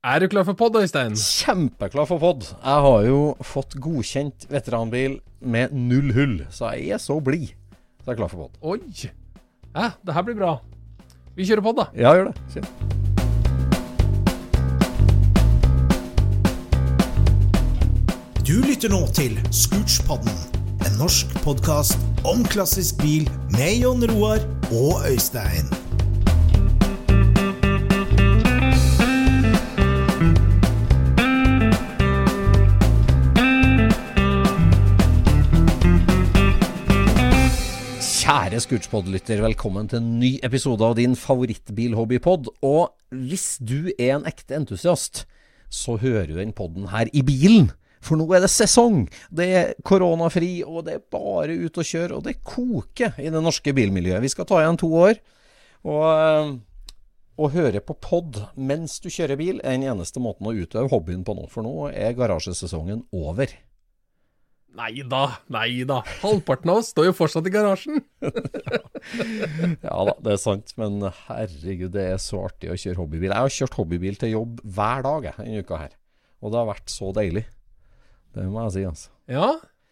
Er 0.00 0.16
du 0.22 0.28
klar 0.32 0.46
for 0.48 0.56
pod, 0.56 0.76
Øystein? 0.80 1.12
Kjempeklar 1.12 2.06
for 2.08 2.16
pod. 2.18 2.46
Jeg 2.64 2.84
har 2.84 3.02
jo 3.04 3.16
fått 3.44 3.74
godkjent 3.84 4.46
veteranbil 4.48 5.18
med 5.44 5.74
null 5.76 6.14
hull, 6.16 6.38
så 6.48 6.70
jeg 6.72 6.94
er 6.96 7.02
så 7.04 7.18
blid. 7.20 7.50
Så 8.00 8.08
jeg 8.08 8.14
er 8.14 8.20
klar 8.22 8.30
for 8.32 8.46
pod. 8.46 8.56
Oi! 8.64 8.78
Ja, 9.76 9.90
det 10.00 10.14
her 10.16 10.24
blir 10.24 10.38
bra. 10.40 10.54
Vi 11.36 11.44
kjører 11.44 11.60
pod, 11.66 11.82
da. 11.82 11.90
Ja, 11.92 12.14
gjør 12.16 12.30
det. 12.30 12.40
Kjør. 12.54 12.64
Du 18.40 18.56
lytter 18.64 18.88
nå 18.96 19.02
til 19.20 19.36
Scootspodden, 19.52 20.32
en 20.88 20.96
norsk 20.96 21.36
podkast 21.44 22.00
om 22.24 22.40
klassisk 22.48 23.04
bil 23.04 23.28
med 23.52 23.82
Jon 23.84 24.08
Roar 24.14 24.40
og 24.72 25.04
Øystein. 25.12 25.68
Scootspod-lytter, 38.60 39.40
velkommen 39.40 39.86
til 39.88 40.02
en 40.02 40.08
ny 40.20 40.34
episode 40.44 40.84
av 40.84 40.96
din 40.98 41.14
favorittbilhobbypod. 41.16 42.50
Og 42.66 42.90
hvis 43.08 43.54
du 43.56 43.88
er 43.94 44.18
en 44.18 44.26
ekte 44.28 44.58
entusiast, 44.58 45.22
så 45.72 45.96
hører 46.00 46.28
du 46.28 46.34
den 46.36 46.52
podden 46.56 46.90
her 46.92 47.08
i 47.16 47.22
bilen. 47.24 47.70
For 48.04 48.20
nå 48.20 48.26
er 48.36 48.44
det 48.44 48.50
sesong. 48.52 49.06
Det 49.32 49.46
er 49.56 49.72
koronafri, 49.86 50.60
og 50.66 50.84
det 50.88 50.98
er 50.98 51.06
bare 51.14 51.56
ut 51.56 51.80
og 51.80 51.88
kjøre. 51.88 52.18
Og 52.18 52.26
det 52.26 52.40
koker 52.44 53.16
i 53.22 53.32
det 53.32 53.40
norske 53.44 53.72
bilmiljøet. 53.76 54.20
Vi 54.26 54.32
skal 54.34 54.48
ta 54.50 54.60
igjen 54.60 54.80
to 54.82 54.92
år. 55.06 55.16
Og 55.88 56.04
eh, 56.10 56.52
å 57.40 57.50
høre 57.54 57.80
på 57.80 57.96
pod 57.96 58.42
mens 58.60 58.98
du 59.00 59.08
kjører 59.08 59.40
bil, 59.40 59.64
er 59.64 59.78
den 59.78 59.88
eneste 59.94 60.20
måten 60.20 60.50
å 60.50 60.56
utøve 60.56 60.92
hobbyen 60.92 61.24
på 61.24 61.38
nå. 61.38 61.48
For 61.52 61.64
nå 61.64 61.88
er 61.94 62.16
garasjesesongen 62.18 63.06
over. 63.16 63.56
Nei 64.78 65.02
da, 65.10 65.24
nei 65.50 65.82
da. 65.88 65.98
Halvparten 66.20 66.70
av 66.70 66.80
oss 66.80 66.92
står 66.92 67.08
jo 67.08 67.14
fortsatt 67.16 67.48
i 67.50 67.54
garasjen. 67.54 68.04
Ja 69.80 69.96
da, 70.04 70.12
det 70.20 70.34
er 70.34 70.40
sant. 70.40 70.74
Men 70.78 71.00
herregud, 71.24 71.90
det 71.94 72.04
er 72.12 72.18
så 72.20 72.42
artig 72.44 72.68
å 72.70 72.76
kjøre 72.78 73.00
hobbybil. 73.00 73.32
Jeg 73.32 73.46
har 73.46 73.54
kjørt 73.54 73.78
hobbybil 73.80 74.18
til 74.20 74.34
jobb 74.34 74.60
hver 74.76 75.02
dag 75.06 75.30
jeg, 75.30 75.36
denne 75.40 75.64
uka 75.64 75.80
her. 75.80 75.96
Og 76.44 76.52
det 76.52 76.60
har 76.60 76.68
vært 76.68 76.92
så 76.92 77.08
deilig. 77.16 77.46
Det 78.36 78.44
må 78.46 78.66
jeg 78.66 78.74
si, 78.76 78.84
altså. 78.90 79.12
Ja, 79.30 79.48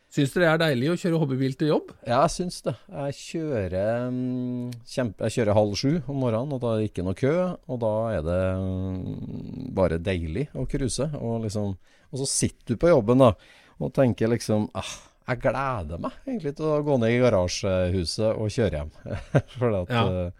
Syns 0.09 0.31
du 0.33 0.39
det 0.41 0.47
er 0.49 0.61
deilig 0.61 0.87
å 0.89 0.97
kjøre 0.97 1.19
hobbybil 1.21 1.55
til 1.61 1.69
jobb? 1.69 1.91
Ja, 2.09 2.23
jeg 2.23 2.33
syns 2.33 2.63
det. 2.65 2.73
Jeg 2.89 3.17
kjører, 3.19 4.07
mm, 4.09 4.71
kjempe, 4.89 5.29
jeg 5.29 5.35
kjører 5.35 5.59
halv 5.59 5.75
sju 5.77 5.91
om 5.99 6.23
morgenen, 6.23 6.55
og 6.57 6.63
da 6.63 6.71
er 6.73 6.81
det 6.81 6.87
ikke 6.89 7.05
noe 7.05 7.19
kø. 7.19 7.33
Og 7.69 7.81
da 7.83 7.91
er 8.15 8.25
det 8.25 8.39
mm, 8.57 9.67
bare 9.77 9.99
deilig 10.01 10.47
å 10.57 10.65
cruise. 10.71 11.11
Og, 11.21 11.43
liksom, 11.45 11.75
og 12.09 12.23
så 12.23 12.29
sitter 12.31 12.73
du 12.73 12.81
på 12.81 12.89
jobben 12.89 13.21
da, 13.21 13.35
og 13.81 13.93
tenker 13.95 14.29
liksom 14.33 14.69
ah, 14.75 14.91
Jeg 15.29 15.41
gleder 15.45 16.01
meg 16.01 16.13
egentlig 16.27 16.55
til 16.59 16.67
å 16.71 16.83
gå 16.87 16.97
ned 17.03 17.13
i 17.15 17.19
garasjehuset 17.23 18.31
og 18.33 18.49
kjøre 18.55 18.79
hjem. 18.81 18.93
For 19.59 19.75
at, 19.83 19.91
Ja. 19.93 20.05
eh, 20.09 20.31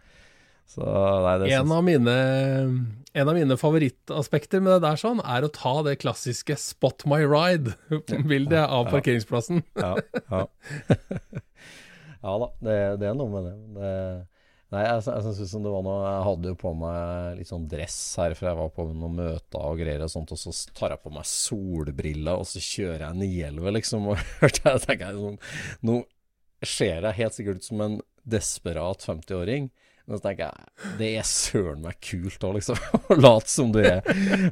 så, 0.69 0.85
nei, 1.25 1.35
det 1.41 1.51
En 1.57 1.71
av, 1.73 1.83
mine, 1.85 2.15
en 3.17 3.29
av 3.31 3.37
mine 3.37 3.57
favorittaspekter 3.57 4.61
med 4.61 4.75
det 4.75 4.83
der 4.85 4.99
sånn, 5.01 5.21
er 5.25 5.47
å 5.47 5.53
ta 5.53 5.75
det 5.87 5.95
klassiske 6.03 6.57
'spot 6.61 7.07
my 7.09 7.23
ride'-bildet 7.25 8.67
av 8.77 8.91
parkeringsplassen. 8.93 9.63
ja, 9.77 9.95
ja. 10.29 10.43
ja 12.23 12.35
da, 12.43 12.51
det, 12.61 12.77
det 13.01 13.09
er 13.09 13.17
noe 13.17 13.31
med 13.33 13.49
det. 13.49 13.55
det 13.79 13.93
nei, 14.75 14.83
jeg, 14.85 15.03
jeg 15.07 15.25
synes 15.25 15.41
liksom 15.43 15.65
det 15.65 15.73
var 15.73 15.85
noe 15.87 15.99
Jeg 16.05 16.27
hadde 16.27 16.53
jo 16.53 16.59
på 16.61 16.73
meg 16.77 17.39
litt 17.39 17.51
sånn 17.51 17.67
dress 17.71 17.99
her, 18.21 18.37
for 18.39 18.51
jeg 18.51 18.59
var 18.61 18.71
på 18.75 18.87
noen 18.91 19.19
møter 19.19 19.65
og 19.65 19.81
greier 19.81 20.05
og 20.05 20.13
sånt, 20.13 20.35
og 20.35 20.41
så 20.41 20.55
tar 20.77 20.95
jeg 20.95 21.05
på 21.05 21.15
meg 21.15 21.29
solbriller, 21.31 22.39
og 22.39 22.49
så 22.51 22.63
kjører 22.63 23.07
jeg 23.07 23.21
Nielve, 23.23 23.75
liksom, 23.79 24.09
og 24.13 24.23
hørte 24.43 24.65
jeg 24.65 24.85
tenker 24.85 25.11
jeg 25.11 25.25
sånn 25.25 25.43
Nå 25.89 25.99
ser 26.67 27.07
jeg 27.07 27.21
helt 27.21 27.37
sikkert 27.37 27.61
ut 27.63 27.69
som 27.69 27.83
en 27.85 28.01
desperat 28.29 29.05
50-åring. 29.07 29.69
Men 30.09 30.17
så 30.17 30.23
tenker 30.25 30.47
jeg 30.49 30.95
det 30.99 31.09
er 31.21 31.27
søren 31.29 31.83
meg 31.85 31.99
kult 32.01 32.45
òg, 32.49 32.55
liksom. 32.57 32.79
Lat 33.25 33.51
som 33.53 33.73
du 33.75 33.79
er 33.85 34.01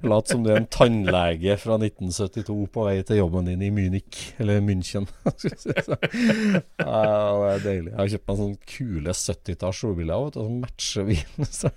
lat 0.05 0.29
som 0.29 0.43
du 0.45 0.51
er 0.53 0.59
en 0.61 0.67
tannlege 0.69 1.57
fra 1.63 1.79
1972 1.81 2.57
på 2.75 2.85
vei 2.85 2.99
til 3.09 3.23
jobben 3.23 3.49
din 3.49 3.63
i 3.65 3.71
Munich, 3.73 4.35
eller 4.43 4.61
München. 4.61 5.07
ja, 5.25 7.01
det 7.41 7.51
er 7.55 7.65
deilig. 7.65 7.93
Jeg 7.93 7.99
har 8.01 8.11
kjøpt 8.13 8.29
meg 8.31 8.41
sånne 8.41 8.71
kule 8.75 9.15
70-talls 9.17 9.81
solbriller 9.83 10.31
som 10.37 10.59
matcher 10.65 11.09
vinen. 11.09 11.49
Så- 11.61 11.73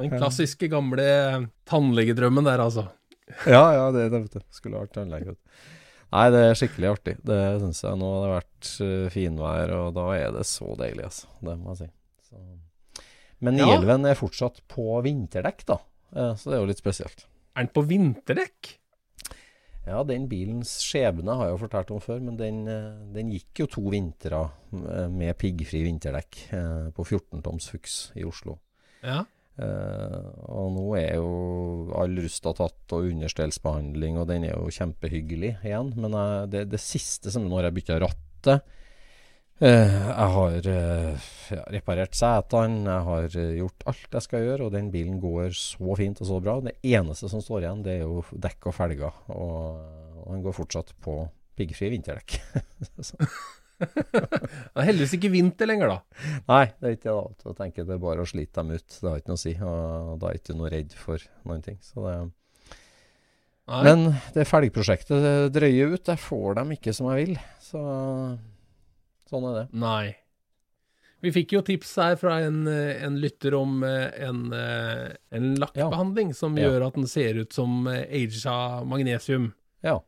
Den 0.00 0.12
klassiske, 0.12 0.68
gamle 0.72 1.06
tannlegedrømmen 1.68 2.44
der, 2.46 2.60
altså. 2.64 2.86
Ja, 3.48 3.64
ja, 3.74 3.86
det, 3.94 4.08
det 4.12 4.20
vet 4.26 4.36
du. 4.38 4.44
Skulle 4.54 4.80
vært 4.84 4.94
tannlege. 4.96 5.34
Nei, 6.14 6.26
det 6.30 6.42
er 6.46 6.56
skikkelig 6.60 6.90
artig. 6.92 7.14
Det 7.26 7.38
syns 7.60 7.80
jeg. 7.82 7.98
Nå 7.98 8.10
har 8.12 8.20
det 8.22 8.34
vært 8.36 8.68
eh, 8.86 9.06
finvær, 9.12 9.72
og 9.80 9.88
da 9.96 10.04
er 10.14 10.36
det 10.36 10.44
så 10.46 10.68
deilig, 10.78 11.08
altså. 11.08 11.26
Det 11.42 11.56
må 11.58 11.72
jeg 11.74 11.80
si. 11.80 11.88
Så. 12.26 13.04
Men 13.44 13.60
Ja. 13.60 13.68
Nielven 13.68 14.08
er 14.08 14.18
fortsatt 14.18 14.62
på 14.72 15.00
vinterdekk, 15.04 15.64
da. 15.68 15.80
Så 16.38 16.48
det 16.48 16.56
er 16.56 16.62
jo 16.62 16.68
litt 16.70 16.80
spesielt. 16.80 17.26
Er 17.56 17.66
den 17.66 17.72
på 17.74 17.82
vinterdekk? 17.84 18.76
Ja, 19.86 20.00
den 20.02 20.26
bilens 20.26 20.80
skjebne 20.82 21.36
har 21.38 21.46
jeg 21.46 21.54
jo 21.54 21.62
fortalt 21.62 21.92
om 21.94 22.02
før, 22.02 22.18
men 22.26 22.38
den, 22.38 22.64
eh, 22.66 22.98
den 23.14 23.30
gikk 23.30 23.62
jo 23.62 23.68
to 23.70 23.84
vintre 23.92 24.42
eh, 24.74 25.06
med 25.12 25.36
piggfri 25.38 25.84
vinterdekk 25.86 26.40
eh, 26.58 26.88
på 26.96 27.06
14 27.06 27.44
toms 27.44 27.70
Fuchs 27.70 27.96
i 28.18 28.26
Oslo. 28.26 28.58
Ja. 29.06 29.22
Uh, 29.56 30.20
og 30.52 30.66
nå 30.74 30.82
er 30.98 31.14
jo 31.16 31.28
all 31.96 32.12
rusta 32.20 32.50
tatt 32.58 32.92
og 32.92 33.06
understellsbehandling, 33.08 34.18
og 34.20 34.26
den 34.28 34.44
er 34.44 34.50
jo 34.52 34.68
kjempehyggelig 34.68 35.54
igjen. 35.64 35.94
Men 35.96 36.12
uh, 36.12 36.42
det, 36.50 36.66
det 36.68 36.80
siste 36.82 37.32
som 37.32 37.46
Når 37.48 37.70
jeg 37.70 37.76
bytta 37.78 37.96
rattet. 38.02 38.74
Eh, 39.56 39.92
jeg 40.12 40.32
har 40.34 40.66
eh, 40.68 41.28
ja, 41.54 41.62
reparert 41.72 42.16
setene, 42.16 42.90
jeg 42.90 43.04
har 43.06 43.36
eh, 43.40 43.52
gjort 43.56 43.86
alt 43.88 44.16
jeg 44.18 44.24
skal 44.26 44.42
gjøre, 44.44 44.66
og 44.66 44.74
den 44.74 44.90
bilen 44.92 45.16
går 45.22 45.54
så 45.56 45.96
fint 45.96 46.20
og 46.20 46.28
så 46.28 46.40
bra. 46.44 46.58
Det 46.66 46.74
eneste 46.84 47.30
som 47.32 47.40
står 47.40 47.64
igjen, 47.64 47.84
det 47.86 47.94
er 47.94 48.02
jo 48.04 48.20
dekk 48.36 48.68
og 48.68 48.76
felger. 48.76 49.22
Og, 49.32 49.78
og 50.20 50.34
den 50.34 50.42
går 50.44 50.58
fortsatt 50.58 50.92
på 51.00 51.22
piggfrie 51.56 51.94
vinterdekk. 51.96 52.36
Det 53.76 53.84
er 54.72 54.86
heldigvis 54.88 55.12
ikke 55.18 55.28
vinter 55.34 55.68
lenger, 55.68 55.90
da. 55.90 56.28
Nei, 56.48 56.62
det 56.80 56.86
er 56.88 56.94
ikke 56.94 57.10
det. 57.10 57.16
da. 57.42 57.50
Jeg 57.50 57.56
tenker 57.58 57.84
det 57.84 57.92
er 57.92 57.98
bare 58.00 58.24
å 58.24 58.28
slite 58.30 58.62
dem 58.62 58.70
ut. 58.72 58.86
Det 58.88 59.10
har 59.10 59.20
ikke 59.20 59.28
noe 59.28 59.36
å 59.36 59.42
si. 59.42 59.52
Og 59.60 60.14
da 60.22 60.30
er 60.30 60.38
ikke 60.38 60.56
noe 60.56 60.70
redd 60.72 60.94
for 60.96 61.26
noen 61.44 61.60
ting. 61.66 61.76
Så 61.84 62.06
det 62.06 62.14
Nei. 63.66 63.80
Men 63.82 64.04
det 64.32 64.46
felgprosjektet 64.48 65.50
drøyer 65.52 65.92
ut. 65.92 66.08
Jeg 66.08 66.22
får 66.22 66.56
dem 66.56 66.72
ikke 66.76 66.92
som 66.96 67.10
jeg 67.10 67.24
vil. 67.26 67.40
Så 67.66 67.82
sånn 69.30 69.46
er 69.50 69.58
det. 69.62 69.66
Nei. 69.82 70.16
Vi 71.24 71.32
fikk 71.32 71.54
jo 71.56 71.62
tips 71.64 71.94
her 71.96 72.16
fra 72.20 72.36
en, 72.44 72.66
eh, 72.68 73.02
en 73.06 73.16
lytter 73.18 73.54
om 73.58 73.80
eh, 73.86 74.10
en, 74.26 74.42
eh, 74.52 75.14
en 75.34 75.54
lakkbehandling 75.58 76.34
som 76.36 76.56
Ja. 76.58 76.68
gjør 76.68 76.86
at 76.88 76.94
den 77.00 77.06
ser 77.10 77.40
ut 77.40 77.52
som 77.56 77.86
aga 77.88 78.84
magnesium. 78.84 79.52
Ja. 79.82 80.00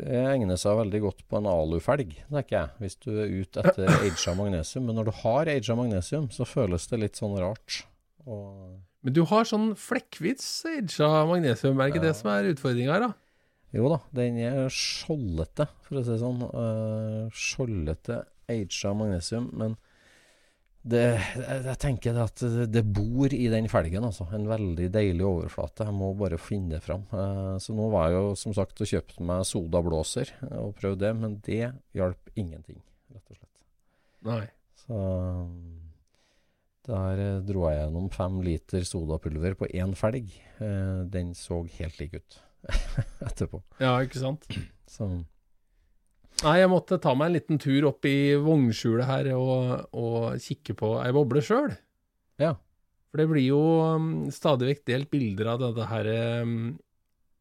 Det 0.00 0.06
egner 0.30 0.56
seg 0.56 0.78
veldig 0.78 1.00
godt 1.02 1.24
på 1.28 1.36
en 1.40 1.48
alufelg, 1.50 2.14
tenker 2.30 2.54
jeg, 2.56 2.68
hvis 2.80 2.96
du 3.04 3.10
er 3.20 3.32
ute 3.42 3.60
etter 3.62 3.88
aga 4.06 4.34
magnesium. 4.38 4.86
Men 4.86 4.96
når 4.96 5.10
du 5.10 5.14
har 5.22 5.50
aga 5.52 5.76
magnesium, 5.76 6.28
så 6.32 6.46
føles 6.48 6.86
det 6.88 7.00
litt 7.02 7.20
sånn 7.20 7.36
rart. 7.38 7.82
Og 8.26 8.78
Men 9.04 9.12
du 9.16 9.24
har 9.28 9.44
sånn 9.48 9.74
flekkvis 9.76 10.46
aga 10.68 11.26
magnesium, 11.28 11.78
er 11.80 11.90
ikke 11.92 12.00
ikke 12.00 12.06
det 12.08 12.16
som 12.16 12.30
er 12.32 12.50
utfordringa 12.54 12.92
her, 12.96 13.06
da? 13.08 13.12
Jo 13.76 13.90
da, 13.92 14.00
den 14.16 14.40
er 14.42 14.72
skjoldete, 14.74 15.68
for 15.86 16.00
å 16.00 16.02
si 16.02 16.10
det 16.14 16.20
sånn. 16.22 16.42
Uh, 16.50 17.30
skjoldete 17.30 18.24
aga 18.50 18.92
magnesium. 18.98 19.46
Men 19.54 19.76
det, 20.80 21.04
jeg, 21.36 21.60
jeg 21.68 21.78
tenker 21.82 22.18
at 22.22 22.42
det, 22.42 22.66
det 22.72 22.82
bor 22.88 23.30
i 23.36 23.44
den 23.52 23.68
felgen, 23.70 24.06
altså. 24.08 24.26
En 24.34 24.48
veldig 24.50 24.88
deilig 24.92 25.26
overflate. 25.28 25.86
Jeg 25.86 25.96
må 25.96 26.10
bare 26.18 26.40
finne 26.40 26.76
det 26.76 26.82
fram. 26.86 27.04
Uh, 27.12 27.56
så 27.62 27.76
nå 27.76 27.90
var 27.92 28.08
jeg 28.08 28.18
jo 28.18 28.32
som 28.42 28.56
sagt 28.56 28.82
og 28.82 28.90
kjøpte 28.90 29.28
meg 29.30 29.46
sodablåser 29.46 30.34
og 30.50 30.74
prøvde 30.80 31.04
det, 31.06 31.12
men 31.20 31.38
det 31.46 31.62
hjalp 31.96 32.34
ingenting, 32.34 32.82
rett 33.14 33.26
og 33.28 33.38
slett. 33.38 33.54
Nei. 34.26 34.42
Så 34.80 34.98
der 36.90 37.20
eh, 37.22 37.40
dro 37.44 37.66
jeg 37.68 37.76
gjennom 37.76 38.06
fem 38.10 38.38
liter 38.42 38.86
sodapulver 38.88 39.54
på 39.60 39.68
én 39.76 39.92
felg. 39.98 40.32
Uh, 40.58 41.06
den 41.12 41.36
så 41.38 41.62
helt 41.76 42.00
lik 42.00 42.16
ut 42.18 42.40
etterpå. 43.28 43.62
Ja, 43.82 43.96
ikke 44.04 44.20
sant? 44.22 44.46
Så 44.90 45.08
Nei, 46.40 46.54
jeg 46.62 46.70
måtte 46.72 46.96
ta 47.02 47.12
meg 47.18 47.28
en 47.28 47.34
liten 47.36 47.58
tur 47.60 47.84
opp 47.90 48.06
i 48.08 48.32
vognskjulet 48.40 49.04
her 49.04 49.26
og, 49.36 49.82
og 49.92 50.38
kikke 50.40 50.72
på 50.78 50.94
ei 51.02 51.10
boble 51.16 51.42
sjøl. 51.44 51.72
ja. 52.40 52.54
For 53.10 53.18
det 53.18 53.24
blir 53.26 53.42
jo 53.42 53.58
um, 53.98 54.04
stadig 54.30 54.68
vekk 54.68 54.82
delt 54.86 55.08
bilder 55.10 55.48
av 55.50 55.56
dette 55.58 55.86
her 55.90 56.06
um, 56.46 56.52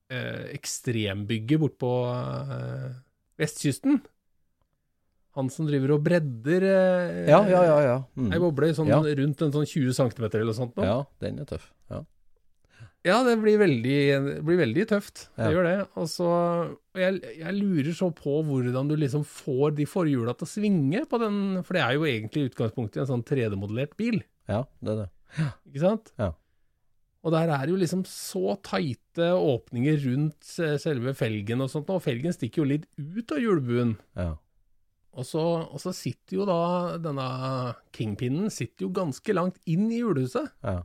eh, 0.10 0.48
ekstrembygget 0.56 1.62
bort 1.62 1.76
på 1.78 1.92
eh, 2.10 2.88
vestkysten. 3.38 4.00
Han 5.38 5.52
som 5.54 5.68
driver 5.70 5.94
og 5.94 6.02
bredder 6.08 6.66
eh, 6.66 7.30
Ja, 7.30 7.44
ja, 7.46 7.62
ja. 7.70 7.76
ja. 7.86 7.98
Mm. 8.18 8.32
ei 8.34 8.40
boble 8.42 8.72
sånn, 8.74 8.90
Ja. 8.90 8.98
rundt 9.22 9.46
en 9.46 9.54
sånn 9.54 9.70
20 9.70 9.94
cm 9.94 10.26
eller 10.32 10.48
noe 10.50 10.58
sånt. 10.58 10.74
nå. 10.74 10.88
Ja, 10.90 10.98
den 11.22 11.38
er 11.46 11.52
tøff. 11.54 11.70
Ja. 11.94 12.02
Ja, 13.08 13.22
det 13.24 13.38
blir 13.40 13.56
veldig, 13.62 13.98
det 14.26 14.42
blir 14.44 14.58
veldig 14.60 14.84
tøft. 14.90 15.30
Det 15.38 15.46
Ja. 15.46 15.52
gjør 15.56 15.64
det. 15.70 15.76
Og 15.96 16.08
så, 16.12 16.30
jeg, 17.00 17.22
jeg 17.40 17.54
lurer 17.56 17.94
så 17.96 18.10
på 18.14 18.42
hvordan 18.44 18.90
du 18.90 18.96
liksom 19.00 19.24
får 19.24 19.76
de 19.78 19.86
forhjula 19.88 20.34
til 20.36 20.46
å 20.48 20.52
svinge 20.52 21.06
på 21.08 21.20
den, 21.22 21.64
for 21.64 21.78
det 21.78 21.84
er 21.86 21.94
jo 21.96 22.04
egentlig 22.10 22.44
i 22.44 22.50
utgangspunktet 22.52 23.02
en 23.06 23.08
sånn 23.14 23.24
3D-modellert 23.24 23.96
bil, 24.00 24.20
ja, 24.50 24.66
det 24.84 24.92
er 24.92 25.00
det. 25.06 25.10
Ja, 25.40 25.48
ikke 25.70 25.84
sant? 25.86 26.12
Ja. 26.20 26.32
Og 27.24 27.32
der 27.36 27.50
er 27.52 27.66
det 27.68 27.74
jo 27.74 27.80
liksom 27.80 28.04
så 28.08 28.56
tighte 28.64 29.32
åpninger 29.36 29.98
rundt 30.06 30.52
selve 30.80 31.12
felgen 31.16 31.62
og 31.62 31.70
sånt, 31.72 31.90
og 31.92 32.02
felgen 32.04 32.32
stikker 32.36 32.64
jo 32.64 32.70
litt 32.72 32.86
ut 32.98 33.32
av 33.36 33.40
hjulbuen. 33.44 33.96
Ja. 34.18 34.34
Og 35.20 35.26
så, 35.28 35.42
og 35.68 35.80
så 35.84 35.92
sitter 35.96 36.38
jo 36.40 36.46
da 36.48 36.60
denne 37.02 37.26
kingpinnen 37.96 38.52
sitter 38.54 38.86
jo 38.88 38.92
ganske 38.96 39.36
langt 39.36 39.58
inn 39.68 39.88
i 39.92 40.00
hjulhuset. 40.00 40.48
Ja. 40.64 40.82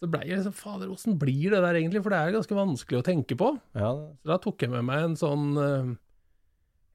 Så 0.00 0.08
blei 0.08 0.30
jeg 0.30 0.38
liksom, 0.38 0.54
fader, 0.56 0.92
åssen 0.92 1.18
blir 1.20 1.52
det 1.52 1.58
der 1.60 1.76
egentlig? 1.76 2.00
For 2.04 2.12
det 2.12 2.20
er 2.20 2.36
ganske 2.38 2.56
vanskelig 2.56 3.00
å 3.02 3.04
tenke 3.04 3.36
på. 3.36 3.50
ja 3.76 3.90
Så 3.92 4.30
da 4.30 4.38
tok 4.40 4.64
jeg 4.64 4.72
med 4.72 4.86
meg 4.88 5.10
en 5.10 5.16
sånn 5.20 5.50
eh, 5.60 5.90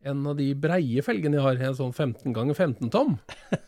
En 0.10 0.24
av 0.32 0.40
de 0.40 0.48
breie 0.58 1.04
felgene 1.06 1.38
jeg 1.38 1.46
har, 1.46 1.62
en 1.70 1.78
sånn 1.78 1.94
15 1.94 2.34
ganger 2.34 2.58
15 2.58 2.90
tom. 2.94 3.20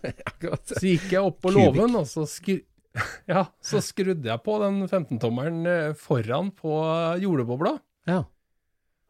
Så 0.71 0.81
gikk 0.81 1.11
jeg 1.13 1.21
opp 1.21 1.37
på 1.45 1.53
låven, 1.53 1.95
og 1.97 2.09
så, 2.09 2.25
skru, 2.29 2.59
ja, 3.33 3.45
så 3.61 3.81
skrudde 3.83 4.29
jeg 4.29 4.41
på 4.45 4.57
den 4.61 4.83
15-tommeren 4.87 5.61
eh, 5.69 5.93
foran 5.97 6.51
på 6.57 6.73
jordebobla. 7.21 7.77
Ja. 8.09 8.23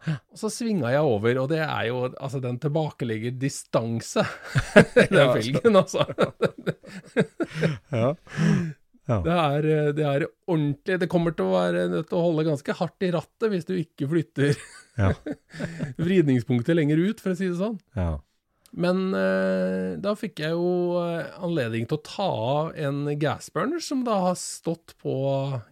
Og 0.07 0.39
så 0.39 0.50
svinga 0.53 0.91
jeg 0.94 1.03
over, 1.03 1.39
og 1.41 1.47
det 1.51 1.59
er 1.65 1.88
jo 1.89 2.03
Altså, 2.06 2.39
den 2.44 2.59
tilbakelegger 2.62 3.33
distanse, 3.41 4.24
den 4.95 5.31
felgen, 5.35 5.79
altså. 5.79 6.06
Ja. 7.91 8.13
Ja. 9.07 9.21
Det 9.24 9.36
er, 9.39 9.65
eh, 9.71 9.89
det 9.95 10.04
er 10.04 10.25
ordentlig 10.51 10.98
Det 11.00 11.07
kommer 11.07 11.31
til 11.31 11.48
å 11.48 11.54
være 11.56 11.86
nødt 11.94 12.09
til 12.09 12.18
å 12.19 12.24
holde 12.25 12.44
ganske 12.50 12.74
hardt 12.75 13.06
i 13.07 13.12
rattet 13.15 13.51
hvis 13.54 13.68
du 13.69 13.75
ikke 13.80 14.09
flytter 14.12 14.56
Ja. 15.00 15.13
vridningspunktet 16.01 16.75
lenger 16.75 17.00
ut, 17.00 17.21
for 17.24 17.31
å 17.33 17.38
si 17.39 17.48
det 17.50 17.59
sånn. 17.59 17.77
ja. 17.98 18.15
Men 18.77 19.13
eh, 19.15 19.94
da 20.04 20.12
fikk 20.19 20.42
jeg 20.44 20.51
jo 20.51 21.00
eh, 21.00 21.30
anledning 21.42 21.86
til 21.88 21.98
å 21.98 22.04
ta 22.04 22.25
av 22.27 22.74
en 22.75 23.06
gasburner 23.18 23.80
som 23.81 24.01
da 24.06 24.18
har 24.25 24.36
stått 24.38 24.92
på 25.01 25.13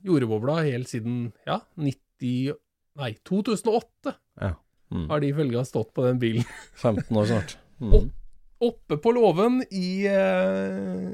jordbobla 0.07 0.61
helt 0.63 0.89
siden 0.89 1.33
ja, 1.45 1.59
90 1.75 2.55
Nei, 2.95 3.09
2008 3.27 4.13
ja. 4.39 4.53
Mm. 4.95 5.09
har 5.11 5.19
de 5.19 5.33
følga 5.35 5.65
stått 5.67 5.89
på 5.93 6.05
den 6.05 6.21
bilen. 6.21 6.45
15 6.79 7.11
år 7.19 7.27
snart. 7.27 7.57
Mm. 7.83 8.07
Oppe 8.63 8.97
på 9.03 9.11
låven 9.11 9.59
i 9.67 9.89
eh, 10.07 11.11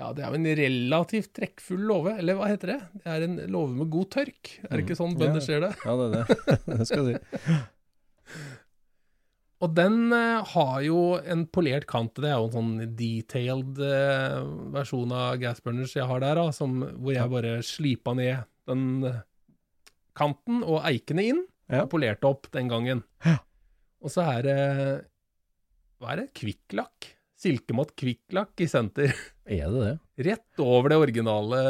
Ja, 0.00 0.08
det 0.16 0.22
er 0.24 0.32
jo 0.32 0.38
en 0.40 0.46
relativt 0.56 1.34
trekkfull 1.36 1.82
låve, 1.90 2.14
eller 2.22 2.38
hva 2.38 2.46
heter 2.48 2.70
det? 2.72 2.78
Det 3.02 3.10
er 3.12 3.24
en 3.26 3.34
låve 3.52 3.74
med 3.76 3.90
god 3.92 4.08
tørk. 4.14 4.52
Er 4.64 4.72
det 4.78 4.86
ikke 4.86 4.96
sånn 4.96 5.16
bønder 5.20 5.44
ser 5.44 5.60
det? 5.66 5.72
Ja, 5.84 5.96
det 6.00 6.06
er 6.06 6.14
det. 6.16 6.36
det 6.78 6.86
skal 6.88 7.10
jeg 7.10 7.20
si. 7.20 7.58
Og 9.62 9.74
den 9.76 9.98
eh, 10.16 10.40
har 10.54 10.78
jo 10.82 11.02
en 11.20 11.44
polert 11.54 11.84
kant. 11.90 12.16
Det 12.18 12.30
er 12.32 12.40
jo 12.40 12.48
en 12.48 12.54
sånn 12.56 12.94
detailed 12.98 13.78
eh, 13.86 14.38
versjon 14.74 15.12
av 15.14 15.36
gasburners 15.42 15.92
jeg 15.94 16.08
har 16.08 16.24
der, 16.24 16.40
da, 16.40 16.48
som, 16.56 16.80
hvor 16.96 17.14
jeg 17.14 17.30
bare 17.36 17.52
slipa 17.66 18.16
ned 18.18 18.42
den 18.72 19.04
eh, 19.06 19.20
kanten 20.18 20.64
og 20.66 20.80
eikene 20.88 21.28
inn, 21.34 21.44
Ja. 21.72 21.84
og 21.84 21.92
polerte 21.94 22.26
opp 22.28 22.48
den 22.52 22.66
gangen. 22.68 23.04
Ja. 23.24 23.36
Og 24.02 24.10
så 24.12 24.24
er 24.34 24.42
det 24.44 24.56
Hva 26.02 26.10
er 26.12 26.24
det? 26.24 26.32
Kvikklakk? 26.40 27.12
Silkemått 27.42 27.94
kvikklakk 27.98 28.62
i 28.62 28.68
senter. 28.70 29.14
Er 29.50 29.70
det 29.72 29.80
det? 29.82 29.94
Rett 30.28 30.62
over 30.62 30.92
det 30.92 31.00
originale 31.02 31.62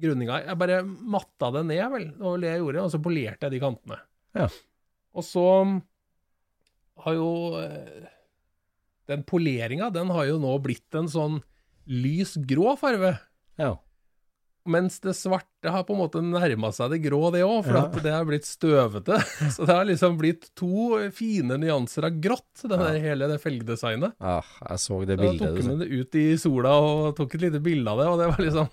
grunninga. 0.00 0.40
Jeg 0.46 0.60
bare 0.60 0.80
matta 0.84 1.50
det 1.56 1.66
ned, 1.68 1.84
vel. 1.92 2.06
Det 2.14 2.24
var 2.24 2.36
vel 2.36 2.46
det 2.46 2.52
jeg 2.54 2.62
gjorde. 2.62 2.84
Og 2.86 2.92
så 2.94 3.00
polerte 3.04 3.46
jeg 3.46 3.54
de 3.56 3.60
kantene. 3.62 3.98
Ja. 4.36 4.48
Og 5.16 5.24
så 5.24 5.44
har 7.04 7.16
jo 7.16 7.30
eh, 7.60 8.06
Den 9.08 9.22
poleringa, 9.28 9.90
den 9.94 10.10
har 10.10 10.26
jo 10.28 10.38
nå 10.42 10.56
blitt 10.64 10.96
en 10.98 11.08
sånn 11.12 11.40
lys 11.86 12.34
grå 12.48 12.72
farve. 12.80 13.14
Ja. 13.60 13.76
Mens 14.66 14.98
det 15.04 15.14
svarte 15.16 15.70
har 15.72 15.84
på 15.86 15.94
en 15.94 16.00
måte 16.02 16.20
nærma 16.22 16.72
seg 16.74 16.90
det 16.94 16.98
grå, 17.04 17.20
det 17.34 17.42
òg, 17.46 17.60
for 17.64 17.76
Ja. 17.78 17.82
at 17.86 17.98
det 18.02 18.12
har 18.12 18.24
blitt 18.28 18.46
støvete. 18.48 19.18
Så 19.54 19.66
det 19.66 19.74
har 19.76 19.84
liksom 19.88 20.16
blitt 20.18 20.48
to 20.58 20.96
fine 21.14 21.56
nyanser 21.62 22.08
av 22.08 22.18
grått, 22.20 22.64
det 22.66 22.78
ja. 22.80 22.88
hele 23.06 23.28
det 23.30 23.38
felgdesignet. 23.42 24.16
Ja, 24.20 24.40
jeg 24.68 24.78
så 24.82 24.98
det 25.06 25.18
bildet. 25.20 25.44
Da 25.46 25.52
tok 25.54 25.70
hun 25.70 25.78
det 25.84 25.88
ut 25.92 26.18
i 26.18 26.26
sola 26.40 26.74
og 26.82 27.14
tok 27.18 27.34
et 27.38 27.46
lite 27.48 27.62
bilde 27.62 27.90
av 27.94 28.02
det, 28.02 28.08
og 28.10 28.18
det 28.22 28.28
var 28.32 28.44
liksom 28.44 28.68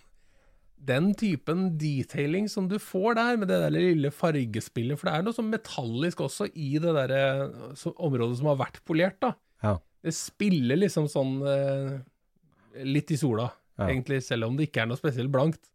Den 0.84 1.14
typen 1.16 1.78
detailing 1.80 2.50
som 2.52 2.66
du 2.68 2.76
får 2.82 3.16
der, 3.16 3.38
med 3.40 3.48
det 3.48 3.60
der 3.64 3.72
lille 3.72 4.10
fargespillet, 4.12 4.98
for 5.00 5.08
det 5.08 5.14
er 5.16 5.24
noe 5.24 5.38
sånn 5.38 5.48
metallisk 5.54 6.20
også 6.26 6.50
i 6.60 6.74
det 6.84 6.92
der 6.98 7.14
eh, 7.16 7.44
så- 7.80 7.94
området 7.96 8.36
som 8.42 8.50
har 8.52 8.58
vært 8.60 8.82
polert, 8.84 9.16
da. 9.24 9.30
Ja. 9.64 9.78
Det 10.04 10.12
spiller 10.14 10.76
liksom 10.82 11.08
sånn 11.08 11.38
eh, 11.48 12.84
litt 12.84 13.12
i 13.12 13.16
sola, 13.16 13.48
Ja. 13.80 13.88
egentlig, 13.88 14.20
selv 14.28 14.46
om 14.50 14.58
det 14.58 14.68
ikke 14.68 14.82
er 14.84 14.90
noe 14.92 15.00
spesielt 15.00 15.32
blankt. 15.32 15.70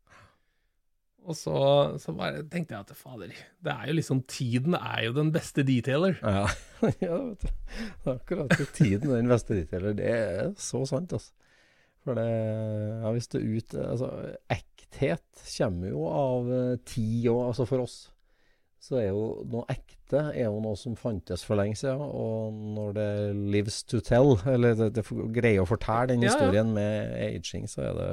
Og 1.28 1.37
så, 1.37 1.58
så 2.00 2.14
bare 2.16 2.44
tenkte 2.49 2.73
jeg 2.75 2.87
at 2.87 2.97
fader, 2.97 3.32
det 3.64 3.73
er 3.75 3.90
jo 3.90 3.97
liksom 3.99 4.23
Tiden 4.30 4.76
er 4.78 5.02
jo 5.08 5.14
den 5.18 5.32
beste 5.35 5.64
detailer. 5.66 6.16
Ja, 6.23 6.47
ja 7.04 7.18
vet 7.20 7.44
du. 7.44 7.50
Er 8.06 8.14
akkurat 8.14 8.54
det. 8.54 8.68
tiden 8.78 9.12
den 9.12 9.28
beste 9.28 9.58
detailer. 9.58 9.97
Det 9.99 10.08
er 10.08 10.54
så 10.56 10.85
sant, 10.88 11.12
altså. 11.12 11.35
For 12.06 12.16
det 12.16 12.28
Ja, 12.28 13.11
hvis 13.12 13.28
det 13.28 13.42
ut 13.44 13.75
Altså, 13.75 14.08
ekthet 14.49 15.42
kommer 15.58 15.90
jo 15.90 16.06
av 16.08 16.52
eh, 16.54 16.78
tid 16.88 17.26
òg, 17.28 17.42
Altså, 17.50 17.66
for 17.68 17.85
oss 17.85 17.99
så 18.78 19.00
er 19.00 19.08
jo 19.11 19.23
noe 19.50 19.66
ekte 19.73 20.20
er 20.30 20.47
jo 20.47 20.61
noe 20.62 20.78
som 20.78 20.94
fantes 20.97 21.42
for 21.44 21.58
lenge 21.58 21.76
siden. 21.76 21.99
Og 22.00 22.54
når 22.76 22.92
det 22.97 23.08
lives 23.52 23.82
to 23.85 24.00
tell, 24.04 24.37
eller 24.47 24.76
det, 24.78 24.92
det 24.97 25.04
greier 25.35 25.64
å 25.64 25.68
fortelle 25.68 26.12
den 26.12 26.23
Ja, 26.23 26.30
ja. 26.30 26.37
historien 26.37 26.70
med 26.76 27.16
aging, 27.18 27.66
så 27.68 27.88
er 27.88 27.99
det 27.99 28.11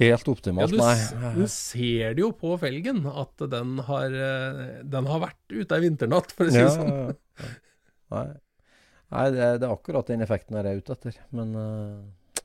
helt 0.00 0.26
Ja, 0.26 0.32
optimalt. 0.32 0.72
du, 0.72 0.78
Nei. 0.80 1.32
du 1.36 1.42
ser 1.52 2.14
det 2.16 2.22
jo 2.24 2.30
på 2.36 2.54
felgen 2.60 3.02
at 3.06 3.44
den 3.52 3.76
har, 3.88 4.14
eh, 4.14 4.80
den 4.84 5.10
har 5.10 5.20
vært 5.26 5.52
ute 5.52 5.76
ei 5.76 5.84
vinternatt, 5.84 6.32
for 6.32 6.48
å 6.48 6.54
si 6.54 6.58
Ja, 6.62 6.70
det 6.70 6.74
sånn. 6.78 6.92
ja, 6.92 7.04
ja. 7.10 7.50
Nei, 8.12 8.26
Nei 9.12 9.26
det, 9.30 9.46
det, 9.60 9.68
er 9.68 9.74
akkurat 9.76 10.08
den 10.08 10.24
effekten 10.24 10.56
jeg 10.56 10.64
er 10.68 10.80
ute 10.80 10.94
etter. 10.96 11.16
Men, 11.36 11.52
uh, 11.56 12.44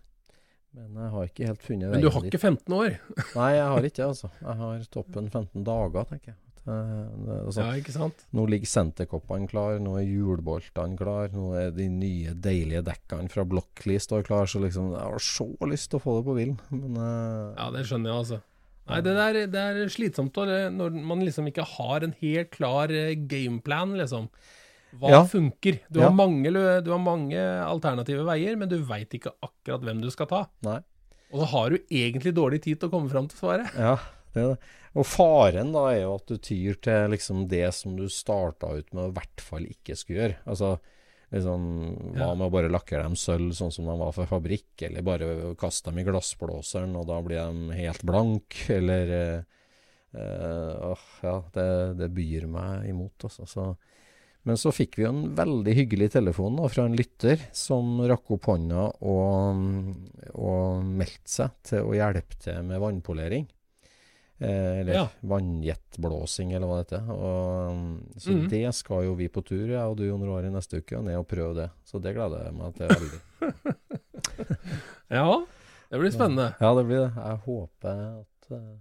men 0.75 0.98
jeg 1.06 1.12
har 1.13 1.30
ikke 1.30 1.48
helt 1.48 1.63
funnet 1.63 1.88
veien 1.88 1.96
dit. 1.96 2.04
Men 2.04 2.04
du 2.04 2.12
har 2.18 2.27
ikke 2.27 2.42
15 2.44 2.75
år? 2.75 2.98
Nei, 3.38 3.51
jeg 3.56 3.70
har 3.72 3.88
ikke 3.88 4.01
det. 4.01 4.08
altså. 4.10 4.30
Jeg 4.42 4.58
har 4.63 4.84
toppen 4.92 5.30
15 5.32 5.63
dager, 5.68 6.10
tenker 6.12 6.34
jeg. 6.34 6.38
Altså, 6.67 7.62
ja, 7.63 7.77
ikke 7.79 7.93
sant? 7.95 8.25
Nå 8.36 8.43
ligger 8.51 8.69
senterkoppene 8.69 9.47
klar, 9.47 9.77
nå 9.83 9.95
er 10.01 10.07
hjulboltene 10.07 11.00
klar, 11.00 11.31
nå 11.31 11.53
er 11.59 11.71
de 11.75 11.88
nye 11.91 12.33
deilige 12.36 12.83
dekkene 12.88 13.31
fra 13.31 13.45
Blockly 13.47 13.95
står 14.03 14.27
klar. 14.27 14.50
Så 14.51 14.62
liksom, 14.63 14.91
jeg 14.95 15.03
har 15.03 15.24
så 15.24 15.47
lyst 15.69 15.91
til 15.93 16.01
å 16.01 16.03
få 16.03 16.17
det 16.19 16.27
på 16.27 16.38
bilen, 16.38 16.59
Men 16.74 17.00
uh, 17.00 17.55
Ja, 17.55 17.69
det 17.75 17.86
skjønner 17.88 18.12
jeg, 18.12 18.24
altså. 18.25 18.43
Nei, 18.88 19.01
det, 19.03 19.13
der, 19.17 19.39
det 19.51 19.63
er 19.63 19.89
slitsomt 19.91 20.38
når 20.39 20.93
man 20.95 21.24
liksom 21.25 21.50
ikke 21.50 21.65
har 21.75 22.05
en 22.05 22.13
helt 22.21 22.53
klar 22.53 22.91
eh, 22.95 23.17
gameplan, 23.19 23.97
liksom. 24.00 24.29
Hva 24.97 25.12
ja. 25.12 25.24
funker? 25.27 25.81
Du, 25.91 26.00
ja. 26.00 26.07
har 26.07 26.15
mange, 26.15 26.51
du, 26.51 26.91
har 26.93 27.01
mange, 27.03 27.41
alternative 27.67 28.24
veier, 28.27 28.55
men 28.59 28.71
du 28.71 28.77
veit 28.88 29.12
ikke 29.13 29.36
akkurat 29.43 29.83
hvem 29.83 30.00
du 30.03 30.07
skal 30.13 30.29
ta. 30.31 30.45
Nei. 30.65 30.79
Og 31.33 31.41
så 31.43 31.50
har 31.51 31.74
du 31.74 31.81
egentlig 31.91 32.31
dårlig 32.36 32.62
tid 32.63 32.79
til 32.79 32.88
å 32.88 32.93
komme 32.93 33.12
fram 33.12 33.27
til 33.27 33.39
svaret. 33.39 33.75
Ja, 33.75 33.97
er. 34.44 34.75
Og 34.98 35.06
faren 35.06 35.74
da 35.75 35.88
er 35.91 36.03
jo 36.03 36.13
at 36.17 36.29
du 36.29 36.38
tyr 36.41 36.77
til 36.82 37.12
liksom 37.13 37.46
det 37.51 37.67
som 37.75 37.98
du 37.98 38.08
starta 38.10 38.72
ut 38.74 38.94
med 38.94 39.03
å 39.03 39.10
i 39.12 39.17
hvert 39.17 39.44
fall 39.44 39.67
ikke 39.70 39.98
skulle 39.98 40.24
gjøre. 40.24 40.39
Altså 40.50 40.77
liksom, 41.34 41.67
Hva 42.15 42.32
med 42.36 42.48
å 42.48 42.53
bare 42.53 42.72
lakkere 42.72 43.06
dem 43.06 43.17
sølv 43.20 43.53
sånn 43.58 43.74
som 43.74 43.89
de 43.89 43.98
var 44.00 44.15
for 44.15 44.29
fabrikk, 44.29 44.72
eller 44.88 45.06
bare 45.06 45.53
kaste 45.60 45.91
dem 45.91 46.01
i 46.01 46.08
glassblåseren, 46.08 46.96
og 47.00 47.10
da 47.12 47.20
blir 47.25 47.41
de 47.41 47.77
helt 47.82 48.06
blank, 48.08 48.62
eller 48.77 49.13
øh, 49.20 49.38
øh, 50.24 51.06
Ja, 51.25 51.38
det, 51.53 51.70
det, 52.00 52.13
byr 52.15 52.48
meg 52.51 52.88
imot, 52.89 53.27
altså. 53.27 53.48
Så, 53.50 53.67
men 54.48 54.60
så 54.60 54.72
fikk 54.72 54.96
vi 54.98 55.03
jo 55.03 55.12
en 55.12 55.36
veldig 55.36 55.74
hyggelig 55.75 56.13
telefon 56.15 56.56
da, 56.58 56.70
fra 56.72 56.88
en 56.88 56.96
lytter 56.96 57.41
som 57.56 58.00
rakk 58.08 58.32
opp 58.38 58.48
hånda 58.48 58.88
og, 59.03 59.62
og 60.39 60.88
meldte 60.88 61.34
seg 61.34 61.58
til 61.67 61.89
å 61.89 61.98
hjelpe 61.98 62.39
til 62.39 62.63
med 62.70 62.79
vannpolering. 62.82 63.50
Eh, 64.39 64.79
eller 64.79 64.94
ja. 64.94 65.10
vannjetblåsing, 65.20 66.51
eller 66.53 66.70
hva 66.70 66.77
det 66.77 66.86
heter. 66.86 67.08
Og, 67.10 68.17
så 68.22 68.36
mm. 68.36 68.44
det 68.51 68.65
skal 68.77 69.08
jo 69.08 69.15
vi 69.17 69.29
på 69.34 69.41
tur, 69.46 69.65
jeg 69.65 69.82
og 69.82 69.98
du 69.98 70.06
Jon 70.06 70.25
Roar, 70.27 70.46
i 70.46 70.53
neste 70.53 70.84
uke, 70.84 71.00
og 71.00 71.08
ned 71.08 71.17
og 71.17 71.29
prøve 71.29 71.56
det. 71.58 71.70
Så 71.88 72.01
det 72.03 72.13
gleder 72.17 72.46
jeg 72.46 72.58
meg 72.58 72.75
til 72.77 72.91
veldig. 72.94 73.22
ja, 75.17 75.29
det 75.89 76.03
blir 76.03 76.13
spennende. 76.13 76.51
Ja, 76.62 76.75
det 76.77 76.86
blir 76.86 77.01
det. 77.08 77.10
Jeg 77.17 77.41
håper 77.48 78.03
at 78.06 78.51
uh, 78.53 78.77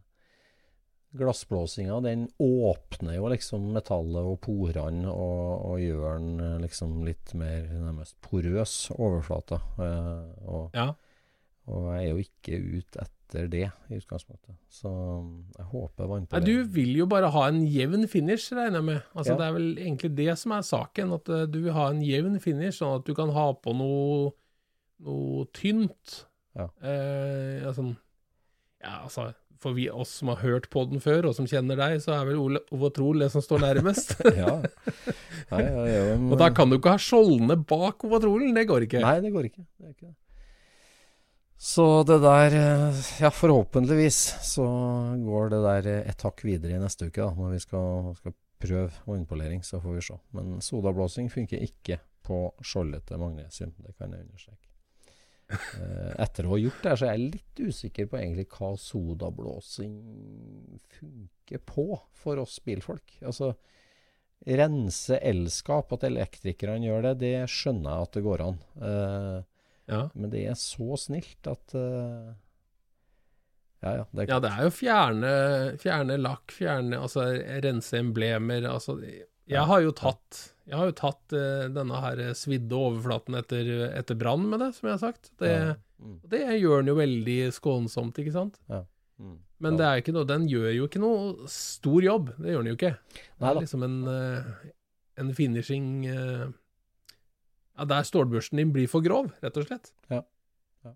glassblåsinga, 1.17 2.03
den 2.05 2.29
åpner 2.37 3.17
jo 3.17 3.33
liksom 3.33 3.73
metallet 3.73 4.29
og 4.29 4.37
porene 4.45 5.09
og, 5.09 5.43
og 5.73 5.81
gjør 5.81 6.21
den 6.21 6.31
uh, 6.43 6.61
liksom 6.61 7.01
litt 7.09 7.33
mer 7.39 7.65
nærmest 7.73 8.19
porøs 8.29 8.79
overflate. 8.93 9.63
Uh, 9.81 10.27
og, 10.45 10.77
ja. 10.77 10.91
og 11.73 11.93
jeg 11.95 12.03
er 12.03 12.11
jo 12.11 12.25
ikke 12.29 12.65
ute 12.77 13.07
etter 13.07 13.16
etter 13.26 13.49
det, 13.50 13.66
i 13.90 13.99
utgangspunktet. 13.99 14.54
Så 14.71 14.90
jeg 15.56 15.66
håper 15.73 16.06
på 16.06 16.18
det. 16.23 16.40
Du 16.47 16.62
vil 16.76 16.95
jo 17.00 17.06
bare 17.11 17.30
ha 17.35 17.47
en 17.50 17.64
jevn 17.66 18.06
finish, 18.09 18.52
regner 18.54 18.78
jeg 18.78 18.87
med. 18.87 19.00
Altså, 19.14 19.33
ja. 19.35 19.38
Det 19.38 19.47
er 19.47 19.56
vel 19.56 19.71
egentlig 19.78 20.11
det 20.16 20.38
som 20.38 20.54
er 20.56 20.66
saken, 20.66 21.14
at 21.18 21.33
uh, 21.33 21.47
du 21.50 21.61
vil 21.64 21.75
ha 21.76 21.88
en 21.90 22.02
jevn 22.06 22.38
finish, 22.40 22.78
sånn 22.78 23.00
at 23.00 23.09
du 23.09 23.14
kan 23.18 23.33
ha 23.35 23.49
på 23.59 23.75
noe, 23.76 24.30
noe 25.06 25.47
tynt. 25.56 26.23
Ja. 26.56 26.71
Eh, 26.80 27.66
altså, 27.68 27.90
ja, 28.80 29.02
altså 29.02 29.33
for 29.61 29.76
vi, 29.76 29.88
oss 29.90 30.12
som 30.21 30.30
har 30.30 30.42
hørt 30.45 30.68
på 30.71 30.85
den 30.88 31.00
før, 31.02 31.30
og 31.30 31.37
som 31.37 31.49
kjenner 31.49 31.78
deg, 31.80 31.99
så 32.04 32.14
er 32.18 32.28
vel 32.28 32.61
Ove 32.61 32.90
Troll 32.95 33.25
det 33.25 33.30
som 33.33 33.42
står 33.45 33.64
nærmest. 33.64 34.14
ja. 34.42 34.61
Nei, 35.50 35.62
en, 35.64 36.28
og 36.30 36.38
da 36.40 36.50
kan 36.54 36.71
du 36.71 36.78
ikke 36.78 36.95
ha 36.95 37.00
skjoldene 37.00 37.59
bak 37.68 38.04
Ove 38.06 38.21
Trolen, 38.23 38.54
det 38.56 38.66
går 38.68 38.87
ikke. 38.87 39.02
Nei, 39.04 39.18
det 39.25 39.33
går 39.35 39.50
ikke. 39.50 39.64
Det 39.64 39.88
er 39.88 39.95
ikke 39.97 40.09
det. 40.09 40.14
Så 41.57 42.03
det 42.05 42.19
der 42.21 42.55
eh, 42.57 42.99
Ja, 43.21 43.31
forhåpentligvis 43.33 44.19
så 44.45 44.67
går 45.25 45.55
det 45.55 45.63
der 45.65 45.89
et 46.13 46.27
hakk 46.27 46.45
videre 46.45 46.77
i 46.77 46.83
neste 46.83 47.09
uke, 47.09 47.23
da, 47.23 47.33
når 47.33 47.57
vi 47.57 47.63
skal, 47.65 48.13
skal 48.19 48.37
prøve 48.61 48.91
vannpolering. 49.07 49.65
Så 49.65 49.81
får 49.81 49.97
vi 49.97 50.05
se. 50.05 50.19
Men 50.37 50.61
sodablåsing 50.65 51.31
funker 51.33 51.65
ikke 51.65 52.01
på 52.27 52.41
skjoldete 52.65 53.19
magnesium. 53.21 53.73
Det 53.79 53.97
kan 53.97 54.13
jeg 54.13 54.27
understreke. 54.29 54.63
Eh, 55.47 56.13
etter 56.25 56.47
å 56.47 56.57
ha 56.57 56.57
gjort 56.59 56.81
det 56.83 56.91
her, 56.91 56.99
så 56.99 57.07
er 57.07 57.13
jeg 57.15 57.35
litt 57.37 57.61
usikker 57.69 58.09
på 58.11 58.17
egentlig 58.19 58.49
hva 58.51 58.73
sodablåsing 58.83 59.93
funker 60.97 61.61
på 61.63 61.85
for 62.19 62.41
oss 62.43 62.57
bilfolk. 62.67 63.15
Altså 63.23 63.53
rense 64.59 65.21
elskap, 65.23 65.95
at 65.95 66.09
elektrikerne 66.09 66.89
gjør 66.89 67.07
det, 67.07 67.13
det 67.23 67.35
skjønner 67.53 67.93
jeg 67.93 68.09
at 68.09 68.19
det 68.19 68.25
går 68.27 68.43
an. 68.43 68.59
Eh, 68.91 69.39
ja. 69.90 70.02
Men 70.14 70.33
det 70.33 70.43
er 70.50 70.59
så 70.59 70.99
snilt 71.00 71.49
at 71.50 71.76
uh, 71.78 72.35
ja, 73.85 73.93
ja, 74.00 74.05
det 74.11 74.26
ja, 74.31 74.40
det 74.43 74.50
er 74.50 74.66
jo 74.66 74.75
fjerne, 74.75 75.31
fjerne 75.78 76.16
lakk, 76.19 76.50
fjerne 76.55 76.99
Altså 76.99 77.26
rense 77.62 77.99
emblemer. 78.00 78.64
Altså 78.71 78.97
Jeg 78.99 79.64
har 79.69 79.83
jo 79.85 79.93
tatt 79.95 80.40
Jeg 80.66 80.78
har 80.81 80.90
jo 80.90 80.97
tatt 80.99 81.37
uh, 81.37 81.66
denne 81.71 82.02
her 82.02 82.23
svidde 82.38 82.78
overflaten 82.78 83.38
etter, 83.38 83.73
etter 83.93 84.19
brann 84.19 84.49
med 84.50 84.64
det, 84.64 84.73
som 84.78 84.88
jeg 84.88 84.97
har 84.97 85.05
sagt. 85.05 85.31
Det, 85.38 85.55
mm. 86.02 86.21
det 86.33 86.45
gjør 86.59 86.83
den 86.83 86.90
jo 86.90 86.99
veldig 86.99 87.40
skånsomt, 87.55 88.19
ikke 88.23 88.35
sant? 88.35 88.59
Mm. 88.66 89.37
Men 89.62 89.78
det 89.78 89.87
er 89.87 90.02
ikke 90.02 90.12
noe, 90.12 90.28
den 90.28 90.45
gjør 90.50 90.73
jo 90.75 90.88
ikke 90.88 91.00
noe 91.00 91.49
stor 91.52 92.05
jobb. 92.05 92.33
Det 92.37 92.52
gjør 92.52 92.64
den 92.64 92.73
jo 92.73 92.76
ikke. 92.76 92.93
Det 93.14 93.49
er 93.49 93.61
liksom 93.61 93.87
en, 93.87 94.00
uh, 94.11 94.73
en 95.23 95.33
finishing 95.37 95.87
uh, 96.11 96.49
ja, 97.76 97.85
Der 97.85 98.06
stålbørsten 98.06 98.61
din 98.61 98.73
blir 98.75 98.88
for 98.90 99.04
grov, 99.04 99.30
rett 99.45 99.61
og 99.61 99.68
slett. 99.68 99.92
Ja. 100.12 100.23
ja. 100.85 100.95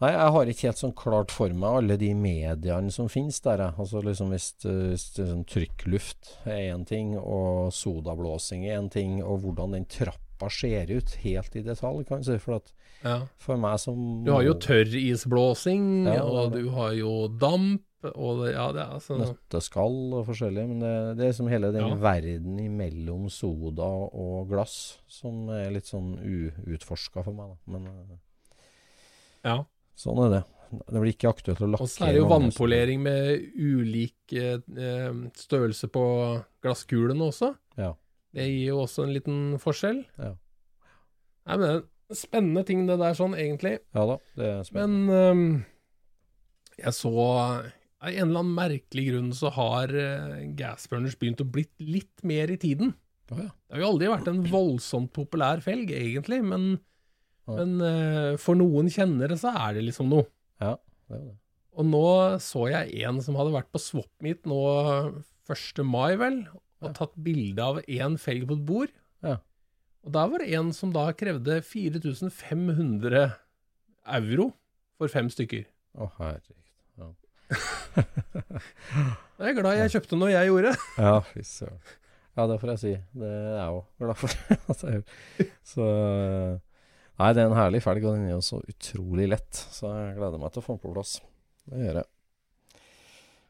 Nei, 0.00 0.12
jeg 0.14 0.32
har 0.36 0.52
ikke 0.52 0.68
helt 0.70 0.80
sånn 0.80 0.96
klart 0.96 1.34
for 1.34 1.52
meg 1.52 1.82
alle 1.82 1.98
de 2.00 2.14
mediene 2.16 2.92
som 2.94 3.10
finnes 3.12 3.40
der. 3.44 3.66
Altså 3.70 4.02
liksom 4.04 4.32
Hvis, 4.34 4.54
hvis 4.64 5.10
sånn 5.18 5.44
trykkluft 5.48 6.34
er 6.48 6.70
én 6.70 6.86
ting, 6.88 7.16
og 7.18 7.74
sodablåsing 7.76 8.66
er 8.68 8.80
én 8.80 8.90
ting, 8.92 9.20
og 9.22 9.44
hvordan 9.44 9.76
den 9.76 9.88
trappa 9.90 10.48
ser 10.48 10.88
ut 10.88 11.18
helt 11.20 11.56
i 11.56 11.66
detalj, 11.66 12.06
kan 12.08 12.24
du 12.24 12.30
si. 12.30 12.40
For, 12.40 12.62
at, 12.62 12.72
ja. 13.04 13.20
for 13.36 13.60
meg 13.60 13.76
som 13.82 14.24
Du 14.24 14.32
har 14.32 14.46
jo 14.46 14.56
tørrisblåsing, 14.64 15.86
ja, 16.08 16.24
og 16.24 16.56
du 16.56 16.72
har 16.72 16.96
jo 16.96 17.14
damp 17.40 17.84
og 18.08 18.42
det, 18.42 18.52
ja, 18.54 18.66
det 18.72 18.80
er 18.80 18.94
altså 18.96 19.18
Nøtteskall 19.20 19.98
og 20.16 20.24
forskjellig. 20.30 20.64
Men 20.70 20.84
det, 20.84 20.92
det 21.18 21.26
er 21.28 21.34
som 21.36 21.50
hele 21.52 21.72
den 21.74 21.84
ja. 21.84 21.98
verden 22.00 22.60
imellom 22.62 23.28
soda 23.32 23.88
og 24.08 24.48
glass 24.50 24.78
som 25.10 25.50
er 25.52 25.68
litt 25.74 25.90
sånn 25.90 26.14
uutforska 26.20 27.24
for 27.26 27.36
meg, 27.36 27.52
da. 27.52 27.76
Men 27.76 27.90
eh, 27.90 28.16
ja. 29.50 29.58
sånn 30.00 30.24
er 30.26 30.34
det. 30.38 30.42
Det 30.70 31.00
blir 31.02 31.12
ikke 31.12 31.32
aktuelt 31.34 31.64
å 31.66 31.68
lakke. 31.72 31.84
Og 31.84 31.90
så 31.90 32.06
er 32.06 32.14
det 32.14 32.20
jo 32.22 32.28
vannpolering 32.30 33.00
med 33.02 33.48
ulik 33.58 34.36
eh, 34.38 35.24
størrelse 35.38 35.90
på 35.90 36.04
glasskulene 36.62 37.26
også. 37.26 37.50
Ja. 37.80 37.94
Det 38.36 38.46
gir 38.46 38.68
jo 38.70 38.84
også 38.84 39.04
en 39.04 39.16
liten 39.16 39.40
forskjell. 39.60 40.04
Ja. 40.20 40.36
Nei, 41.50 41.56
men 41.56 41.66
det 41.66 41.74
er 42.14 42.20
spennende 42.20 42.62
ting 42.66 42.86
det 42.86 43.00
der 43.00 43.18
sånn, 43.18 43.34
egentlig. 43.38 43.80
Ja 43.96 44.06
da, 44.12 44.16
det 44.38 44.48
er 44.54 44.64
spennende. 44.68 45.18
Men 45.18 45.34
um, 45.34 45.44
jeg 46.80 46.96
så 46.96 47.12
av 48.00 48.08
en 48.10 48.26
eller 48.26 48.42
annen 48.42 48.56
merkelig 48.56 49.06
grunn 49.10 49.32
så 49.36 49.50
har 49.54 49.92
uh, 49.92 50.38
gasburners 50.56 51.18
begynt 51.20 51.42
å 51.44 51.48
blitt 51.48 51.74
litt 51.84 52.24
mer 52.26 52.52
i 52.52 52.58
tiden. 52.60 52.94
Oh, 53.30 53.42
ja. 53.42 53.50
Det 53.50 53.76
har 53.76 53.84
jo 53.84 53.90
aldri 53.92 54.08
vært 54.10 54.30
en 54.30 54.40
voldsomt 54.50 55.12
populær 55.16 55.60
felg, 55.64 55.92
egentlig, 55.94 56.40
men, 56.46 56.72
oh. 57.46 57.58
men 57.58 57.76
uh, 57.84 58.38
for 58.40 58.58
noen 58.58 58.88
kjennere 58.92 59.36
så 59.40 59.52
er 59.52 59.76
det 59.78 59.84
liksom 59.90 60.10
noe. 60.12 60.26
Ja, 60.62 60.78
det 61.10 61.18
er 61.18 61.28
det. 61.28 61.36
Og 61.80 61.86
nå 61.86 62.06
så 62.42 62.64
jeg 62.72 63.04
en 63.06 63.20
som 63.24 63.36
hadde 63.38 63.54
vært 63.54 63.70
på 63.72 63.80
swap-meet 63.80 64.48
nå 64.50 64.58
1. 65.50 65.84
mai, 65.86 66.16
vel, 66.18 66.42
og 66.80 66.96
tatt 66.96 67.14
bilde 67.20 67.62
av 67.62 67.78
én 67.84 68.16
felg 68.20 68.48
på 68.48 68.56
et 68.58 68.66
bord. 68.66 68.94
Ja. 69.24 69.36
Og 70.04 70.14
der 70.16 70.32
var 70.32 70.42
det 70.42 70.56
en 70.56 70.72
som 70.76 70.92
da 70.94 71.06
krevde 71.16 71.60
4500 71.64 73.26
euro 74.18 74.50
for 74.98 75.12
fem 75.12 75.28
stykker. 75.32 75.68
Å, 76.00 76.08
herregud. 76.18 76.59
Jeg 79.40 79.50
er 79.50 79.56
glad 79.56 79.78
jeg 79.80 79.92
kjøpte 79.96 80.18
noe 80.20 80.30
jeg 80.32 80.50
gjorde. 80.50 80.72
ja, 81.06 81.16
fy 81.26 81.44
søren. 81.46 81.80
Ja, 82.38 82.46
det 82.46 82.58
får 82.62 82.72
jeg 82.72 82.80
si. 82.82 82.92
Det 83.20 83.30
er 83.30 83.56
jeg 83.58 83.76
òg 83.76 84.04
glad 84.04 84.18
for. 84.20 84.30
så 85.72 85.86
Nei, 87.20 87.34
det 87.36 87.42
er 87.42 87.50
en 87.50 87.58
herlig 87.58 87.82
felg, 87.84 88.04
og 88.06 88.14
den 88.16 88.30
er 88.30 88.36
jo 88.38 88.44
så 88.44 88.62
utrolig 88.64 89.26
lett. 89.28 89.58
Så 89.74 89.90
jeg 89.92 90.16
gleder 90.16 90.40
meg 90.40 90.54
til 90.54 90.62
å 90.62 90.64
få 90.64 90.76
den 90.76 90.82
på 90.86 90.94
plass. 90.94 91.18
Det 91.68 91.82
gjør 91.82 91.98
jeg. 92.00 92.08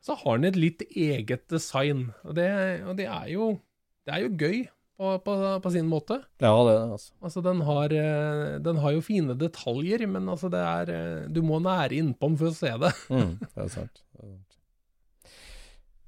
Så 0.01 0.17
har 0.23 0.41
den 0.41 0.49
et 0.49 0.59
litt 0.59 0.83
eget 0.89 1.45
design, 1.53 2.09
og 2.25 2.35
det, 2.39 2.49
og 2.89 2.97
det 2.99 3.07
er 3.07 3.29
jo 3.35 3.53
Det 4.09 4.15
er 4.17 4.23
jo 4.25 4.31
gøy 4.41 4.63
på, 5.01 5.19
på, 5.25 5.35
på, 5.65 5.71
sin 5.73 5.89
måte. 5.89 6.19
Ja, 6.43 6.53
det 6.53 6.75
er 6.75 6.83
det. 6.83 6.93
Altså. 6.93 7.13
altså 7.25 7.41
den, 7.41 7.63
har, 7.65 7.93
eh, 7.97 8.59
den 8.61 8.81
har 8.85 8.93
jo 8.93 9.01
fine 9.05 9.37
detaljer, 9.39 10.05
men 10.07 10.29
altså 10.29 10.51
det 10.53 10.61
er 10.61 10.93
eh, 10.93 11.27
Du 11.33 11.41
må 11.47 11.57
nære 11.65 11.97
innpå 11.97 12.29
den 12.29 12.41
for 12.41 12.51
å 12.51 12.57
se 12.59 12.73
det. 12.83 12.93
mm, 13.09 13.31
det 13.41 13.65
er 13.65 13.71
sant. 13.73 14.03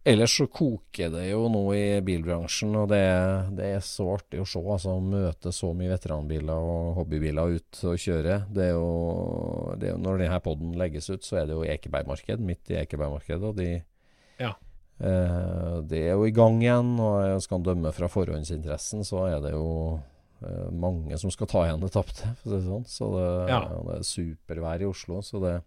Ellers 0.04 0.32
så 0.34 0.48
koker 0.50 1.12
det 1.14 1.28
jo 1.28 1.44
nå 1.46 1.60
i 1.78 1.84
bilbransjen, 2.02 2.74
og 2.74 2.88
det, 2.90 3.04
det 3.54 3.68
er 3.76 3.84
så 3.86 4.08
artig 4.16 4.40
å 4.42 4.46
se. 4.50 4.60
altså 4.74 4.96
Møte 4.98 5.52
så 5.54 5.70
mye 5.78 5.92
veteranbiler 5.94 6.68
og 6.74 6.96
hobbybiler 6.98 7.54
ut 7.56 7.82
og 7.86 8.02
kjøre. 8.02 8.40
Det 8.50 8.66
er 8.66 8.74
jo, 8.74 8.90
det 9.78 9.88
er 9.88 9.94
jo 9.94 10.02
Når 10.02 10.24
denne 10.24 10.40
poden 10.42 10.74
legges 10.76 11.08
ut, 11.08 11.22
så 11.24 11.40
er 11.40 11.48
det 11.48 11.56
jo 11.56 11.64
Ekebergmarked, 11.64 12.42
midt 12.44 12.74
i 12.74 12.80
Ekebergmarkedet. 12.82 13.46
Og 13.46 13.56
de, 13.62 13.70
det 15.02 16.00
er 16.06 16.14
jo 16.14 16.26
i 16.28 16.34
gang 16.34 16.60
igjen. 16.62 16.94
Og 17.02 17.42
skal 17.42 17.64
dømme 17.66 17.92
fra 17.96 18.08
forhåndsinteressen, 18.12 19.04
så 19.08 19.26
er 19.30 19.42
det 19.44 19.52
jo 19.56 19.68
eh, 20.44 20.70
mange 20.70 21.18
som 21.18 21.32
skal 21.34 21.50
ta 21.50 21.66
igjen 21.66 21.82
det 21.82 21.92
tapte, 21.96 22.32
for 22.40 22.48
å 22.48 22.52
si 22.52 22.56
det 22.60 22.70
sånn. 22.70 22.88
Så 22.88 23.10
det, 23.16 23.28
Ja. 23.50 23.60
Ja, 23.66 23.82
det 23.88 23.98
er 23.98 24.08
supervær 24.12 24.84
i 24.84 24.90
Oslo, 24.90 25.22
så 25.26 25.42
det 25.42 25.58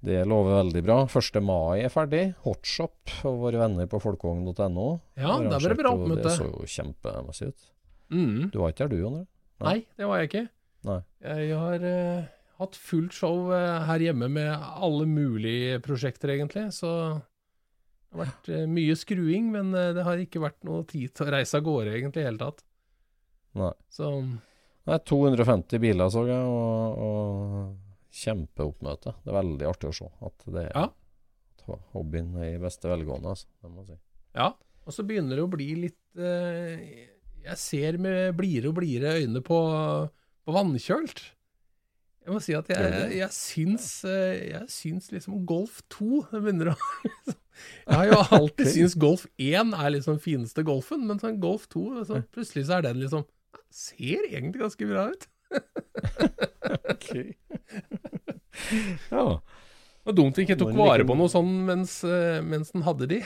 det 0.00 0.22
lover 0.24 0.62
veldig 0.62 0.80
bra. 0.86 0.94
1. 1.04 1.42
mai 1.44 1.82
er 1.84 1.92
ferdig. 1.92 2.22
Hotshop 2.46 3.12
og 3.28 3.34
våre 3.42 3.60
venner 3.60 3.88
på 3.90 4.00
folkevogn.no. 4.00 4.86
Ja, 5.20 5.34
der 5.44 5.58
blir 5.60 5.74
det 5.74 5.76
bra 5.82 5.92
oppmøte. 5.92 6.24
Det 6.24 6.36
så 6.38 6.46
jo 6.48 6.64
kjempemessig 6.64 7.50
ut. 7.50 7.66
Mm. 8.08 8.48
Du 8.48 8.62
var 8.62 8.72
ikke 8.72 8.86
der 8.86 8.94
du, 8.94 9.02
Jon? 9.02 9.18
Nei, 9.60 9.82
det 10.00 10.08
var 10.08 10.22
jeg 10.22 10.30
ikke. 10.30 10.44
Nei. 10.88 11.00
Jeg 11.20 11.58
har 11.60 11.84
eh, 11.84 12.30
hatt 12.62 12.78
fullt 12.80 13.12
show 13.12 13.50
eh, 13.52 13.82
her 13.90 14.06
hjemme 14.06 14.30
med 14.32 14.54
alle 14.56 15.04
mulige 15.04 15.82
prosjekter, 15.84 16.32
egentlig. 16.32 16.70
Så 16.72 16.88
det 18.10 18.18
har 18.18 18.24
vært 18.26 18.48
eh, 18.50 18.64
mye 18.66 18.94
skruing, 18.98 19.50
men 19.54 19.74
eh, 19.78 19.92
det 19.94 20.02
har 20.06 20.18
ikke 20.18 20.42
vært 20.42 20.64
noe 20.66 20.82
tid 20.90 21.12
til 21.14 21.28
å 21.28 21.34
reise 21.36 21.58
av 21.60 21.62
gårde, 21.66 21.92
egentlig, 21.94 22.24
i 22.24 22.26
hele 22.26 22.40
tatt. 22.42 22.64
Nei. 23.60 23.72
Så 23.90 24.08
Nei, 24.88 24.96
250 25.06 25.78
biler 25.82 26.08
så 26.10 26.24
jeg, 26.26 26.42
og, 26.50 27.04
og 27.04 28.16
kjempeoppmøte. 28.20 29.12
Det 29.22 29.30
er 29.30 29.36
veldig 29.38 29.68
artig 29.70 29.90
å 29.92 29.96
se 30.00 30.08
at 30.26 30.46
det 30.50 30.64
er 30.64 30.72
Ja. 30.74 30.86
at 30.90 31.64
hobbyen 31.94 32.32
er 32.40 32.54
i 32.56 32.62
beste 32.62 32.88
velgående, 32.90 33.34
altså. 33.36 33.46
Det 33.62 33.70
må 33.70 33.84
jeg 33.84 33.92
si. 33.94 34.00
ja. 34.40 34.50
Og 34.88 34.94
så 34.96 35.04
begynner 35.06 35.36
det 35.36 35.42
å 35.44 35.50
bli 35.52 35.66
litt 35.76 36.18
eh, 36.18 36.80
Jeg 37.44 37.58
ser 37.60 37.98
med 38.00 38.32
blidere 38.34 38.70
og 38.72 38.78
blidere 38.80 39.20
øyne 39.20 39.42
på, 39.44 39.58
på 40.48 40.54
vannkjølt. 40.56 41.20
Jeg 42.20 42.34
må 42.34 42.40
si 42.44 42.52
at 42.52 42.68
jeg, 42.68 43.04
jeg, 43.16 43.32
syns, 43.32 43.86
eh, 44.04 44.50
jeg 44.50 44.66
syns 44.68 45.08
liksom 45.12 45.38
Golf 45.48 45.80
2 45.92 46.26
begynner 46.34 46.74
å 46.74 46.76
Jeg 47.88 47.96
har 47.96 48.06
jo 48.10 48.18
alltid 48.38 48.68
syntes 48.74 48.96
Golf 49.00 49.24
1 49.40 49.72
er 49.76 49.94
liksom 49.96 50.20
fineste 50.22 50.64
golfen, 50.66 51.06
men 51.08 51.20
sånn 51.22 51.40
Golf 51.42 51.66
2 51.72 52.04
så 52.08 52.20
plutselig 52.32 52.66
så 52.68 52.78
er 52.78 52.90
den 52.90 53.00
liksom 53.04 53.26
Ser 53.70 54.24
egentlig 54.26 54.60
ganske 54.64 54.86
bra 54.90 55.08
ut. 55.12 55.26
Ja. 59.10 59.24
Det 60.00 60.08
var 60.10 60.16
dumt 60.16 60.38
vi 60.38 60.44
ikke 60.44 60.56
tok 60.58 60.72
vare 60.76 61.04
på 61.06 61.14
noe 61.18 61.30
sånn 61.30 61.48
mens, 61.68 62.00
eh, 62.06 62.40
mens 62.44 62.72
den 62.74 62.82
hadde 62.86 63.06
de. 63.10 63.20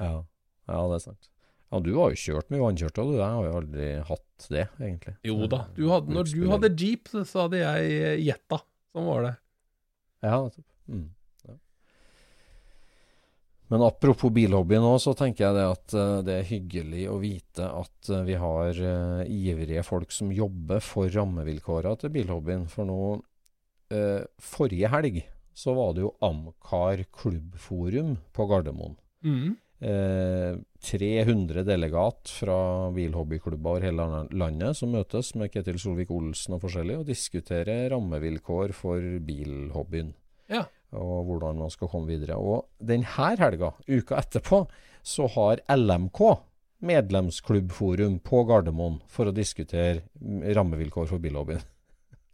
ja. 0.00 0.12
Ja, 0.66 0.80
det 0.90 0.96
er 0.96 1.02
sant. 1.04 1.28
Ja, 1.66 1.80
du 1.82 1.90
har 1.96 2.12
jo 2.14 2.20
kjørt 2.20 2.52
mye 2.54 2.62
vannkjørtel, 2.62 3.10
du. 3.10 3.18
Jeg 3.18 3.26
har 3.26 3.46
jo 3.48 3.58
aldri 3.58 3.90
hatt 4.06 4.46
det, 4.52 4.68
egentlig. 4.78 5.16
Jo 5.26 5.48
da. 5.50 5.64
Du 5.74 5.88
hadde, 5.90 6.14
når 6.14 6.30
du 6.30 6.46
hadde 6.52 6.70
jeep, 6.78 7.10
så 7.10 7.46
hadde 7.46 7.62
jeg 7.62 7.92
eh, 7.96 8.22
Jetta. 8.22 8.60
Sånn 8.94 9.08
var 9.08 9.26
det. 9.26 9.32
Ja, 10.22 10.38
nettopp. 10.44 10.66
Mm. 10.86 11.08
Ja. 11.48 11.56
Men 13.74 13.84
apropos 13.88 14.30
bilhobby 14.36 14.78
nå, 14.78 14.94
så 15.02 15.16
tenker 15.18 15.48
jeg 15.48 15.58
det 15.58 15.66
at 15.72 15.98
eh, 15.98 16.14
det 16.28 16.38
er 16.38 16.50
hyggelig 16.52 17.04
å 17.10 17.18
vite 17.24 17.66
at 17.82 18.12
eh, 18.14 18.24
vi 18.30 18.38
har 18.38 18.82
uh, 18.86 19.26
ivrige 19.26 19.82
folk 19.86 20.14
som 20.14 20.30
jobber 20.30 20.84
for 20.84 21.10
rammevilkåra 21.10 21.96
til 22.02 22.14
bilhobbyen. 22.14 22.68
For 22.72 22.88
nå 22.88 23.00
Forrige 24.42 24.88
helg 24.90 25.20
så 25.54 25.70
var 25.76 25.92
det 25.94 26.02
jo 26.02 26.08
Amcar 26.26 27.04
klubbforum 27.14 28.16
på 28.34 28.46
Gardermoen. 28.50 28.96
Mm. 29.22 29.52
Eh, 29.80 30.56
300 30.80 31.64
delegat 31.66 32.30
fra 32.32 32.90
bilhobbyklubber 32.96 33.70
over 33.70 33.84
hele 33.84 34.06
landet 34.32 34.78
som 34.78 34.94
møtes 34.94 35.34
med 35.36 35.50
Ketil 35.52 35.76
Solvik-Olsen 35.82 36.56
og 36.56 36.62
forskjellig, 36.64 37.00
og 37.02 37.10
diskuterer 37.10 37.90
rammevilkår 37.92 38.72
for 38.76 39.04
bilhobbyen. 39.26 40.14
Ja. 40.48 40.64
Og 40.96 41.26
hvordan 41.28 41.60
man 41.60 41.72
skal 41.74 41.90
komme 41.92 42.08
videre. 42.14 42.38
Og 42.38 42.70
denne 42.78 43.08
helga, 43.18 43.74
uka 43.90 44.20
etterpå, 44.22 44.64
så 45.02 45.28
har 45.34 45.64
LMK 45.68 46.22
medlemsklubbforum 46.86 48.20
på 48.24 48.44
Gardermoen 48.48 49.00
for 49.10 49.28
å 49.28 49.34
diskutere 49.34 50.06
mm, 50.20 50.44
rammevilkår 50.56 51.10
for 51.10 51.22
bilhobbyen. 51.22 51.64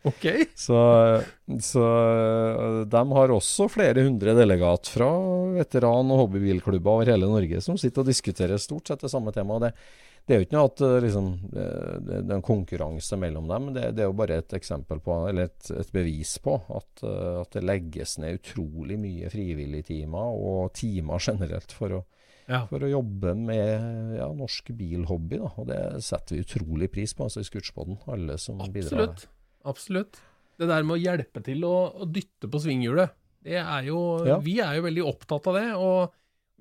Ok. 0.08 0.24
Så, 0.58 0.78
så 1.62 1.82
de 2.90 3.02
har 3.16 3.34
også 3.34 3.68
flere 3.70 4.02
hundre 4.06 4.34
delegat 4.34 4.88
fra 4.90 5.10
veteran- 5.58 6.10
og 6.10 6.24
hobbybilklubber 6.24 6.96
over 6.96 7.12
hele 7.12 7.28
Norge 7.30 7.60
som 7.62 7.78
sitter 7.78 8.02
og 8.02 8.10
diskuterer 8.10 8.58
stort 8.58 8.90
sett 8.90 9.04
det 9.04 9.12
samme 9.12 9.34
temaet. 9.34 9.68
Det, 9.68 9.72
det 10.26 10.34
er 10.34 10.40
jo 10.40 10.46
ikke 10.46 10.54
noe 10.54 10.70
at 10.70 10.82
eh, 10.86 10.96
liksom, 11.02 11.28
eh, 11.50 11.94
det, 12.06 12.18
er 12.20 12.36
en 12.36 12.44
konkurranse 12.46 13.18
mellom 13.18 13.48
dem, 13.50 13.68
det, 13.74 13.88
det 13.96 14.04
er 14.04 14.10
jo 14.10 14.18
bare 14.20 14.38
et 14.38 14.54
eksempel 14.58 15.02
på, 15.02 15.16
eller 15.30 15.50
et, 15.50 15.70
et 15.74 15.92
bevis 15.94 16.36
på 16.42 16.54
at, 16.78 17.02
eh, 17.06 17.38
at 17.40 17.56
det 17.56 17.64
legges 17.66 18.16
ned 18.22 18.38
utrolig 18.38 18.98
mye 19.02 19.30
frivilligtimer 19.32 20.38
og 20.38 20.72
timer 20.78 21.22
generelt 21.26 21.74
for 21.74 21.98
å, 21.98 22.02
Ja. 22.50 22.64
for 22.70 22.82
å 22.82 22.90
jobbe 22.90 23.34
med 23.38 24.16
ja, 24.18 24.26
norsk 24.34 24.70
bilhobby. 24.78 25.38
Da. 25.42 25.50
Og 25.62 25.68
det 25.70 25.82
setter 26.06 26.36
vi 26.36 26.42
utrolig 26.46 26.90
pris 26.94 27.14
på 27.14 27.26
altså 27.26 27.42
i 27.42 27.46
Scootspoden, 27.46 27.98
alle 28.10 28.38
som 28.38 28.58
bidrar. 28.62 29.08
Absolutt. 29.08 29.28
Absolutt. 29.68 30.20
Det 30.58 30.68
der 30.68 30.84
med 30.86 30.96
å 30.98 31.02
hjelpe 31.02 31.42
til 31.44 31.64
å, 31.66 31.74
å 32.02 32.06
dytte 32.08 32.48
på 32.50 32.60
svinghjulet, 32.62 33.14
det 33.42 33.56
er 33.58 33.86
jo 33.88 34.00
Ja. 34.26 34.36
Vi 34.42 34.58
er 34.62 34.76
jo 34.78 34.84
veldig 34.86 35.06
opptatt 35.08 35.46
av 35.50 35.56
det, 35.58 35.68
og 35.74 36.12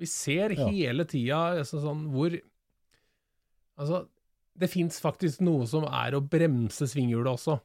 vi 0.01 0.07
ser 0.09 0.55
Ja. 0.57 0.67
hele 0.71 1.05
tida 1.05 1.41
altså, 1.59 1.81
sånn 1.83 2.07
hvor 2.13 2.33
Altså, 3.81 4.03
det 4.59 4.67
fins 4.69 4.99
faktisk 5.01 5.41
noe 5.41 5.65
som 5.65 5.85
er 5.87 6.13
å 6.13 6.21
bremse 6.21 6.85
svinghjulet 6.85 7.31
også. 7.33 7.55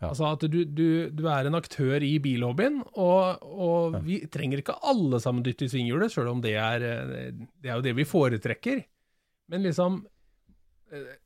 Ja. 0.00 0.10
Altså 0.10 0.26
at 0.32 0.44
du, 0.50 0.58
du, 0.64 1.10
du 1.12 1.22
er 1.28 1.46
en 1.48 1.56
aktør 1.56 2.02
i 2.04 2.14
bilhobbyen, 2.20 2.80
og, 3.00 3.40
og 3.44 3.96
vi 4.04 4.18
trenger 4.32 4.60
ikke 4.62 4.76
alle 4.90 5.20
sammen 5.22 5.44
dytte 5.46 5.64
i 5.68 5.72
svinghjulet, 5.72 6.12
sjøl 6.12 6.30
om 6.34 6.40
det 6.44 6.54
er, 6.56 6.84
eh, 6.84 7.30
det 7.60 7.70
er 7.70 7.78
jo 7.78 7.84
det 7.86 7.94
vi 7.96 8.06
foretrekker. 8.08 8.82
Men 9.52 9.64
liksom 9.64 10.02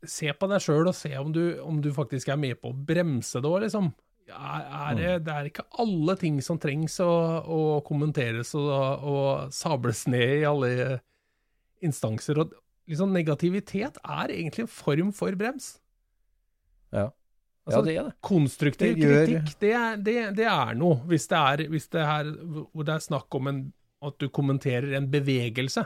Se 0.04 0.32
på 0.36 0.48
deg 0.50 0.60
sjøl 0.60 0.88
og 0.90 0.94
se 0.96 1.10
om 1.18 1.30
du, 1.32 1.42
om 1.64 1.78
du 1.80 1.90
faktisk 1.96 2.28
er 2.28 2.36
med 2.40 2.58
på 2.60 2.72
å 2.72 2.76
bremse 2.76 3.40
det 3.40 3.48
òg, 3.48 3.62
liksom. 3.64 3.92
Er, 4.28 4.62
er 4.88 4.94
det, 4.98 5.08
det 5.26 5.32
er 5.34 5.48
ikke 5.50 5.64
alle 5.82 6.14
ting 6.20 6.38
som 6.44 6.58
trengs 6.60 6.98
å, 7.04 7.08
å 7.44 7.58
kommenteres 7.84 8.54
og, 8.56 8.70
og 9.04 9.52
sables 9.52 10.06
ned 10.08 10.38
i 10.40 10.46
alle 10.48 10.70
instanser. 11.84 12.40
Og 12.40 12.54
liksom 12.88 13.12
negativitet 13.12 13.98
er 14.00 14.32
egentlig 14.32 14.64
en 14.66 14.72
form 14.72 15.12
for 15.16 15.36
brems. 15.36 15.74
Ja. 16.94 17.10
Altså, 17.64 17.78
ja, 17.80 17.84
det 17.86 17.96
er 17.96 18.08
det. 18.10 18.14
Konstruktiv 18.24 18.94
Det 18.96 19.04
gjør- 19.04 19.26
kritikk, 19.28 19.54
det 19.60 19.72
er, 19.76 19.96
det, 20.04 20.16
det 20.40 20.48
er 20.52 20.74
noe. 20.76 20.98
Hvis 21.08 21.28
det 21.30 21.38
er, 21.40 21.64
hvis 21.72 21.88
det 21.92 22.02
er, 22.04 22.28
hvor 22.72 22.84
det 22.84 22.94
er 22.98 23.04
snakk 23.04 23.36
om 23.40 23.48
en, 23.52 23.60
at 24.04 24.18
du 24.20 24.28
kommenterer 24.28 24.92
en 24.98 25.08
bevegelse, 25.12 25.84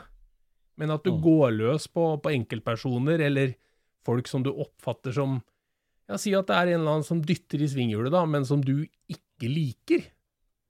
men 0.79 0.91
at 0.95 1.03
du 1.03 1.11
Mm. 1.11 1.21
går 1.23 1.51
løs 1.57 1.87
på, 1.91 2.05
på 2.23 2.31
enkeltpersoner 2.35 3.19
eller 3.27 3.53
folk 4.05 4.27
som 4.27 4.43
du 4.43 4.51
oppfatter 4.51 5.13
som 5.15 5.41
Ja, 6.09 6.17
si 6.17 6.31
at 6.33 6.47
det 6.49 6.55
er 6.57 6.71
en 6.73 6.79
eller 6.81 6.91
annen 6.95 7.05
som 7.05 7.19
dytter 7.21 7.61
i 7.61 7.67
svinghjulet, 7.69 8.09
da, 8.11 8.23
men 8.25 8.43
som 8.43 8.61
du 8.65 8.87
ikke 9.07 9.45
liker. 9.45 10.07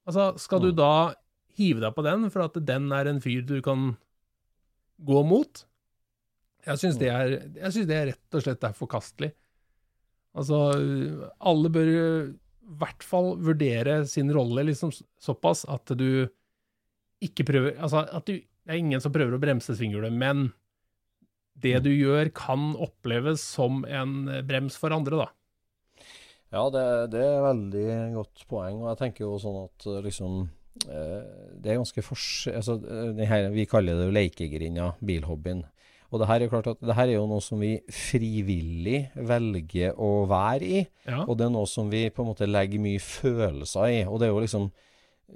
Altså, 0.06 0.34
skal 0.38 0.60
du 0.60 0.68
Mm. 0.72 0.76
da 0.76 1.14
hive 1.56 1.80
deg 1.80 1.94
på 1.96 2.02
den 2.04 2.28
for 2.28 2.42
at 2.42 2.52
den 2.66 2.92
er 2.92 3.08
en 3.08 3.20
fyr 3.20 3.40
du 3.46 3.62
kan 3.62 3.96
gå 5.02 5.22
mot? 5.24 5.64
Jeg 6.66 6.76
syns 6.76 6.98
det, 6.98 7.08
er- 7.08 7.48
jeg 7.56 7.72
synes 7.72 7.86
det 7.88 7.96
er 7.96 8.06
rett 8.12 8.34
og 8.34 8.42
slett 8.42 8.64
er 8.68 8.72
forkastelig. 8.76 9.32
Altså, 10.36 10.58
alle 11.40 11.70
bør 11.72 11.88
i 11.88 12.36
hvert 12.78 13.02
fall 13.02 13.36
vurdere 13.40 14.06
sin 14.06 14.28
rolle 14.30 14.62
liksom 14.68 14.92
såpass 15.18 15.64
at 15.68 15.86
du 15.96 16.28
ikke 17.22 17.44
prøver 17.48 17.78
Altså, 17.80 18.06
at 18.12 18.24
du 18.26 18.34
Det 18.66 18.74
er 18.76 18.78
ingen 18.78 19.00
som 19.00 19.10
prøver 19.10 19.32
å 19.34 19.40
bremse 19.40 19.72
svinghjulet, 19.74 20.12
men 20.12 20.52
det 21.62 21.76
du 21.86 21.90
gjør, 21.92 22.30
kan 22.36 22.72
oppleves 22.80 23.42
som 23.44 23.84
en 23.88 24.24
brems 24.48 24.78
for 24.80 24.94
andre, 24.96 25.26
da. 25.26 25.28
Ja, 26.50 26.64
det, 26.74 26.84
det 27.12 27.20
er 27.22 27.44
veldig 27.44 27.90
godt 28.16 28.46
poeng. 28.50 28.80
Og 28.82 28.88
jeg 28.90 29.00
tenker 29.04 29.26
jo 29.26 29.36
sånn 29.38 29.60
at 29.68 29.86
eh, 29.86 30.00
liksom 30.02 30.40
eh, 30.88 31.20
Det 31.62 31.70
er 31.70 31.78
ganske 31.78 32.02
forskjell... 32.02 32.56
Altså, 32.58 32.78
eh, 32.82 33.20
her, 33.30 33.50
vi 33.54 33.68
kaller 33.70 34.00
det 34.00 34.08
jo 34.08 34.16
lekegrinda, 34.16 34.88
bilhobbyen. 34.98 35.62
Og 36.10 36.18
det 36.18 36.26
her 36.26 36.42
er 36.42 36.50
klart 36.50 36.66
at 36.72 36.80
det 36.82 36.96
her 36.98 37.06
er 37.06 37.20
jo 37.20 37.28
noe 37.30 37.42
som 37.44 37.60
vi 37.62 37.76
frivillig 37.94 39.04
velger 39.14 39.94
å 39.94 40.24
være 40.30 40.66
i. 40.66 40.80
Ja. 41.06 41.22
Og 41.22 41.36
det 41.38 41.46
er 41.46 41.52
noe 41.54 41.70
som 41.70 41.90
vi 41.92 42.08
på 42.10 42.24
en 42.24 42.32
måte 42.32 42.50
legger 42.50 42.82
mye 42.82 43.02
følelser 43.04 43.86
i. 43.86 44.00
Og 44.10 44.18
det 44.18 44.26
er 44.26 44.34
jo 44.34 44.42
liksom 44.42 44.66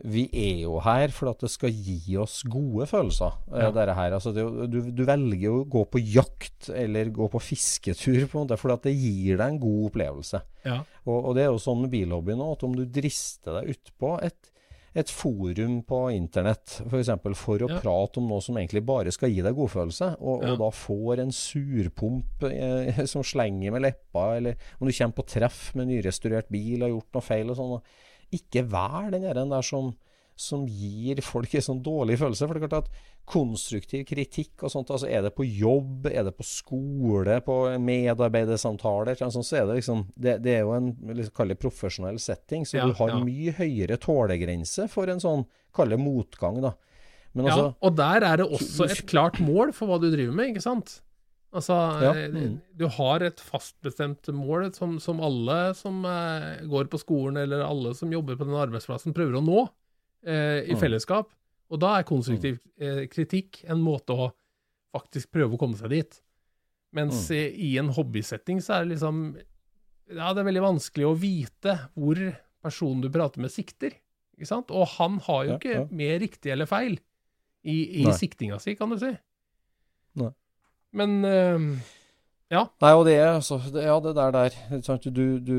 Vi 0.02 0.24
er 0.32 0.62
jo 0.64 0.80
her 0.82 1.12
for 1.14 1.30
at 1.30 1.38
det 1.44 1.50
skal 1.52 1.70
gi 1.70 2.16
oss 2.18 2.40
gode 2.50 2.86
følelser. 2.90 3.36
eh, 3.52 3.60
Ja. 3.62 4.08
Altså 4.16 4.32
det, 4.34 4.42
du, 4.72 4.80
du 4.90 5.04
velger 5.06 5.38
jo 5.44 5.52
å 5.62 5.68
gå 5.70 5.84
på 5.92 6.00
jakt 6.02 6.68
eller 6.74 7.12
gå 7.14 7.28
på 7.30 7.40
fisketur 7.40 8.26
på 8.26 8.40
en 8.40 8.46
måte, 8.48 8.58
for 8.58 8.72
at 8.74 8.82
det 8.82 8.96
gir 8.96 9.36
deg 9.38 9.46
en 9.54 9.60
god 9.62 9.84
opplevelse. 9.92 10.40
Ja. 10.66 10.80
Og, 11.06 11.20
og 11.30 11.34
det 11.36 11.44
er 11.44 11.52
jo 11.52 11.62
sånn 11.62 11.80
med 11.84 11.90
bilhobbyen 11.94 12.42
òg, 12.42 12.56
at 12.58 12.66
om 12.66 12.74
du 12.74 12.84
drister 12.86 13.60
deg 13.60 13.70
utpå 13.76 14.16
et, 14.26 14.50
et 14.94 15.10
forum 15.10 15.80
på 15.86 16.00
internett 16.14 16.76
for, 16.88 16.98
eksempel, 17.00 17.34
for 17.38 17.58
å 17.62 17.70
Ja. 17.70 17.78
prate 17.82 18.18
om 18.20 18.28
noe 18.30 18.40
som 18.42 18.56
egentlig 18.58 18.84
bare 18.86 19.10
skal 19.14 19.30
gi 19.30 19.42
deg 19.42 19.54
godfølelse, 19.58 20.16
og, 20.20 20.42
og 20.50 20.58
da 20.58 20.70
får 20.70 21.22
en 21.24 21.32
surpomp 21.34 22.44
eh, 22.50 23.04
som 23.12 23.22
slenger 23.26 23.72
med 23.74 23.82
leppa, 23.86 24.36
eller 24.38 24.56
om 24.80 24.86
du 24.88 24.92
kommer 24.96 25.14
på 25.18 25.26
treff 25.38 25.70
med 25.78 25.88
nyrestaurert 25.90 26.50
bil 26.50 26.82
og 26.82 26.88
har 26.88 26.94
gjort 26.98 27.14
noe 27.18 27.26
feil 27.30 27.50
og 27.54 27.58
sånn, 27.58 27.78
ikke 28.36 28.64
vær 28.70 29.10
den 29.14 29.24
der, 29.24 29.64
som, 29.66 29.92
som 30.36 30.64
gir 30.66 31.22
folk 31.24 31.54
en 31.54 31.66
sånn 31.68 31.82
dårlig 31.84 32.18
følelse. 32.20 32.48
For 32.48 32.58
det 32.58 32.64
er 32.64 32.72
klart 32.72 32.88
at 32.88 33.10
konstruktiv 33.24 34.04
kritikk 34.08 34.66
og 34.66 34.72
sånt, 34.72 34.90
altså 34.92 35.08
er 35.08 35.24
det 35.24 35.32
på 35.36 35.46
jobb, 35.48 36.08
er 36.10 36.26
det 36.26 36.34
på 36.36 36.44
skole, 36.44 37.38
på 37.44 37.56
medarbeidersamtaler, 37.80 39.16
sånn, 39.16 39.46
så 39.46 39.62
er 39.62 39.68
det 39.70 39.78
liksom 39.78 40.04
Det, 40.12 40.36
det 40.44 40.58
er 40.58 40.66
jo 40.66 40.74
en 40.76 40.90
liksom, 41.16 41.54
profesjonell 41.60 42.20
setting, 42.20 42.66
så 42.68 42.82
Ja, 42.82 42.88
du 42.88 42.98
har 42.98 43.14
ja. 43.14 43.22
mye 43.24 43.54
høyere 43.56 43.96
tålegrense 44.00 44.88
for 44.92 45.08
en 45.08 45.22
sånn, 45.24 45.46
kall 45.74 45.96
motgang, 45.96 46.60
da. 46.64 46.74
Men 47.34 47.48
Ja, 47.48 47.54
altså 47.54 47.70
og 47.80 47.96
der 47.98 48.28
er 48.28 48.42
det 48.42 48.46
også 48.46 48.90
et 48.90 49.06
klart 49.10 49.40
mål 49.42 49.72
for 49.74 49.90
hva 49.90 49.98
du 49.98 50.10
driver 50.12 50.36
med, 50.36 50.52
ikke 50.52 50.68
sant? 50.68 51.00
Altså, 51.54 51.74
Ja, 52.02 52.10
eh, 52.18 52.32
mm. 52.34 52.54
du 52.76 52.84
har 52.90 53.22
et 53.22 53.38
fastbestemt 53.40 54.26
mål 54.34 54.72
som, 54.74 54.96
som 55.00 55.20
alle 55.22 55.58
som 55.78 56.00
eh, 56.04 56.64
går 56.66 56.88
på 56.90 56.98
skolen, 56.98 57.38
eller 57.44 57.62
alle 57.62 57.92
som 57.94 58.10
jobber 58.10 58.34
på 58.40 58.48
den 58.48 58.56
arbeidsplassen, 58.58 59.14
prøver 59.14 59.38
å 59.38 59.44
nå 59.46 59.60
eh, 60.26 60.64
i 60.66 60.74
Mm. 60.74 60.80
fellesskap. 60.80 61.30
Og 61.70 61.78
da 61.80 61.94
er 61.98 62.08
konstruktiv 62.08 62.58
eh, 62.80 63.04
kritikk 63.06 63.62
en 63.70 63.80
måte 63.80 64.12
å 64.12 64.32
faktisk 64.94 65.30
prøve 65.34 65.54
å 65.54 65.58
komme 65.62 65.78
seg 65.78 65.90
dit. 65.94 66.20
Mens 66.94 67.28
Mm. 67.30 67.36
i, 67.36 67.42
i 67.72 67.78
en 67.78 67.88
hobbysetting 67.94 68.60
så 68.62 68.76
er 68.80 68.84
det 68.84 68.96
liksom 68.96 69.36
Ja, 70.10 70.34
det 70.34 70.42
er 70.42 70.50
veldig 70.50 70.62
vanskelig 70.66 71.06
å 71.08 71.16
vite 71.16 71.78
hvor 71.96 72.18
personen 72.62 73.00
du 73.00 73.08
prater 73.10 73.40
med, 73.40 73.50
sikter. 73.50 73.94
Ikke 74.36 74.46
sant? 74.50 74.70
Og 74.70 74.86
han 74.98 75.18
har 75.24 75.44
jo 75.44 75.50
Ja, 75.54 75.56
ikke 75.58 75.74
ja. 75.78 75.84
mer 75.90 76.18
riktig 76.20 76.50
eller 76.52 76.66
feil 76.66 76.98
i, 77.64 78.02
i 78.02 78.04
siktinga 78.12 78.58
si, 78.60 78.74
kan 78.76 78.90
du 78.90 78.98
si. 78.98 79.14
Nei. 80.20 80.28
Men 80.94 81.20
ja. 82.52 82.62
Nei, 82.82 82.90
og 82.92 83.06
det 83.08 83.14
er 83.18 83.30
altså 83.32 83.56
det, 83.72 83.82
Ja, 83.86 83.96
det 84.04 84.14
der 84.16 84.34
der. 84.34 84.56
Du, 85.10 85.24
du 85.40 85.58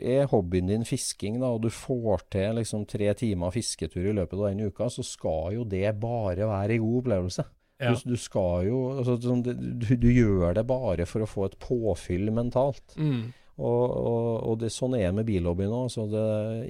Er 0.00 0.28
hobbyen 0.30 0.70
din 0.70 0.86
fisking, 0.86 1.40
da, 1.42 1.50
og 1.54 1.64
du 1.64 1.70
får 1.72 2.24
til 2.32 2.60
liksom 2.60 2.86
tre 2.86 3.12
timer 3.18 3.52
fisketur 3.54 4.08
i 4.08 4.16
løpet 4.16 4.38
av 4.38 4.48
den 4.48 4.70
uka, 4.70 4.88
så 4.88 5.04
skal 5.04 5.54
jo 5.58 5.64
det 5.68 5.88
bare 6.00 6.48
være 6.48 6.78
en 6.78 6.84
god 6.86 6.98
opplevelse. 7.02 7.44
ja. 7.82 7.92
Du, 7.92 8.14
du 8.14 8.16
skal 8.16 8.68
jo 8.68 8.82
altså, 8.98 9.18
sånn, 9.20 9.42
du, 9.44 9.88
du 9.98 10.10
gjør 10.10 10.54
det 10.60 10.66
bare 10.66 11.06
for 11.10 11.24
å 11.24 11.28
få 11.28 11.48
et 11.50 11.58
påfyll 11.58 12.30
mentalt. 12.32 12.94
Mm. 12.96 13.32
Og, 13.54 13.82
og, 13.90 14.30
og 14.48 14.54
det, 14.62 14.72
sånn 14.74 14.96
er 14.98 15.10
det 15.10 15.16
med 15.18 15.28
bilhobbyen 15.28 15.74
òg. 15.74 15.90
Så 15.92 16.06
det, 16.10 16.22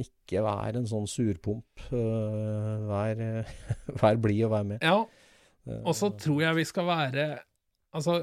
ikke 0.04 0.42
vær 0.44 0.76
en 0.80 0.88
sånn 0.88 1.06
surpomp. 1.08 1.86
Uh, 1.92 2.88
vær, 2.88 3.22
vær 4.02 4.18
blid 4.20 4.46
og 4.48 4.56
vær 4.56 4.66
med. 4.72 4.82
ja. 4.84 5.04
Og 5.64 5.94
så 5.96 6.10
tror 6.20 6.42
jeg 6.42 6.58
vi 6.60 6.64
skal 6.68 6.88
være 6.90 7.26
Altså, 7.94 8.18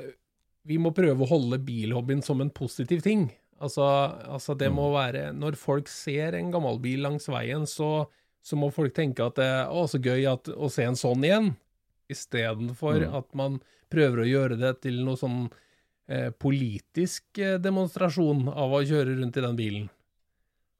vi 0.67 0.75
må 0.77 0.91
prøve 0.93 1.23
å 1.23 1.29
holde 1.29 1.61
bilhobbyen 1.63 2.21
som 2.21 2.41
en 2.43 2.51
positiv 2.53 2.99
ting. 3.05 3.29
Altså, 3.61 3.85
altså 4.27 4.55
det 4.57 4.67
må 4.73 4.89
være 4.91 5.29
Når 5.37 5.55
folk 5.55 5.87
ser 5.87 6.35
en 6.37 6.51
gammel 6.51 6.79
bil 6.83 7.05
langs 7.05 7.29
veien, 7.31 7.63
så, 7.69 8.09
så 8.43 8.59
må 8.59 8.71
folk 8.73 8.93
tenke 8.97 9.23
at 9.25 9.39
det 9.39 9.47
er 9.47 9.87
så 9.87 10.01
gøy 10.01 10.27
at, 10.29 10.51
å 10.51 10.69
se 10.69 10.85
en 10.85 10.99
sånn 10.99 11.23
igjen. 11.27 11.53
Istedenfor 12.11 12.99
Mm. 13.05 13.15
at 13.21 13.33
man 13.37 13.61
prøver 13.91 14.23
å 14.23 14.27
gjøre 14.27 14.57
det 14.59 14.73
til 14.83 14.99
noe 15.05 15.15
sånn 15.19 15.45
eh, 16.11 16.29
politisk 16.35 17.39
eh, 17.39 17.57
demonstrasjon 17.61 18.49
av 18.51 18.75
å 18.75 18.83
kjøre 18.83 19.15
rundt 19.21 19.37
i 19.39 19.45
den 19.45 19.55
bilen. 19.55 19.89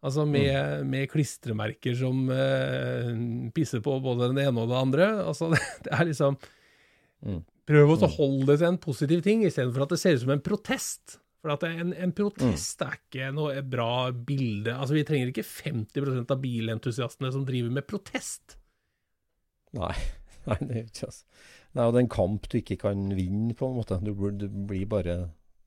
Altså 0.01 0.25
med, 0.25 0.85
med 0.89 1.09
klistremerker 1.11 1.93
som 1.99 2.23
eh, 2.33 3.11
pisser 3.53 3.83
på 3.85 3.99
både 4.01 4.31
den 4.31 4.41
ene 4.41 4.63
og 4.63 4.71
det 4.71 4.79
andre. 4.79 5.09
Altså, 5.27 5.49
det, 5.53 5.61
det 5.85 5.93
er 5.97 6.09
liksom 6.09 6.39
Mm. 7.21 7.41
Prøv 7.69 7.91
å 7.93 8.07
holde 8.15 8.47
det 8.49 8.61
til 8.61 8.67
en 8.71 8.79
positiv 8.81 9.19
ting, 9.25 9.43
istedenfor 9.45 9.85
at 9.85 9.91
det 9.93 9.99
ser 10.01 10.15
ut 10.17 10.23
som 10.23 10.33
en 10.33 10.43
protest. 10.43 11.19
For 11.41 11.55
at 11.55 11.63
en, 11.65 11.93
en 11.97 12.13
protest 12.13 12.81
er 12.85 12.97
ikke 12.99 13.31
noe 13.33 13.61
bra 13.65 14.11
bilde. 14.13 14.73
Altså, 14.75 14.95
vi 14.97 15.05
trenger 15.07 15.31
ikke 15.31 15.45
50% 15.45 16.33
av 16.33 16.41
bilentusiastene 16.41 17.31
som 17.33 17.45
driver 17.47 17.73
med 17.73 17.87
protest. 17.89 18.57
Nei, 19.77 19.93
nei, 20.49 20.57
det 20.65 20.75
er 20.75 20.87
ikke 20.89 21.09
altså. 21.09 21.25
Nei, 21.71 21.85
og 21.85 21.93
det 21.93 22.01
er 22.01 22.03
en 22.03 22.11
kamp 22.11 22.49
du 22.51 22.57
ikke 22.59 22.81
kan 22.81 23.05
vinne, 23.15 23.53
på 23.57 23.69
en 23.69 23.77
måte. 23.77 24.01
Du 24.03 24.11
blir 24.11 24.89
bare 24.91 25.17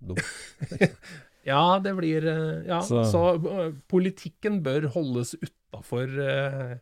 dum. 0.05 0.19
Ja, 1.45 1.79
det 1.85 1.93
blir 1.99 2.25
eh, 2.25 2.65
Ja, 2.69 2.81
så, 2.81 3.03
Så- 3.05 3.37
eh, 3.37 3.73
politikken 3.91 4.63
bør 4.65 4.87
holdes 4.95 5.35
utafor 5.37 6.09
uh, 6.09 6.77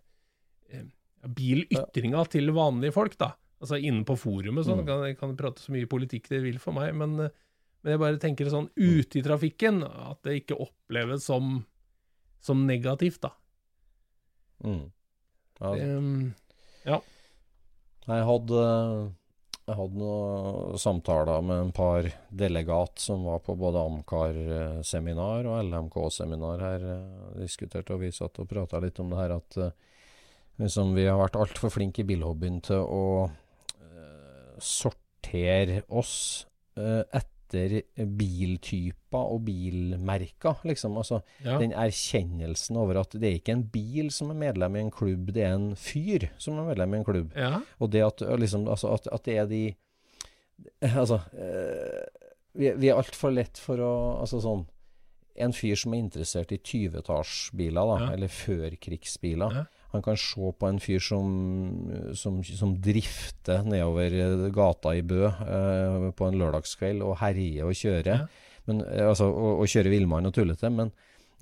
bilytringa 1.27 2.25
til 2.31 2.51
vanlige 2.55 2.93
folk, 2.95 3.17
da. 3.19 3.33
Altså 3.63 3.79
inne 3.79 4.03
på 4.07 4.17
forumet, 4.19 4.67
sånn. 4.67 4.83
Mm. 4.83 4.87
kan 4.87 5.17
kan 5.21 5.37
prate 5.39 5.63
så 5.63 5.71
mye 5.75 5.87
politikk 5.87 6.29
dere 6.29 6.43
vil 6.43 6.59
for 6.59 6.73
meg, 6.75 6.95
men, 6.99 7.15
eh, 7.21 7.31
men 7.83 7.93
jeg 7.93 8.01
bare 8.03 8.19
tenker 8.19 8.51
sånn 8.51 8.69
ute 8.77 9.19
i 9.21 9.23
trafikken, 9.23 9.83
at 9.87 10.23
det 10.27 10.41
ikke 10.43 10.59
oppleves 10.59 11.23
som, 11.27 11.65
som 12.41 12.67
negativt, 12.67 13.21
da. 13.23 13.31
Mm. 14.65 14.91
Ja, 15.63 15.73
Um, 15.97 16.35
Jeg 18.09 18.25
hadde, 18.27 18.63
jeg 19.73 19.79
hadde 19.79 20.01
noen 20.03 20.81
samtaler 20.81 21.45
med 21.49 21.61
en 21.63 21.71
par 21.75 22.07
delegat 22.29 23.01
som 23.01 23.25
var 23.25 23.41
på 23.45 23.55
både 23.57 23.81
Amcar-seminar 23.81 25.49
og 25.49 25.63
LMK-seminar 25.65 26.61
her. 26.61 26.85
eh, 26.93 27.41
Diskuterte, 27.41 27.97
og 27.97 28.05
vi 28.05 28.13
satt 28.13 28.41
og 28.43 28.51
prata 28.51 28.81
litt 28.83 29.01
om 29.01 29.13
det 29.13 29.21
her 29.23 29.37
at 29.39 29.57
eh, 29.57 29.73
liksom, 30.61 30.93
vi 30.99 31.07
har 31.09 31.17
vært 31.21 31.41
altfor 31.41 31.73
flinke 31.73 32.05
i 32.05 32.09
bilhobbyen 32.13 32.61
til 32.69 32.85
å 32.85 33.05
eh, 33.25 34.53
sortere 34.61 35.83
oss 35.89 36.15
eh, 36.77 37.01
etter 37.09 37.32
biltyper 37.53 39.19
og 39.35 39.45
bilmerker, 39.47 40.61
liksom. 40.69 40.97
Altså, 41.01 41.21
ja. 41.45 41.59
den 41.61 41.73
erkjennelsen 41.77 42.77
over 42.81 43.01
at 43.03 43.13
det 43.19 43.29
er 43.29 43.39
ikke 43.41 43.53
en 43.57 43.67
bil 43.75 44.11
som 44.15 44.31
er 44.33 44.39
medlem 44.41 44.77
i 44.77 44.85
en 44.87 44.91
klubb, 44.95 45.33
det 45.37 45.45
er 45.47 45.55
en 45.59 45.73
fyr 45.77 46.29
som 46.41 46.59
er 46.59 46.71
medlem 46.73 46.95
i 46.95 47.01
en 47.03 47.05
klubb. 47.09 47.33
ja. 47.37 47.61
Og 47.81 47.91
det 47.93 48.03
at, 48.07 48.21
liksom, 48.41 48.69
altså, 48.69 48.93
at, 48.95 49.09
at 49.13 49.25
det 49.25 49.37
er 49.39 49.47
de 49.51 49.63
Altså 51.03 51.19
øh, 51.35 52.03
Vi, 52.55 52.71
vi 52.79 52.89
er 52.89 52.95
altfor 53.01 53.33
lett 53.35 53.59
for 53.59 53.81
å 53.83 53.93
Altså 54.21 54.39
sånn 54.45 54.67
En 55.43 55.53
fyr 55.57 55.75
som 55.81 55.95
er 55.95 56.03
interessert 56.05 56.53
i 56.53 56.59
20-tallsbiler, 56.61 57.81
da, 57.89 57.97
Ja. 58.05 58.11
eller 58.13 58.29
førkrigsbiler, 58.29 59.55
Ja. 59.57 59.65
Han 59.93 60.03
kan 60.05 60.17
se 60.17 60.53
på 60.59 60.69
en 60.69 60.81
fyr 60.81 61.03
som, 61.05 61.33
som, 62.17 62.39
som 62.45 62.75
drifter 62.83 63.65
nedover 63.69 64.15
eh, 64.17 64.47
gata 64.55 64.95
i 64.97 65.03
Bø 65.05 65.27
eh, 65.29 66.07
på 66.17 66.29
en 66.29 66.39
lørdagskveld 66.41 67.05
og 67.05 67.19
herjer 67.21 67.69
og 67.69 67.77
kjører. 67.77 68.23
Ja. 68.25 68.55
Men, 68.69 68.81
eh, 68.89 69.09
altså, 69.11 69.29
og, 69.29 69.61
og 69.65 69.69
kjører 69.73 69.93
villmann 69.93 70.29
og 70.31 70.35
tullete. 70.37 70.71
Men 70.73 70.93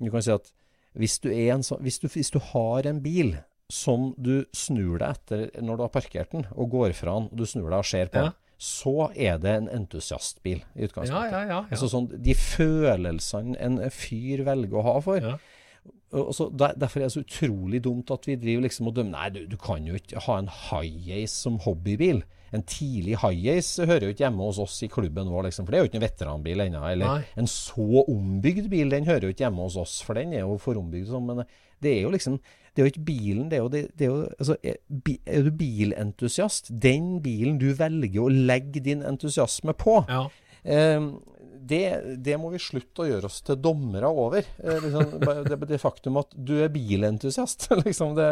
du 0.01 0.09
kan 0.11 0.25
si 0.25 0.33
at 0.35 0.51
hvis 0.99 1.19
du, 1.23 1.29
er 1.31 1.53
en 1.55 1.63
hvis, 1.79 2.01
du, 2.03 2.09
hvis 2.11 2.33
du 2.33 2.39
har 2.51 2.87
en 2.89 2.99
bil 3.03 3.37
som 3.71 4.09
du 4.19 4.41
snur 4.51 4.97
deg 4.99 5.13
etter 5.15 5.45
når 5.63 5.77
du 5.79 5.83
har 5.85 5.91
parkert 5.93 6.33
den, 6.35 6.43
og 6.51 6.73
går 6.73 6.91
fra 6.97 7.13
den, 7.21 7.29
og 7.31 7.39
du 7.39 7.45
snur 7.47 7.69
deg 7.71 7.77
og 7.79 7.87
ser 7.87 8.09
på 8.11 8.19
Ja. 8.19 8.29
den, 8.31 8.37
så 8.61 9.07
er 9.17 9.39
det 9.41 9.53
en 9.57 9.69
entusiastbil 9.73 10.59
i 10.75 10.83
utgangspunktet. 10.85 11.31
ja, 11.33 11.39
ja. 11.47 11.53
ja. 11.55 11.61
Altså 11.71 11.87
sånn, 11.89 12.11
De 12.21 12.35
følelsene 12.37 13.55
en 13.57 13.79
fyr 13.89 14.43
velger 14.45 14.77
å 14.77 14.83
ha 14.85 14.93
for. 15.01 15.31
Ja. 16.11 16.19
Og 16.19 16.35
og 16.35 16.59
der, 16.59 16.75
Derfor 16.79 16.99
er 16.99 17.07
det 17.07 17.15
så 17.15 17.23
utrolig 17.23 17.83
dumt 17.83 18.11
at 18.11 18.27
vi 18.27 18.35
driver 18.35 18.67
liksom 18.67 18.87
og 18.91 18.95
dømmer 18.95 19.17
Nei, 19.17 19.29
du, 19.29 19.41
du 19.47 19.57
kan 19.57 19.85
jo 19.87 19.95
ikke 19.95 20.19
ha 20.27 20.37
en 20.39 20.51
high-ace 20.51 21.33
som 21.33 21.59
hobbybil. 21.63 22.23
En 22.51 22.63
tidlig 22.67 23.15
high-ace 23.21 23.85
hører 23.87 24.09
jo 24.09 24.13
ikke 24.13 24.25
hjemme 24.25 24.43
hos 24.43 24.59
oss 24.59 24.81
i 24.83 24.89
klubben 24.91 25.29
vår, 25.31 25.45
liksom, 25.47 25.65
for 25.65 25.71
det 25.71 25.79
er 25.79 25.85
jo 25.85 25.89
ikke 25.89 25.99
en 26.01 26.03
veteranbil 26.03 26.63
ennå. 26.65 26.81
Eller 26.89 27.07
Nei. 27.07 27.21
en 27.39 27.47
så 27.47 28.03
ombygd 28.03 28.67
bil, 28.71 28.91
den 28.91 29.07
hører 29.07 29.29
jo 29.29 29.35
ikke 29.35 29.45
hjemme 29.45 29.67
hos 29.67 29.77
oss, 29.79 30.01
for 30.03 30.19
den 30.19 30.33
er 30.35 30.43
jo 30.43 30.57
for 30.59 30.79
ombygd. 30.79 31.07
Sånn, 31.13 31.29
men 31.29 31.45
det 31.81 31.95
er 31.97 32.03
jo 32.05 32.11
liksom 32.13 32.41
Det 32.71 32.79
er 32.79 32.85
jo 32.85 32.91
ikke 32.93 33.03
bilen, 33.03 33.47
det 33.51 33.57
er 33.57 33.63
jo, 33.65 33.67
det, 33.67 33.79
det 33.99 34.05
er, 34.05 34.11
jo 34.11 34.19
altså, 34.39 34.55
er, 34.63 34.77
er 35.27 35.41
du 35.43 35.49
bilentusiast? 35.59 36.69
Den 36.71 37.17
bilen 37.19 37.57
du 37.59 37.73
velger 37.75 38.21
å 38.23 38.29
legge 38.31 38.79
din 38.79 39.03
entusiasme 39.03 39.75
på, 39.75 39.97
ja. 40.07 40.21
Eh, 40.63 41.09
det, 41.61 42.17
det 42.25 42.37
må 42.41 42.49
vi 42.53 42.59
slutte 42.61 43.03
å 43.03 43.07
gjøre 43.09 43.29
oss 43.29 43.41
til 43.45 43.57
dommere 43.61 44.09
over. 44.09 44.45
Eh, 44.63 44.79
liksom, 44.83 45.13
det, 45.47 45.57
det 45.69 45.77
faktum 45.81 46.17
at 46.21 46.33
du 46.35 46.55
er 46.63 46.71
bilentusiast. 46.73 47.67
liksom, 47.85 48.15
det, 48.17 48.27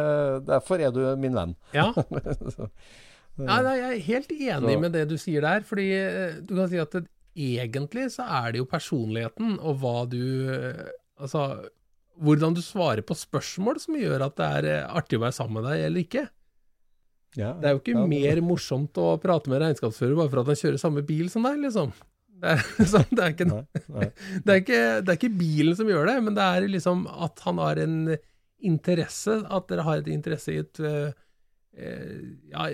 derfor 0.50 0.82
er 0.82 0.92
du 0.96 1.04
min 1.22 1.38
venn. 1.38 1.56
ja. 1.76 1.92
Så, 2.56 2.70
Nei, 3.40 3.60
jeg 3.64 3.84
er 3.88 4.02
helt 4.04 4.32
enig 4.36 4.74
Så- 4.74 4.80
med 4.84 4.92
det 4.98 5.04
du 5.08 5.14
sier 5.22 5.46
der, 5.46 5.62
fordi 5.64 5.86
eh, 5.96 6.40
du 6.44 6.58
kan 6.58 6.68
si 6.72 6.80
at 6.82 6.92
det, 6.98 7.06
egentlig 7.40 8.10
så 8.12 8.26
er 8.42 8.52
det 8.52 8.60
jo 8.60 8.66
personligheten 8.68 9.54
og 9.62 9.78
hva 9.80 9.94
du 10.12 10.18
eh, 10.52 10.82
Altså, 11.20 11.46
hvordan 12.20 12.54
du 12.58 12.60
svarer 12.64 13.00
på 13.08 13.16
spørsmål 13.16 13.80
som 13.84 13.96
gjør 14.00 14.26
at 14.28 14.36
det 14.40 14.50
er 14.60 14.68
artig 14.88 15.18
å 15.20 15.24
være 15.24 15.36
sammen 15.36 15.62
med 15.62 15.70
deg 15.72 15.86
eller 15.88 16.04
ikke. 16.04 16.26
ja, 17.40 17.54
Det 17.60 17.68
er 17.70 17.74
jo 17.78 17.82
ikke 17.82 17.96
ja, 17.96 18.04
mer 18.12 18.40
morsomt 18.44 19.00
å 19.00 19.14
prate 19.24 19.52
med 19.52 19.60
regnskapsfører 19.64 20.16
bare 20.20 20.32
for 20.34 20.42
at 20.44 20.52
han 20.52 20.60
kjører 20.62 20.80
samme 20.84 21.04
bil 21.08 21.28
som 21.32 21.44
deg, 21.48 21.60
liksom. 21.64 21.92
Det 22.40 22.56
er, 22.56 22.66
liksom, 22.80 23.06
det 23.16 23.24
er, 23.26 23.34
ikke, 23.36 23.48
Nei, 23.50 23.62
nei. 23.92 24.10
det 24.46 24.54
er, 24.54 24.60
ikke, 24.64 24.82
det 25.04 25.14
er 25.14 25.18
ikke 25.20 25.38
bilen 25.40 25.76
som 25.80 25.90
gjør 25.92 26.08
det, 26.12 26.18
men 26.26 26.38
det 26.38 26.46
er 26.46 26.68
liksom 26.72 27.06
at 27.12 27.42
han 27.46 27.60
har 27.62 27.82
en 27.84 27.98
interesse, 28.60 29.40
at 29.48 29.70
dere 29.72 29.86
har 29.88 30.02
et 30.02 30.10
interesse 30.12 30.52
i 30.52 30.60
et 30.64 30.82
eh, 30.84 31.12
ja, 32.52 32.68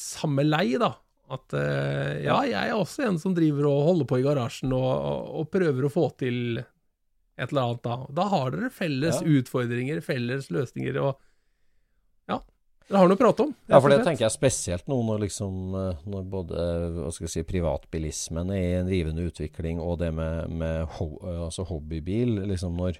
samme 0.00 0.42
lei, 0.46 0.72
da. 0.80 0.94
At 1.30 1.54
uh, 1.54 2.16
ja, 2.24 2.40
jeg 2.42 2.72
er 2.72 2.74
også 2.74 3.04
en 3.06 3.18
som 3.22 3.34
driver 3.36 3.68
og 3.70 3.84
holder 3.86 4.06
på 4.10 4.16
i 4.18 4.24
garasjen 4.24 4.72
og, 4.74 4.88
og, 4.90 5.28
og 5.38 5.50
prøver 5.54 5.86
å 5.86 5.90
få 5.94 6.08
til 6.18 6.58
et 6.58 7.52
eller 7.52 7.68
annet, 7.68 7.84
da. 7.84 7.98
Da 8.18 8.24
har 8.32 8.50
dere 8.56 8.70
felles 8.74 9.20
Ja. 9.22 9.36
utfordringer, 9.38 10.00
felles 10.02 10.50
løsninger, 10.50 10.98
og 10.98 11.20
ja. 12.30 12.40
Dere 12.90 13.04
har 13.04 13.10
noe 13.10 13.14
å 13.14 13.20
prate 13.20 13.44
om. 13.46 13.52
Ja, 13.70 13.78
for 13.78 13.92
det 13.92 14.00
tenker 14.02 14.24
jeg 14.24 14.34
spesielt 14.34 14.88
nå 14.90 14.96
når 15.06 15.20
liksom 15.28 15.76
eh, 15.78 16.00
Når 16.10 16.24
både 16.32 16.64
jeg 17.20 17.30
si, 17.30 17.44
privatbilismen 17.46 18.50
er 18.50 18.64
i 18.64 18.80
en 18.80 18.90
rivende 18.90 19.28
utvikling, 19.30 19.78
og 19.78 20.00
det 20.02 20.10
med, 20.16 20.50
med 20.50 20.90
ho 20.96 21.12
eh, 21.22 21.44
altså 21.46 21.68
hobbybil 21.68 22.40
liksom 22.50 22.74
når, 22.80 22.98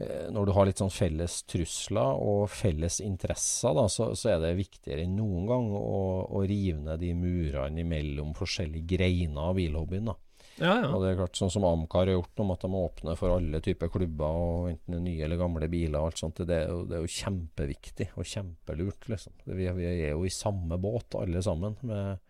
eh, 0.00 0.30
når 0.32 0.48
du 0.48 0.54
har 0.56 0.70
litt 0.70 0.80
sånn 0.80 0.94
felles 0.94 1.36
trusler 1.44 2.24
og 2.24 2.46
felles 2.54 2.96
interesser, 3.04 3.76
da, 3.76 3.84
så, 3.92 4.08
så 4.16 4.32
er 4.32 4.40
det 4.46 4.54
viktigere 4.62 5.04
enn 5.04 5.20
noen 5.20 5.44
gang 5.52 5.68
å, 5.76 6.00
å 6.24 6.42
rive 6.48 6.80
ned 6.80 7.04
de 7.04 7.12
murene 7.12 7.84
mellom 7.84 8.32
forskjellige 8.38 8.96
greiner 8.96 9.50
av 9.50 9.60
bilhobbyen. 9.60 10.14
da. 10.14 10.16
Ja, 10.60 10.74
ja. 10.82 10.88
Og 10.92 11.02
det 11.02 11.10
er 11.10 11.20
klart, 11.22 11.38
sånn 11.40 11.52
som 11.52 11.64
Amcar 11.64 12.04
har 12.04 12.18
gjort, 12.18 12.42
om 12.44 12.52
at 12.54 12.64
de 12.64 12.70
åpner 12.76 13.16
for 13.18 13.34
alle 13.34 13.62
typer 13.64 13.90
klubber, 13.92 14.40
og 14.44 14.70
enten 14.70 15.04
nye 15.04 15.24
eller 15.24 15.40
gamle 15.40 15.68
biler 15.72 15.98
og 15.98 16.10
alt 16.10 16.20
sånt, 16.20 16.42
det 16.46 16.58
er 16.62 16.68
jo, 16.68 16.82
det 16.88 16.98
er 16.98 17.04
jo 17.06 17.14
kjempeviktig 17.16 18.10
og 18.14 18.28
kjempelurt, 18.28 19.08
liksom. 19.08 19.36
Vi, 19.48 19.70
vi 19.78 19.88
er 19.90 20.10
jo 20.12 20.26
i 20.28 20.34
samme 20.34 20.76
båt, 20.80 21.16
alle 21.20 21.42
sammen. 21.44 21.78
Med, 21.80 22.20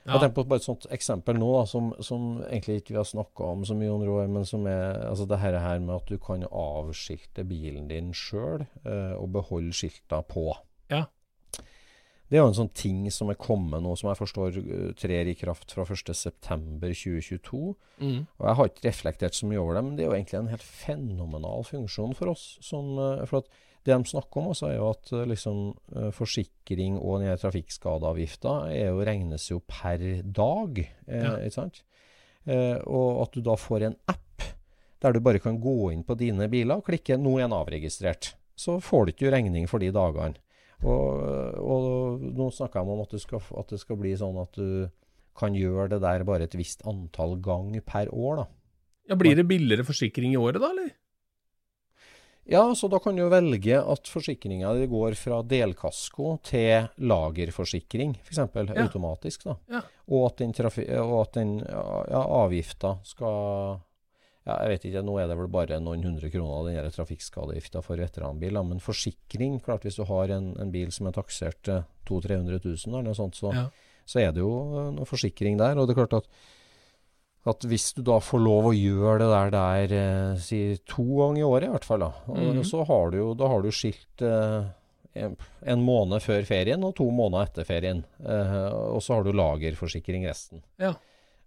Ja. 0.00 0.14
Jeg 0.14 0.22
tenker 0.22 0.36
på 0.38 0.42
bare 0.48 0.62
et 0.62 0.64
sånt 0.64 0.86
eksempel 0.96 1.36
nå, 1.36 1.48
da, 1.58 1.64
som, 1.68 1.90
som 2.00 2.22
egentlig 2.46 2.78
ikke 2.80 2.94
vi 2.94 2.98
har 3.02 3.08
snakka 3.08 3.50
om 3.52 3.66
så 3.68 3.74
mye, 3.76 3.90
Jon 3.90 4.04
Roar, 4.08 4.30
men 4.32 4.46
som 4.48 4.64
er 4.64 4.96
altså 5.10 5.26
det 5.28 5.38
her 5.42 5.58
med 5.84 5.92
at 5.98 6.08
du 6.08 6.16
kan 6.24 6.46
avskilte 6.48 7.44
bilen 7.44 7.90
din 7.90 8.08
sjøl, 8.16 8.64
eh, 8.80 9.12
og 9.18 9.28
beholde 9.36 9.76
skilta 9.76 10.22
på. 10.24 10.48
Det 12.30 12.38
er 12.38 12.44
jo 12.44 12.50
en 12.52 12.54
sånn 12.60 12.70
ting 12.78 12.98
som 13.10 13.30
er 13.32 13.38
kommet 13.40 13.82
nå, 13.82 13.96
som 13.98 14.08
jeg 14.12 14.18
forstår 14.20 14.58
eh, 14.60 14.92
trer 14.94 15.26
i 15.26 15.34
kraft 15.34 15.72
fra 15.74 15.82
1.9.2022. 15.84 17.74
Mm. 18.00 18.20
Og 18.38 18.46
Jeg 18.46 18.56
har 18.60 18.70
ikke 18.70 18.86
reflektert 18.86 19.34
så 19.34 19.48
mye 19.50 19.58
over 19.62 19.74
det, 19.76 19.82
men 19.86 19.96
det 19.98 20.04
er 20.04 20.10
jo 20.12 20.16
egentlig 20.18 20.38
en 20.40 20.52
helt 20.52 20.62
fenomenal 20.66 21.66
funksjon 21.66 22.14
for 22.18 22.32
oss. 22.32 22.44
Sånn, 22.64 22.92
eh, 22.98 23.24
for 23.26 23.42
at 23.42 23.50
det 23.88 23.96
de 23.96 24.10
snakker 24.12 24.42
om, 24.42 24.50
også 24.52 24.68
er 24.68 24.76
jo 24.76 24.88
at 24.92 25.12
eh, 25.16 25.26
liksom, 25.30 25.60
forsikring 26.14 26.98
og 27.00 27.22
den 27.22 27.38
trafikkskadeavgifta 27.40 28.54
regnes 29.08 29.46
jo 29.50 29.62
per 29.66 30.02
dag. 30.22 30.82
Eh, 31.08 31.22
Ja. 31.24 31.36
ikke 31.38 31.56
sant? 31.56 31.82
Eh, 32.46 32.78
og 32.86 33.22
at 33.26 33.32
du 33.36 33.40
da 33.44 33.56
får 33.56 33.82
en 33.88 33.96
app 34.08 34.44
der 35.00 35.12
du 35.12 35.20
bare 35.20 35.40
kan 35.40 35.58
gå 35.60 35.92
inn 35.92 36.04
på 36.04 36.16
dine 36.16 36.46
biler 36.48 36.76
og 36.76 36.84
klikke 36.86 37.16
'nå 37.16 37.38
er 37.38 37.48
den 37.48 37.56
avregistrert'. 37.56 38.34
Så 38.56 38.80
får 38.80 39.06
du 39.06 39.12
ikke 39.12 39.32
regning 39.32 39.66
for 39.66 39.78
de 39.80 39.90
dagene. 39.90 40.36
Og, 40.80 41.58
og 41.60 42.22
nå 42.24 42.48
snakker 42.56 42.80
jeg 42.80 42.88
om 42.94 43.02
at, 43.04 43.12
det, 43.12 43.20
skal, 43.24 43.42
at 43.60 43.74
det 43.74 43.80
skal 43.82 43.98
bli 44.00 44.14
sånn 44.16 44.38
at 44.40 44.56
du 44.56 44.88
kan 45.36 45.56
gjøre 45.56 45.90
det 45.94 46.00
der 46.04 46.24
bare 46.28 46.48
et 46.48 46.56
visst 46.58 46.82
antall 46.88 47.36
gang 47.42 47.72
per 47.86 48.10
år, 48.12 48.42
da. 48.42 48.48
ja, 49.12 49.18
Blir 49.20 49.38
det 49.38 49.46
billigere 49.48 49.86
forsikring 49.86 50.34
i 50.34 50.40
året, 50.40 50.60
da, 50.62 50.72
eller? 50.72 50.90
Ja, 52.50 52.64
så 52.74 52.88
da 52.90 52.98
kan 52.98 53.14
du 53.14 53.28
velge 53.30 53.76
at 53.78 54.08
forsikringa 54.10 54.72
di 54.74 54.88
går 54.90 55.14
fra 55.14 55.38
delkasko 55.46 56.32
til 56.48 56.88
lagerforsikring, 56.98 58.16
f.eks. 58.24 58.40
Ja. 58.40 58.64
automatisk. 58.82 59.44
da. 59.46 59.54
Ja. 59.70 59.82
Og 60.10 60.24
at 60.32 60.40
den, 60.42 60.54
trafi 60.56 60.86
og 60.98 61.14
at 61.20 61.36
den 61.38 61.58
ja, 61.62 62.24
avgifta 62.40 62.96
skal 63.06 63.78
ja, 64.46 64.56
Jeg 64.62 64.70
vet 64.72 64.84
ikke, 64.88 65.02
nå 65.04 65.18
er 65.20 65.28
det 65.28 65.36
vel 65.36 65.50
bare 65.52 65.80
noen 65.82 66.04
hundre 66.06 66.30
kroner 66.32 66.70
den 66.70 66.94
trafikkskadeavgifta 66.94 67.82
for 67.84 68.00
veteranbil. 68.00 68.54
da, 68.56 68.62
Men 68.62 68.80
forsikring, 68.80 69.60
klart 69.60 69.84
hvis 69.84 70.00
du 70.00 70.04
har 70.08 70.32
en, 70.36 70.54
en 70.60 70.72
bil 70.72 70.90
som 70.92 71.10
er 71.10 71.16
taksert 71.18 71.60
til 71.62 71.84
200 72.08 72.58
000-300 72.60 72.64
000, 72.64 72.94
eller 72.94 73.10
noe 73.10 73.18
sånt, 73.18 73.36
så, 73.36 73.52
Ja. 73.54 73.68
så 74.06 74.20
er 74.20 74.32
det 74.32 74.40
jo 74.40 74.54
eh, 74.80 74.90
noe 74.96 75.06
forsikring 75.06 75.60
der. 75.60 75.78
Og 75.78 75.86
det 75.86 75.96
er 75.96 76.06
klart 76.06 76.22
at 76.22 76.32
at 77.48 77.64
hvis 77.64 77.94
du 77.96 78.02
da 78.04 78.18
får 78.20 78.40
lov 78.44 78.66
å 78.68 78.76
gjøre 78.76 79.22
det 79.22 79.28
der 79.30 79.52
der 79.54 79.94
eh, 79.96 80.40
si 80.44 80.58
to 80.84 81.04
ganger 81.04 81.40
i 81.40 81.46
året 81.46 81.68
i 81.70 81.72
hvert 81.72 81.86
fall, 81.88 82.00
da, 82.04 82.12
og 82.28 82.36
-hmm. 82.36 82.64
så 82.64 82.84
har 82.84 83.10
du 83.10 83.16
jo 83.16 83.34
da 83.34 83.48
har 83.48 83.62
du 83.62 83.70
skilt 83.70 84.20
eh, 84.20 84.64
en, 85.14 85.36
en 85.66 85.82
måned 85.82 86.22
før 86.22 86.44
ferien 86.46 86.84
og 86.84 86.94
to 86.98 87.08
måneder 87.10 87.48
etter 87.48 87.64
ferien. 87.64 88.04
Eh, 88.22 88.72
og 88.94 89.02
så 89.02 89.14
har 89.14 89.24
du 89.24 89.32
lagerforsikring 89.32 90.26
resten. 90.28 90.62
Ja. 90.78 90.94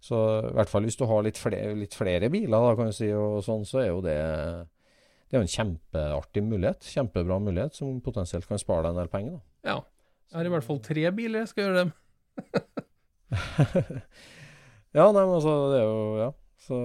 Så 0.04 0.18
i 0.50 0.52
hvert 0.58 0.68
fall 0.68 0.84
hvis 0.84 0.98
du 1.00 1.06
har 1.08 1.22
litt 1.24 1.38
flere, 1.40 1.70
litt 1.80 1.94
flere 1.96 2.28
biler, 2.32 2.52
da, 2.52 2.74
kan 2.76 2.90
du 2.90 2.96
si, 2.96 3.08
og 3.16 3.38
sånn, 3.46 3.64
så 3.68 3.80
er 3.80 3.88
jo 3.88 4.02
det 4.04 4.18
det 5.24 5.38
er 5.38 5.40
jo 5.40 5.46
en 5.48 5.50
kjempeartig 5.50 6.42
mulighet. 6.46 6.84
Kjempebra 6.86 7.38
mulighet 7.42 7.74
som 7.74 7.96
potensielt 8.04 8.46
kan 8.46 8.60
spare 8.60 8.84
deg 8.84 8.92
en 8.92 9.00
del 9.00 9.08
penger. 9.10 9.32
da. 9.34 9.40
Ja. 9.72 9.78
Jeg 10.30 10.36
har 10.38 10.46
i 10.46 10.52
hvert 10.52 10.66
fall 10.66 10.78
tre 10.84 11.04
biler, 11.16 11.40
jeg 11.42 11.50
skal 11.50 11.64
gjøre 11.64 11.80
dem. 11.80 11.90
Ja, 14.94 15.08
nei, 15.10 15.24
men 15.26 15.34
altså, 15.34 15.52
det 15.72 15.78
er 15.80 15.86
jo 15.88 16.02
Ja. 16.20 16.28
Så 16.64 16.76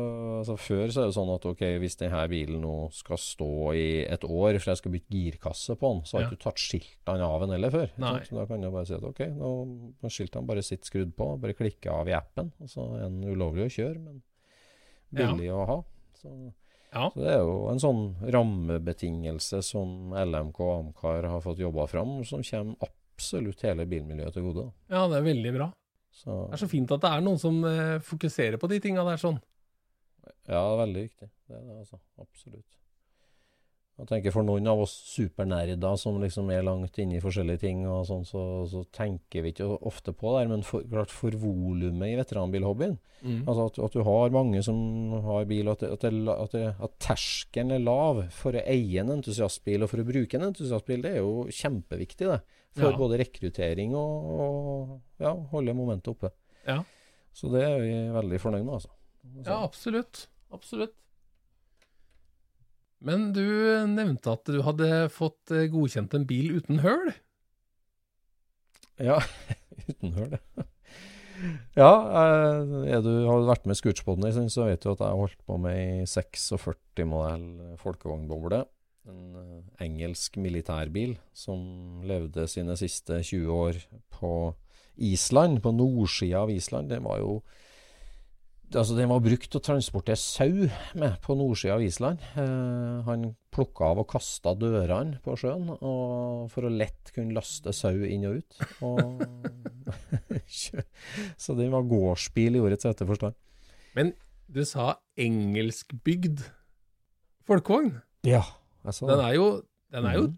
altså, 0.41 0.55
Før 0.59 0.89
så 0.91 1.01
er 1.03 1.07
det 1.07 1.15
sånn 1.15 1.29
at 1.31 1.45
ok, 1.47 1.61
hvis 1.79 1.95
denne 2.01 2.23
bilen 2.31 2.59
nå 2.65 2.73
skal 2.91 3.19
stå 3.21 3.47
i 3.79 3.85
et 4.11 4.25
år, 4.27 4.57
for 4.59 4.73
jeg 4.73 4.79
skal 4.81 4.91
bytte 4.91 5.13
girkasse 5.15 5.75
på 5.79 5.91
den, 5.93 6.01
så 6.03 6.17
har 6.17 6.25
Ja. 6.25 6.29
ikke 6.31 6.43
tatt 6.43 6.59
skiltene 6.59 7.23
av 7.23 7.39
den 7.45 7.53
heller 7.55 7.71
før. 7.71 7.89
Så 8.25 8.35
da 8.35 8.45
kan 8.49 8.61
jeg 8.65 8.71
bare 8.73 8.85
si 8.89 8.93
at 8.97 9.03
ok, 9.07 9.21
nå 9.37 9.51
må 10.03 10.11
skiltene 10.11 10.45
bare 10.49 10.61
sitte 10.65 10.89
skrudd 10.89 11.13
på, 11.15 11.29
bare 11.39 11.53
klikke 11.55 11.87
av 11.93 12.09
i 12.11 12.15
appen. 12.17 12.51
Og 12.59 12.67
så 12.67 12.87
er 12.97 13.05
den 13.07 13.23
ulovlig 13.23 13.69
å 13.69 13.75
kjøre, 13.77 13.99
men 14.03 14.21
billig 15.15 15.47
å 15.55 15.65
ha. 15.65 15.77
Så, 16.19 16.53
Ja. 16.91 17.09
så 17.13 17.19
det 17.23 17.31
er 17.37 17.39
jo 17.45 17.69
en 17.69 17.79
sånn 17.79 18.15
rammebetingelse 18.31 19.61
som 19.63 20.11
LMK 20.13 20.59
og 20.59 20.73
Amcar 20.79 21.23
har 21.29 21.41
fått 21.41 21.59
jobba 21.61 21.87
fram, 21.87 22.23
som 22.25 22.41
kommer 22.43 22.75
absolutt 22.83 23.61
hele 23.61 23.85
bilmiljøet 23.85 24.33
til 24.33 24.43
gode. 24.43 24.71
ja, 24.89 25.07
det 25.07 25.17
er 25.17 25.27
veldig 25.33 25.53
bra. 25.55 25.71
Så 26.11 26.49
Det 26.49 26.53
er 26.59 26.65
så 26.65 26.69
fint 26.69 26.91
at 26.91 27.01
det 27.01 27.09
er 27.11 27.21
noen 27.21 27.39
som 27.39 27.63
eh, 27.63 27.99
fokuserer 27.99 28.57
på 28.59 28.67
de 28.67 28.79
tinga 28.79 29.03
der 29.05 29.17
sånn. 29.21 29.39
Ja, 30.49 30.63
veldig 30.79 31.07
viktig. 31.07 31.29
Det 31.47 31.55
er 31.57 31.63
det, 31.65 31.79
altså. 31.83 31.99
Absolutt. 32.21 32.75
Jeg 33.99 34.07
tenker 34.07 34.31
For 34.31 34.45
noen 34.47 34.67
av 34.71 34.79
oss 34.79 34.93
supernerder 35.11 35.97
som 35.99 36.21
liksom 36.23 36.47
er 36.55 36.63
langt 36.63 36.95
inne 37.03 37.17
i 37.17 37.19
forskjellige 37.23 37.59
ting, 37.65 37.81
og 37.83 38.05
sånn, 38.07 38.23
så, 38.23 38.43
så 38.71 38.85
tenker 38.95 39.43
vi 39.43 39.51
ikke 39.51 39.67
ofte 39.89 40.13
på 40.15 40.31
det. 40.37 40.45
Men 40.47 40.63
for, 40.63 40.85
klart 40.87 41.11
for 41.11 41.35
volumet 41.35 42.13
i 42.13 42.19
veteranbilhobbyen 42.21 42.97
Mm. 43.19 43.41
Altså 43.51 43.65
at, 43.67 43.77
at 43.83 43.95
du 43.97 44.03
har 44.07 44.29
mange 44.31 44.61
som 44.63 44.77
har 45.25 45.43
bil, 45.49 45.67
og 45.67 45.81
at, 45.83 46.05
at, 46.07 46.53
at 46.79 46.93
terskelen 47.03 47.73
er 47.75 47.81
lav 47.83 48.21
for 48.31 48.55
å 48.55 48.61
eie 48.63 49.01
en 49.01 49.11
entusiastbil 49.17 49.83
og 49.83 49.89
for 49.91 49.99
å 49.99 50.05
bruke 50.07 50.39
en 50.39 50.45
entusiastbil, 50.47 51.01
det 51.03 51.11
er 51.17 51.19
jo 51.19 51.41
kjempeviktig 51.51 52.29
det. 52.29 52.37
For 52.79 52.93
Ja. 52.93 52.95
både 52.95 53.17
rekruttering 53.19 53.91
og, 53.99 54.29
og 54.39 55.25
ja, 55.25 55.33
holde 55.51 55.75
momentet 55.75 56.07
oppe. 56.13 56.31
Ja. 56.63 56.77
Så 57.35 57.51
det 57.51 57.65
er 57.67 57.75
vi 57.83 57.91
veldig 58.15 58.39
fornøyd 58.39 58.63
med, 58.63 58.77
altså. 58.77 58.93
Ja, 59.45 59.62
absolutt. 59.63 60.27
Absolutt. 60.49 60.95
Men 62.99 63.29
du 63.36 63.45
nevnte 63.88 64.34
at 64.36 64.49
du 64.49 64.60
hadde 64.65 65.08
fått 65.13 65.53
eh, 65.55 65.69
godkjent 65.71 66.15
en 66.17 66.27
bil 66.27 66.51
uten 66.58 66.82
høl. 66.84 67.13
Ja, 68.99 69.21
uten 69.89 70.17
høl. 70.17 70.36
Ja, 71.77 71.91
eh, 72.19 72.73
er 72.91 73.03
du 73.05 73.13
har 73.29 73.47
vært 73.47 73.63
med 73.69 73.77
i 73.77 73.79
Scootspoden 73.79 74.27
en 74.27 74.36
stund, 74.36 74.51
så 74.51 74.67
vet 74.67 74.84
du 74.84 74.91
at 74.91 74.99
jeg 74.99 75.08
har 75.08 75.21
holdt 75.21 75.39
på 75.47 75.55
med 75.63 75.77
ei 75.79 76.10
46-modell 76.10 77.77
folkevognboble. 77.79 78.65
En 79.08 79.39
eh, 79.39 79.62
engelsk 79.88 80.36
militærbil 80.41 81.15
som 81.32 82.03
levde 82.08 82.49
sine 82.51 82.75
siste 82.79 83.21
20 83.23 83.55
år 83.55 83.79
på 84.19 84.34
Island, 84.99 85.62
på 85.63 85.71
nordsida 85.71 86.43
av 86.43 86.51
Island. 86.51 86.91
Det 86.91 86.99
var 87.05 87.23
jo 87.23 87.39
Altså, 88.69 88.93
den 88.93 89.10
var 89.10 89.21
brukt 89.25 89.47
til 89.49 89.58
å 89.58 89.63
transportere 89.65 90.19
sau 90.21 90.67
med 91.01 91.15
på 91.23 91.34
nordsida 91.38 91.73
av 91.73 91.82
Island. 91.82 92.19
Eh, 92.38 92.99
han 93.08 93.23
plukka 93.49 93.88
av 93.88 94.01
og 94.03 94.08
kasta 94.12 94.53
dørene 94.62 95.17
på 95.25 95.34
sjøen 95.41 95.71
og 95.73 96.43
for 96.53 96.67
å 96.67 96.71
lett 96.73 97.10
kunne 97.15 97.34
laste 97.34 97.73
sau 97.73 97.95
inn 98.05 98.27
og 98.29 98.43
ut. 98.43 98.60
Og 98.86 99.23
så 101.43 101.55
den 101.58 101.73
var 101.73 101.88
gårdsbil 101.89 102.60
i 102.60 102.62
ordets 102.62 102.86
rette 102.86 103.08
forstand. 103.10 103.34
Men 103.97 104.13
du 104.49 104.62
sa 104.69 104.91
engelskbygd 105.17 106.43
folkevogn. 107.49 107.95
Ja. 108.27 108.43
Altså, 108.86 109.08
Den 109.10 109.23
er 109.25 109.34
jo, 109.38 109.47
den 109.93 110.05
er 110.05 110.19
jo 110.19 110.27
Mhm. 110.29 110.38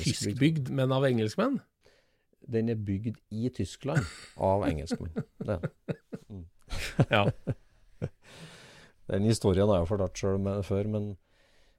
Tyskbygd, 0.00 0.70
men 0.72 0.92
av 0.96 1.02
engelskmenn. 1.04 1.58
Den 2.48 2.70
er 2.72 2.78
bygd 2.80 3.18
i 3.36 3.50
Tyskland 3.52 4.00
av 4.40 4.62
engelskmenn. 4.64 5.12
Det 5.44 5.58
er 5.58 5.66
den. 6.28 6.46
Ja. 7.14 7.24
Den 9.08 9.24
historien 9.24 9.70
har 9.70 9.80
jeg 9.80 9.88
fortalt 9.88 10.20
sjøl 10.20 10.48
før, 10.66 10.88
men 10.92 11.04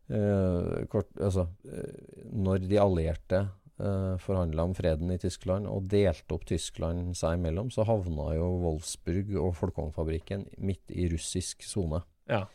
uh, 0.09 0.85
kort, 0.89 1.11
altså, 1.21 1.45
eh, 1.69 2.23
når 2.33 2.63
de 2.65 2.79
allierte 2.81 3.43
uh, 3.77 4.15
forhandla 4.23 4.65
om 4.65 4.73
freden 4.73 5.13
i 5.13 5.19
Tyskland 5.21 5.69
og 5.69 5.91
delte 5.93 6.33
opp 6.33 6.47
Tyskland 6.49 7.13
seg 7.19 7.37
imellom, 7.37 7.69
så 7.69 7.85
havna 7.85 8.31
jo 8.33 8.49
Wolfsburg 8.63 9.29
og 9.37 9.53
Folkongfabrikken 9.59 10.47
midt 10.57 10.89
i 10.89 11.05
russisk 11.13 11.61
sone. 11.67 12.01
ja. 12.29 12.47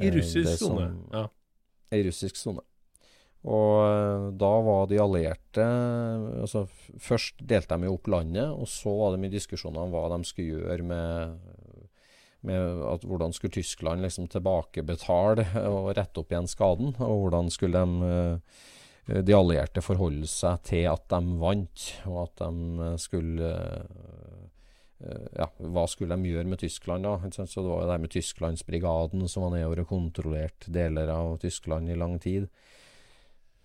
I 0.00 0.08
Eh, 0.08 0.14
russisk 0.14 0.58
sone. 0.58 0.90
Ja. 1.12 1.26
I 1.92 2.02
russisk 2.06 2.36
sone. 2.36 2.62
Og 3.42 3.82
eh, 3.84 4.28
da 4.38 4.50
var 4.62 4.86
de 4.86 5.00
allierte 5.02 5.64
altså 6.40 6.62
Først 7.02 7.42
delte 7.42 7.74
de 7.76 7.88
jo 7.88 7.96
opp 7.96 8.06
landet, 8.12 8.46
og 8.54 8.68
så 8.70 8.92
var 9.00 9.12
det 9.12 9.22
mye 9.24 9.34
diskusjoner 9.34 9.82
om 9.82 9.90
hva 9.92 10.06
de 10.14 10.22
skulle 10.28 10.62
gjøre 10.62 10.86
med, 10.86 11.48
med 12.46 12.82
at 12.88 13.04
hvordan 13.06 13.34
skulle 13.36 13.54
Tyskland 13.54 14.02
liksom 14.04 14.28
tilbakebetale 14.32 15.46
og 15.68 15.92
rette 15.98 16.22
opp 16.22 16.32
igjen 16.32 16.50
skaden. 16.50 16.94
Og 17.02 17.26
hvordan 17.26 17.50
skulle 17.54 17.82
de, 17.82 18.12
eh, 19.08 19.20
de 19.22 19.36
allierte 19.36 19.84
forholde 19.84 20.30
seg 20.30 20.62
til 20.68 20.88
at 20.90 21.06
de 21.12 21.38
vant, 21.42 21.86
og 22.10 22.24
at 22.26 22.44
de 22.44 22.92
skulle 23.02 23.52
ja, 25.34 25.48
hva 25.74 25.84
skulle 25.90 26.14
de 26.14 26.30
gjøre 26.30 26.48
med 26.48 26.60
Tyskland, 26.62 27.06
da? 27.06 27.16
Så 27.32 27.62
det 27.62 27.66
var 27.66 27.82
jo 27.82 27.90
det 27.90 27.98
med 28.04 28.12
Tysklandsbrigaden 28.14 29.24
som 29.30 29.46
var 29.46 29.56
nedover 29.56 29.82
og 29.82 29.90
kontrollerte 29.90 30.70
deler 30.74 31.10
av 31.10 31.38
Tyskland 31.42 31.90
i 31.90 31.98
lang 31.98 32.18
tid. 32.22 32.46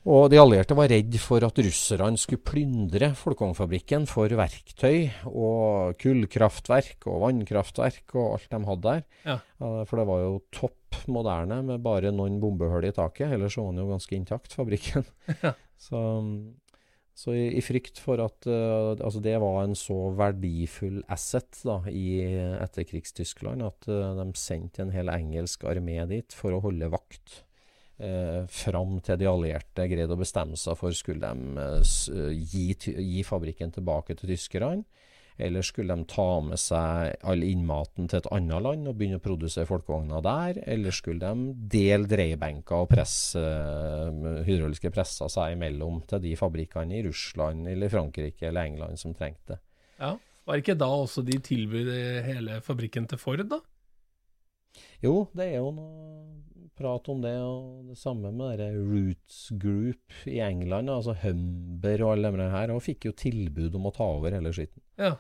Og 0.07 0.29
de 0.31 0.37
allierte 0.39 0.75
var 0.77 0.87
redd 0.87 1.17
for 1.19 1.43
at 1.43 1.57
russerne 1.59 2.19
skulle 2.19 2.45
plyndre 2.47 3.09
Folkongfabrikken 3.17 4.05
for 4.07 4.31
verktøy 4.39 5.09
og 5.27 5.97
kullkraftverk 5.99 7.09
og 7.11 7.25
vannkraftverk 7.25 8.15
og 8.15 8.37
alt 8.37 8.53
de 8.53 8.59
hadde 8.69 8.85
der. 8.85 9.01
Ja. 9.25 9.35
For 9.59 9.99
det 9.99 10.05
var 10.07 10.21
jo 10.23 10.37
topp 10.55 11.01
moderne 11.11 11.59
med 11.67 11.83
bare 11.83 12.13
noen 12.15 12.37
bombehull 12.39 12.87
i 12.87 12.93
taket. 12.95 13.33
Ellers 13.35 13.57
var 13.59 13.73
den 13.73 13.83
jo 13.83 13.89
ganske 13.91 14.15
intakt, 14.15 14.55
fabrikken. 14.55 15.07
Ja. 15.43 15.51
Så, 15.77 15.99
så 17.13 17.35
i, 17.37 17.43
i, 17.59 17.61
frykt 17.61 17.99
for 18.01 18.17
at 18.23 18.47
uh, 18.49 18.95
altså 18.95 19.19
det 19.21 19.35
var 19.43 19.59
en 19.61 19.75
så 19.77 20.07
verdifull 20.17 21.03
asset 21.13 21.59
da, 21.67 21.75
i 21.91 22.23
etterkrigstyskland 22.63 23.61
at 23.67 23.89
uh, 23.91 24.15
de 24.17 24.25
sendte 24.39 24.81
en 24.81 24.95
hel 24.95 25.11
engelsk 25.13 25.67
armé 25.69 25.99
dit 26.09 26.33
for 26.33 26.55
å 26.55 26.63
holde 26.63 26.89
vakt 26.95 27.43
eh, 27.99 28.43
fram 28.51 28.99
til 29.05 29.19
de 29.21 29.29
allierte 29.29 29.87
greide 29.89 30.13
å 30.13 30.19
bestemme 30.19 30.57
seg 30.59 30.77
for 30.79 30.95
skulle 30.95 31.31
de 31.31 31.63
eh, 31.63 32.37
gi, 32.37 32.69
gi, 32.75 33.23
fabrikken 33.27 33.73
tilbake 33.75 34.17
til 34.17 34.33
tyskerne, 34.33 34.85
eller 35.37 35.61
skulle 35.61 35.93
de 35.93 36.05
ta 36.09 36.27
med 36.41 36.57
seg 36.57 37.19
all 37.29 37.43
innmaten 37.45 38.07
til 38.09 38.23
et 38.23 38.29
annet 38.33 38.63
land 38.65 38.89
og 38.89 38.97
begynne 38.97 39.19
å 39.19 39.23
produsere 39.23 39.69
folkevogner 39.69 40.23
der, 40.25 40.61
eller 40.65 40.95
skulle 40.95 41.21
de 41.21 41.53
dele 41.77 42.09
dreiebenker 42.09 42.85
og 42.85 42.89
presse, 42.95 43.41
eh, 43.41 44.41
hydrauliske 44.47 44.93
presser 44.93 45.29
seg 45.33 45.57
imellom 45.57 46.01
til 46.09 46.23
de 46.25 46.33
fabrikkene 46.39 46.97
i 46.97 47.05
Russland 47.05 47.69
eller 47.69 47.93
Frankrike 47.93 48.49
eller 48.49 48.71
England 48.71 49.01
som 49.01 49.13
trengte 49.17 49.55
det. 49.55 49.61
Ja. 50.01 50.15
Var 50.47 50.61
ikke 50.61 50.77
da 50.79 50.87
også 50.87 51.25
de 51.27 51.35
tilbød 51.43 51.89
hele 52.23 52.61
fabrikken 52.63 53.03
til 53.11 53.19
Ford, 53.19 53.41
da? 53.51 53.59
Jo, 55.03 55.27
det 55.37 55.51
er 55.51 55.59
jo 55.61 55.71
noe 55.75 56.37
prat 56.77 57.07
om 57.09 57.23
det, 57.23 57.33
og 57.41 57.87
det 57.89 57.97
samme 57.97 58.31
med 58.35 58.59
det 58.61 58.69
Roots 58.75 59.47
Group 59.57 60.19
i 60.29 60.37
England, 60.45 60.91
altså 60.93 61.15
Humber 61.23 62.03
og 62.05 62.11
alle 62.13 62.33
de 62.37 62.49
her, 62.53 62.73
og 62.73 62.83
fikk 62.85 63.09
jo 63.09 63.15
tilbud 63.17 63.77
om 63.79 63.89
å 63.89 63.93
ta 63.95 64.05
over 64.17 64.35
hele 64.37 64.53
skitten. 64.53 64.83
Ja. 64.99 65.15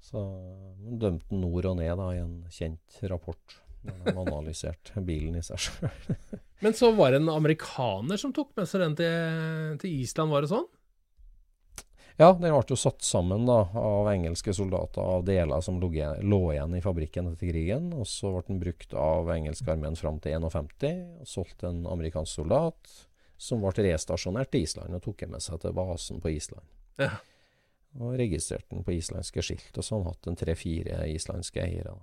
Så 0.00 0.20
dømte 0.22 1.00
dømte 1.02 1.40
nord 1.40 1.66
og 1.72 1.80
ned 1.80 1.92
da, 1.98 2.12
i 2.14 2.22
en 2.22 2.36
kjent 2.52 3.02
rapport. 3.10 3.58
De 3.80 4.12
analyserte 4.12 5.00
bilen 5.04 5.38
i 5.40 5.44
seg 5.44 5.60
sjøl. 5.66 6.16
Men 6.64 6.76
så 6.76 6.90
var 6.92 7.14
det 7.14 7.22
en 7.22 7.32
amerikaner 7.32 8.20
som 8.20 8.34
tok 8.36 8.52
med 8.58 8.68
seg 8.68 8.84
den 8.84 8.96
til, 8.98 9.78
til 9.80 10.02
Island, 10.04 10.32
var 10.32 10.44
det 10.44 10.52
sånn? 10.52 10.68
Ja, 12.20 12.34
den 12.36 12.52
ble 12.52 12.60
jo 12.68 12.76
satt 12.76 13.00
sammen 13.00 13.46
da, 13.48 13.62
av 13.80 14.10
engelske 14.10 14.52
soldater 14.52 15.00
av 15.00 15.22
deler 15.24 15.62
som 15.64 15.78
lå, 15.80 16.40
igjen 16.52 16.74
i 16.76 16.82
fabrikken 16.84 17.30
etter 17.30 17.48
krigen. 17.48 17.86
Og 17.96 18.04
så 18.10 18.34
ble 18.34 18.42
den 18.50 18.60
brukt 18.60 18.92
av 18.92 19.30
engelske 19.32 19.72
armeen 19.72 19.96
fram 19.96 20.18
til 20.20 20.36
51, 20.36 21.00
og 21.22 21.30
solgt 21.30 21.56
til 21.62 21.70
en 21.70 21.86
amerikansk 21.88 22.42
soldat 22.42 22.92
som 23.40 23.64
ble 23.64 23.86
restasjonert 23.88 24.52
til 24.52 24.66
Island 24.66 24.98
og 24.98 25.04
tok 25.06 25.24
med 25.32 25.40
seg 25.40 25.62
til 25.62 25.72
basen 25.80 26.20
på 26.20 26.34
Island. 26.34 26.68
Ja. 27.00 27.14
Og 27.96 28.12
registrerte 28.20 28.68
den 28.74 28.84
på 28.84 28.98
islandske 28.98 29.40
skilt, 29.40 29.72
og 29.72 29.80
så 29.80 29.96
har 29.96 30.04
han 30.04 30.12
hatt 30.12 30.28
en 30.28 30.40
tre-fire 30.44 31.02
islandske 31.08 31.64
eiere. 31.64 31.96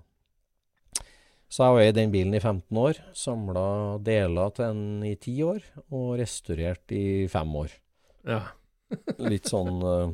Så 1.47 1.63
jeg 1.63 1.77
var 1.77 1.85
i 1.85 1.93
den 1.95 2.11
bilen 2.11 2.33
i 2.33 2.41
15 2.41 2.81
år, 2.81 3.05
samla 3.13 3.67
deler 4.01 4.49
til 4.57 4.65
den 4.65 5.03
i 5.05 5.13
10 5.13 5.37
år, 5.45 5.73
og 5.93 6.15
restaurert 6.19 6.91
i 6.91 7.27
5 7.29 7.59
år. 7.61 7.77
Ja. 8.25 8.47
Litt 9.31 9.49
sånn 9.51 9.81
uh, 9.83 10.11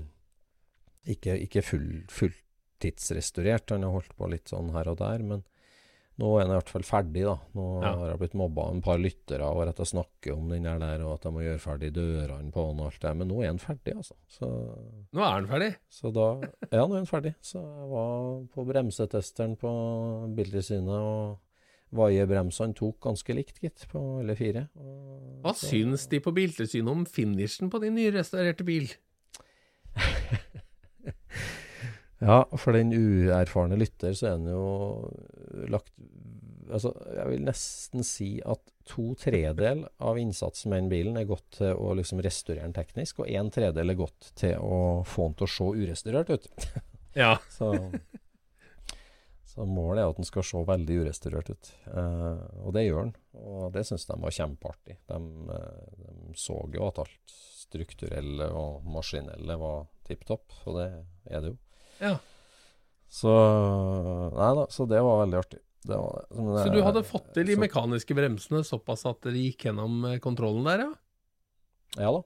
Ikke, 1.09 1.35
ikke 1.45 1.63
full, 1.65 1.89
fulltidsrestaurert. 2.09 3.73
Han 3.75 3.85
har 3.87 3.97
holdt 3.97 4.15
på 4.17 4.29
litt 4.31 4.53
sånn 4.53 4.71
her 4.75 4.89
og 4.91 5.01
der. 5.01 5.25
Men 5.27 5.43
nå 6.21 6.29
er 6.37 6.43
han 6.45 6.51
i 6.51 6.57
hvert 6.59 6.69
fall 6.69 6.85
ferdig, 6.85 7.23
da. 7.25 7.33
Nå 7.57 7.67
ja. 7.81 7.91
har 7.97 8.11
jeg 8.11 8.19
blitt 8.21 8.35
mobba 8.37 8.67
av 8.67 8.75
en 8.75 8.83
par 8.85 8.99
lyttere 9.01 9.47
over 9.49 9.71
at 9.71 9.79
jeg 9.81 9.91
snakker 9.95 10.35
om 10.35 10.51
den 10.51 10.67
der, 10.67 11.01
og 11.01 11.15
at 11.15 11.25
jeg 11.25 11.33
må 11.33 11.41
gjøre 11.41 11.63
ferdig 11.63 11.89
dørene 11.95 12.53
på 12.53 12.67
den 12.69 12.83
og 12.83 12.89
alt 12.91 12.99
det. 13.01 13.13
Men 13.17 13.31
nå 13.31 13.39
er 13.41 13.49
han 13.49 13.61
ferdig, 13.61 13.95
altså. 13.97 14.17
Så, 14.29 14.49
nå 15.09 15.23
er 15.25 15.33
han 15.33 15.49
ferdig? 15.49 15.71
Så 15.89 16.13
da, 16.13 16.27
ja, 16.69 16.83
nå 16.83 16.91
er 16.93 16.99
han 17.01 17.09
ferdig. 17.09 17.33
Så 17.41 17.63
jeg 17.63 17.89
var 17.95 18.19
på 18.53 18.67
bremsetesteren 18.69 19.57
på 19.61 19.73
Bildesynet 20.37 20.93
og 20.93 21.41
Vaiebremsene 21.93 22.75
tok 22.77 22.99
ganske 23.05 23.35
likt, 23.37 23.59
gitt, 23.63 23.85
på 23.91 24.01
alle 24.21 24.35
fire. 24.37 24.67
Og 24.79 25.43
Hva 25.43 25.53
så, 25.55 25.69
syns 25.71 26.07
de 26.11 26.21
på 26.23 26.33
Biltilsynet 26.35 26.91
om 26.91 27.05
finishen 27.09 27.71
på 27.73 27.81
din 27.83 27.97
nyrestaurerte 27.97 28.65
bil? 28.67 28.89
ja, 32.23 32.39
for 32.57 32.73
den 32.75 32.93
uerfarne 32.97 33.77
lytter 33.77 34.15
så 34.17 34.31
er 34.31 34.39
den 34.39 34.53
jo 34.55 35.67
lagt 35.69 35.93
Altså, 36.73 36.93
jeg 37.11 37.27
vil 37.27 37.41
nesten 37.43 38.05
si 38.07 38.27
at 38.49 38.61
to 38.87 39.09
tredel 39.19 39.83
av 40.01 40.17
innsatsen 40.17 40.71
med 40.71 40.79
den 40.79 40.91
bilen 40.93 41.19
er 41.19 41.27
gått 41.29 41.59
til 41.59 41.75
å 41.75 41.91
liksom 41.99 42.21
restaurere 42.23 42.63
den 42.63 42.73
teknisk, 42.73 43.19
og 43.19 43.29
en 43.29 43.51
tredel 43.53 43.91
er 43.91 43.99
gått 43.99 44.31
til 44.39 44.55
å 44.63 45.03
få 45.05 45.27
den 45.27 45.35
til 45.37 45.45
å 45.45 45.51
se 45.53 45.67
urestaurert 45.83 46.31
ut. 46.33 46.47
ja. 47.23 47.35
så 47.51 47.75
så 49.53 49.65
målet 49.69 50.01
er 50.01 50.09
at 50.09 50.17
den 50.17 50.25
skal 50.25 50.45
se 50.47 50.59
veldig 50.65 50.95
urestaurert 51.03 51.51
ut. 51.53 51.71
Eh, 51.93 52.43
og 52.65 52.73
det 52.73 52.87
gjør 52.87 53.03
den. 53.05 53.11
Og 53.37 53.65
det 53.75 53.83
syns 53.85 54.07
de 54.09 54.15
var 54.23 54.33
kjempeartig. 54.33 54.95
De, 55.11 55.19
eh, 55.53 55.83
de, 55.99 56.13
så 56.41 56.55
jo 56.73 56.87
at 56.87 57.01
alt 57.03 57.35
strukturelle 57.59 58.47
og 58.57 58.87
maskinelle 58.89 59.57
var 59.61 59.85
tipp 60.07 60.25
topp, 60.25 60.55
og 60.65 60.79
det 60.79 60.87
er 61.29 61.45
det 61.45 61.51
jo. 61.53 61.59
Ja. 62.01 62.15
Så 63.13 63.29
Nei 64.33 64.49
da, 64.57 64.65
så 64.73 64.87
det 64.89 65.03
var 65.05 65.21
veldig 65.21 65.39
artig. 65.43 65.61
Det 65.83 65.99
var 66.01 66.17
det. 66.17 66.25
Det, 66.33 66.63
så 66.63 66.73
du 66.73 66.81
hadde 66.87 67.03
fått 67.05 67.29
til 67.35 67.51
de 67.51 67.59
mekaniske 67.61 68.17
bremsene 68.17 68.63
såpass 68.65 69.05
at 69.09 69.21
dere 69.27 69.37
gikk 69.37 69.67
gjennom 69.67 69.99
eh, 70.09 70.21
kontrollen 70.23 70.65
der, 70.65 70.87
ja? 70.87 72.07
Ja 72.07 72.15
da. 72.15 72.23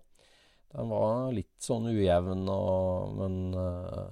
Den 0.78 0.92
var 0.92 1.36
litt 1.36 1.60
sånn 1.64 1.90
ujevn, 1.92 2.48
og, 2.52 3.20
men 3.20 3.38
uh, 3.56 4.08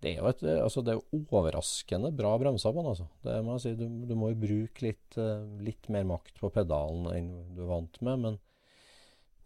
det 0.00 0.14
er 0.14 0.22
jo 0.22 0.28
et, 0.30 0.44
altså 0.62 0.82
det 0.84 0.94
er 0.94 1.16
overraskende 1.18 2.10
bra 2.16 2.32
bremser 2.40 2.72
på 2.72 2.80
den. 2.80 2.92
Altså. 2.94 3.06
Det 3.26 3.34
må 3.44 3.56
jeg 3.56 3.64
si, 3.64 3.72
du, 3.76 3.84
du 4.08 4.14
må 4.16 4.30
jo 4.30 4.38
bruke 4.40 4.86
litt, 4.86 5.18
eh, 5.20 5.42
litt, 5.60 5.90
mer 5.92 6.06
makt 6.08 6.40
på 6.40 6.48
pedalen 6.54 7.10
enn 7.12 7.28
du 7.56 7.66
er 7.66 7.68
vant 7.68 8.00
med. 8.06 8.22
Men, 8.24 8.38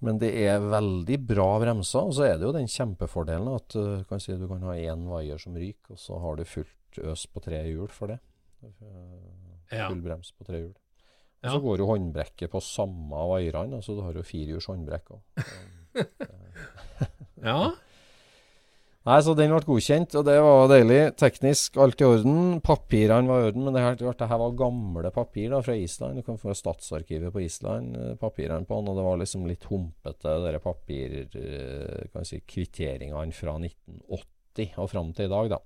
men, 0.04 0.20
det 0.22 0.30
er 0.44 0.62
veldig 0.62 1.18
bra 1.26 1.48
bremser. 1.64 2.06
Og 2.06 2.14
så 2.18 2.28
er 2.28 2.38
det 2.38 2.46
jo 2.46 2.54
den 2.54 2.70
kjempefordelen 2.70 3.50
at 3.50 3.74
du 3.74 4.06
kan 4.10 4.22
si, 4.22 4.36
du 4.38 4.46
kan 4.50 4.62
ha 4.68 4.76
én 4.78 5.08
vaier 5.10 5.42
som 5.42 5.58
ryker, 5.58 5.96
og 5.96 6.02
så 6.04 6.22
har 6.22 6.38
du 6.38 6.46
fullt 6.46 7.02
øs 7.02 7.26
på 7.26 7.42
tre 7.42 7.64
hjul 7.66 7.90
for 7.90 8.14
det. 8.14 8.20
Full 9.74 10.02
brems 10.04 10.30
på 10.38 10.46
tre 10.46 10.62
hjul. 10.62 10.74
Og 11.44 11.50
så 11.50 11.60
går 11.60 11.82
jo 11.82 11.88
håndbrekket 11.90 12.52
på 12.52 12.60
samme 12.64 13.24
vaierne. 13.34 13.82
Altså 13.82 13.98
du 13.98 14.00
har 14.06 14.14
jo 14.16 14.22
firehjuls 14.24 14.70
håndbrekk 14.70 15.10
òg. 15.12 15.50
ja. 17.50 17.58
Nei, 19.04 19.18
så 19.20 19.34
den 19.36 19.50
ble 19.52 19.60
godkjent, 19.66 20.14
og 20.16 20.24
det 20.24 20.38
var 20.40 20.70
deilig. 20.70 21.00
Teknisk 21.20 21.74
alt 21.82 22.00
i 22.00 22.06
orden. 22.08 22.38
Papirene 22.64 23.28
var 23.28 23.42
i 23.42 23.50
orden, 23.50 23.66
men 23.66 23.76
det 23.76 23.82
her, 23.84 23.98
det 24.00 24.28
her 24.30 24.40
var 24.40 24.56
gamle 24.56 25.10
papir 25.12 25.52
da, 25.52 25.60
fra 25.66 25.74
Island. 25.76 26.16
Du 26.16 26.24
kan 26.24 26.40
få 26.40 26.54
Statsarkivet 26.56 27.34
på 27.34 27.42
Island, 27.44 27.98
eh, 28.00 28.14
papirene 28.16 28.64
på 28.64 28.78
den, 28.80 28.88
og 28.88 28.96
det 28.96 29.04
var 29.04 29.20
liksom 29.20 29.44
litt 29.50 29.68
humpete, 29.68 30.38
de 30.46 30.62
papir... 30.64 31.20
Eh, 31.36 32.24
si 32.24 32.40
fra 33.36 33.58
1980 33.60 34.80
og 34.80 34.88
fram 34.88 35.12
til 35.12 35.28
i 35.28 35.32
dag, 35.34 35.52
da. 35.52 35.60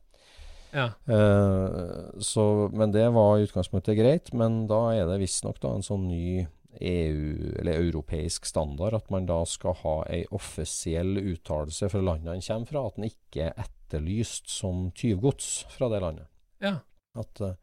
Ja. 0.74 0.88
Uh, 1.08 2.18
så, 2.20 2.68
men 2.74 2.92
det 2.92 3.06
var 3.14 3.38
i 3.38 3.46
utgangspunktet 3.46 3.96
greit. 3.98 4.32
Men 4.34 4.64
da 4.70 4.88
er 4.96 5.06
det 5.08 5.22
visstnok 5.22 5.62
en 5.64 5.86
sånn 5.86 6.08
ny 6.10 6.46
EU, 6.80 7.54
eller 7.58 7.80
europeisk 7.80 8.46
standard 8.46 8.94
at 8.98 9.10
man 9.10 9.26
da 9.26 9.40
skal 9.48 9.76
ha 9.80 9.94
ei 10.12 10.24
offisiell 10.36 11.16
uttalelse 11.16 11.88
fra 11.88 12.02
landet 12.04 12.34
han 12.34 12.44
kommer 12.44 12.72
fra, 12.72 12.84
at 12.86 12.98
den 12.98 13.08
ikke 13.08 13.48
er 13.48 13.62
etterlyst 13.64 14.50
som 14.52 14.90
tyvgods 14.92 15.64
fra 15.72 15.88
det 15.92 16.02
landet. 16.04 16.28
Ja. 16.62 16.76
At 17.18 17.40
uh, 17.40 17.56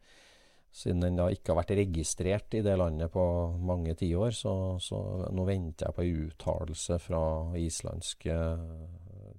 siden 0.76 1.00
den 1.04 1.16
da 1.16 1.30
ikke 1.32 1.54
har 1.54 1.62
vært 1.62 1.76
registrert 1.78 2.56
i 2.58 2.64
det 2.66 2.74
landet 2.76 3.12
på 3.14 3.22
mange 3.64 3.94
tiår, 3.96 4.34
så, 4.36 4.54
så 4.82 4.98
nå 5.32 5.46
venter 5.48 5.88
jeg 5.88 5.96
på 5.96 6.04
ei 6.04 6.16
uttalelse 6.26 6.98
fra 7.00 7.22
islandske 7.56 8.36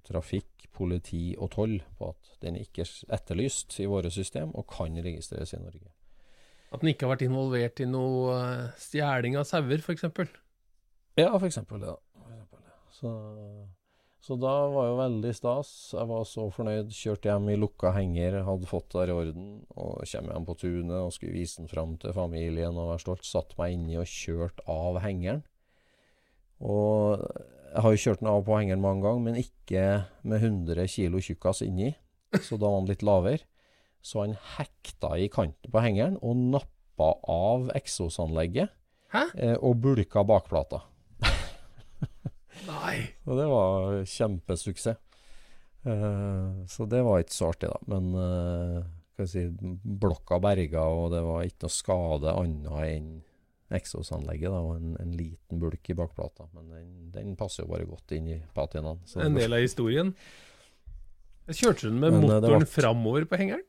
trafikk, 0.08 0.70
politi 0.78 1.32
og 1.38 1.52
toll 1.56 1.80
på 1.98 2.12
at 2.14 2.34
den 2.44 2.58
ikke 2.60 2.84
er 2.86 3.16
etterlyst 3.18 3.80
i 3.82 3.88
våre 3.90 4.12
system 4.14 4.54
og 4.54 4.68
kan 4.70 4.98
registreres 5.04 5.56
i 5.58 5.62
Norge. 5.62 5.97
At 6.68 6.84
den 6.84 6.92
ikke 6.92 7.08
har 7.08 7.16
vært 7.16 7.26
involvert 7.28 7.80
i 7.80 7.88
noe 7.88 8.36
eh, 8.36 8.68
stjeling 8.82 9.38
av 9.40 9.48
sauer, 9.48 9.80
f.eks.? 9.80 10.04
Ja, 11.18 11.32
f.eks. 11.38 11.62
det. 11.64 11.96
Så, 12.98 13.12
så 14.26 14.36
da 14.42 14.54
var 14.74 14.90
jo 14.90 14.98
veldig 15.00 15.32
stas. 15.38 15.72
Jeg 15.94 16.10
var 16.10 16.26
så 16.28 16.48
fornøyd. 16.54 16.92
Kjørte 16.94 17.32
hjem 17.32 17.52
i 17.54 17.58
lukka 17.60 17.94
henger, 17.96 18.42
hadde 18.48 18.70
fått 18.70 18.92
der 18.98 19.14
i 19.14 19.16
orden. 19.16 19.52
Og 19.78 20.02
kommer 20.02 20.36
hjem 20.36 20.48
på 20.50 20.58
tunet 20.60 20.98
og 20.98 21.14
skulle 21.16 21.38
vise 21.38 21.62
den 21.62 21.72
fram 21.72 21.96
til 22.02 22.16
familien 22.18 22.76
og 22.76 22.92
være 22.92 23.06
stolt. 23.06 23.28
Satt 23.28 23.56
meg 23.60 23.78
inni 23.78 24.00
og 24.02 24.10
kjørt 24.10 24.60
av 24.68 25.00
hengeren. 25.06 25.46
Og 26.58 27.22
jeg 27.22 27.84
har 27.86 27.94
jo 27.94 28.02
kjørt 28.02 28.24
den 28.24 28.32
av 28.32 28.44
på 28.48 28.58
hengeren 28.58 28.84
mange 28.84 29.06
ganger, 29.06 29.24
men 29.28 29.40
ikke 29.40 29.84
med 30.28 30.42
100 30.42 30.90
kilo 30.90 31.22
tjukkas 31.22 31.62
inni. 31.66 31.94
Så 32.42 32.58
da 32.60 32.68
var 32.68 32.82
den 32.82 32.92
litt 32.92 33.06
lavere. 33.06 33.46
Så 34.02 34.22
han 34.24 34.36
hekta 34.58 35.16
i 35.20 35.28
kanten 35.34 35.72
på 35.74 35.82
hengeren 35.84 36.18
og 36.22 36.38
nappa 36.54 37.10
av 37.30 37.70
eksosanlegget 37.76 38.70
eh, 39.36 39.56
og 39.58 39.80
bulka 39.84 40.24
bakplata. 40.28 40.84
Nei. 42.68 42.96
Og 43.28 43.38
det 43.38 43.46
var 43.52 44.00
kjempesuksess. 44.08 44.98
Eh, 45.88 46.66
så 46.68 46.86
det 46.90 47.00
var 47.06 47.22
ikke 47.24 47.36
så 47.36 47.52
artig, 47.54 47.70
da. 47.72 47.78
Men 47.88 48.10
eh, 48.20 48.80
skal 49.14 49.30
si, 49.32 49.44
blokka 50.02 50.40
berga, 50.44 50.84
og 50.92 51.12
det 51.14 51.22
var 51.26 51.46
ikke 51.48 51.64
noe 51.68 51.74
skade 51.74 52.34
annet 52.34 52.82
enn 52.90 53.08
eksosanlegget. 53.78 54.52
Da, 54.52 54.60
og 54.64 54.76
en, 54.82 54.92
en 55.02 55.14
liten 55.18 55.62
bulk 55.62 55.90
i 55.94 55.96
bakplata. 55.98 56.50
Men 56.56 56.68
den, 56.74 56.92
den 57.16 57.38
passer 57.40 57.64
jo 57.66 57.72
bare 57.72 57.88
godt 57.90 58.14
inn 58.18 58.28
i 58.36 58.42
patinaen. 58.56 59.00
En 59.24 59.38
del 59.38 59.56
av 59.58 59.64
historien. 59.64 60.12
Kjørte 61.48 61.62
kjørte 61.62 61.88
den 61.94 62.02
med 62.04 62.12
Men, 62.18 62.24
eh, 62.26 62.36
motoren 62.42 62.66
var- 62.66 62.72
framover 62.74 63.28
på 63.32 63.40
hengeren. 63.40 63.64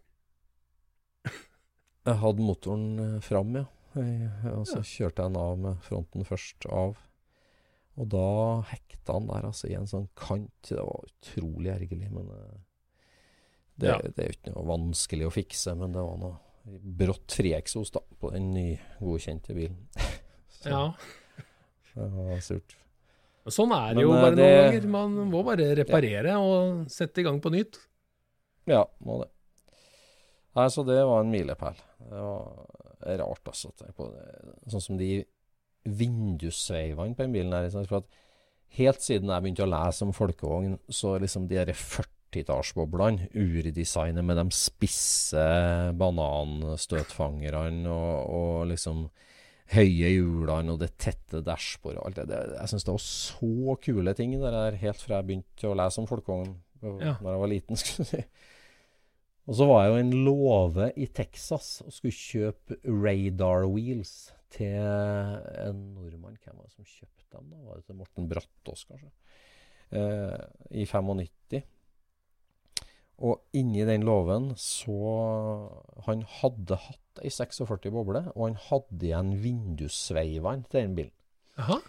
Jeg 2.08 2.20
hadde 2.22 2.44
motoren 2.46 2.86
eh, 3.04 3.18
fram, 3.24 3.54
ja. 3.58 3.66
Jeg, 3.98 4.30
og 4.54 4.64
så 4.68 4.80
kjørte 4.86 5.24
jeg 5.24 5.32
den 5.32 5.38
av 5.40 5.54
med 5.58 5.78
fronten 5.84 6.24
først 6.28 6.66
av. 6.70 6.96
Og 7.98 8.08
da 8.12 8.26
hekta 8.70 9.16
han 9.16 9.26
der 9.26 9.46
altså 9.48 9.66
i 9.70 9.74
en 9.78 9.88
sånn 9.90 10.06
kant. 10.18 10.52
Det 10.70 10.78
var 10.78 11.06
utrolig 11.08 11.72
ergerlig, 11.74 12.10
men 12.14 12.28
eh, 12.30 12.58
det, 13.78 13.88
Ja. 13.90 13.96
det 14.02 14.18
er 14.24 14.28
jo 14.30 14.36
ikke 14.38 14.54
noe 14.54 14.68
vanskelig 14.70 15.26
å 15.28 15.34
fikse. 15.34 15.74
Men 15.78 15.92
det 15.96 16.04
var 16.06 16.18
noe 16.22 16.36
brått 16.98 17.32
frieksos 17.38 17.90
da, 17.94 18.02
på 18.20 18.30
den 18.34 18.50
nygodkjente 18.54 19.56
bilen. 19.56 19.80
Så 20.60 20.70
Ja. 20.70 20.84
det 21.94 22.08
var 22.14 22.40
surt. 22.44 22.76
Sånn 23.48 23.72
er 23.72 23.94
det 23.94 24.02
Men, 24.02 24.04
jo 24.04 24.12
eh, 24.12 24.22
bare 24.22 24.36
det- 24.36 24.46
noen 24.46 24.70
ganger. 24.70 24.88
Man 24.92 25.30
må 25.32 25.42
bare 25.46 25.68
reparere 25.78 26.34
og 26.38 26.86
sette 26.92 27.22
i 27.22 27.24
gang 27.26 27.40
på 27.40 27.50
nytt. 27.54 27.78
Ja, 28.68 28.84
må 29.00 29.22
det. 29.24 29.30
Nei, 30.56 30.68
så 30.72 30.84
det 30.86 31.00
var 31.06 31.22
en 31.22 31.32
milepæl. 31.32 31.76
Det 32.08 32.22
var 32.24 33.18
rart, 33.20 33.44
altså. 33.50 33.72
Tenk 33.78 33.96
på 33.98 34.08
det. 34.12 34.24
Sånn 34.72 34.84
som 34.84 35.00
de 35.00 35.10
vindussveivene 35.88 37.16
på 37.16 37.26
den 37.26 37.36
bilen 37.36 37.54
her. 37.54 37.68
For 37.88 38.00
at 38.00 38.08
helt 38.78 39.04
siden 39.04 39.32
jeg 39.32 39.44
begynte 39.44 39.66
å 39.66 39.70
lese 39.70 40.04
om 40.06 40.14
folkevogn, 40.16 40.78
så 40.88 41.16
liksom 41.22 41.46
de 41.48 41.60
derre 41.60 41.76
40-tallsboblene, 41.78 43.30
urdesignet 43.38 44.26
med 44.26 44.40
de 44.40 44.46
spisse 44.56 45.46
bananstøtfangerne 46.00 47.88
og, 47.92 48.12
og 48.38 48.68
liksom 48.72 49.06
høye 49.74 50.14
hjulene 50.14 50.72
og 50.72 50.78
det 50.80 50.94
tette 50.96 51.42
dashbordet 51.44 52.00
og 52.00 52.06
alt 52.08 52.20
det. 52.22 52.28
det 52.30 52.38
jeg 52.56 52.70
syns 52.70 52.86
det 52.86 52.94
var 52.94 53.02
så 53.04 53.74
kule 53.84 54.14
ting 54.16 54.30
det 54.32 54.52
der, 54.54 54.78
helt 54.80 55.02
fra 55.02 55.18
jeg 55.18 55.28
begynte 55.28 55.68
å 55.68 55.76
lese 55.76 56.00
om 56.00 56.08
folkevogn 56.08 56.54
Ja. 56.78 57.16
Når 57.18 57.32
jeg 57.32 57.40
var 57.42 57.50
liten. 57.50 57.76
skulle 57.80 58.04
jeg 58.06 58.10
si. 58.12 58.22
Og 59.48 59.56
så 59.56 59.64
var 59.64 59.86
jeg 59.86 59.92
jo 59.92 60.00
en 60.02 60.16
låve 60.26 60.90
i 61.00 61.06
Texas 61.08 61.78
og 61.80 61.94
skulle 61.94 62.12
kjøpe 62.12 62.76
radar 62.84 63.64
wheels 63.72 64.12
til 64.52 64.76
en 64.76 65.80
nordmann. 65.94 66.36
Hvem 66.42 66.58
var 66.58 66.68
det 66.68 66.74
som 66.74 66.84
kjøpte 66.84 67.24
dem? 67.32 67.48
da? 67.54 67.62
Var 67.64 67.78
det 67.78 67.86
til 67.88 67.96
Morten 67.96 68.28
Brattås, 68.28 68.84
kanskje? 68.90 69.08
Eh, 69.96 70.36
I 70.82 70.84
95. 70.84 71.64
Og 73.24 73.40
inni 73.56 73.82
den 73.88 74.04
låven 74.06 74.52
så 74.60 74.94
Han 76.06 76.22
hadde 76.38 76.76
hatt 76.84 77.22
ei 77.24 77.32
46 77.34 77.90
boble, 77.90 78.28
og 78.36 78.44
han 78.44 78.58
hadde 78.68 79.08
igjen 79.08 79.32
vindussveivene 79.42 80.68
til 80.68 80.84
den 80.84 80.98
bilen. 80.98 81.14
Jaha. 81.58 81.80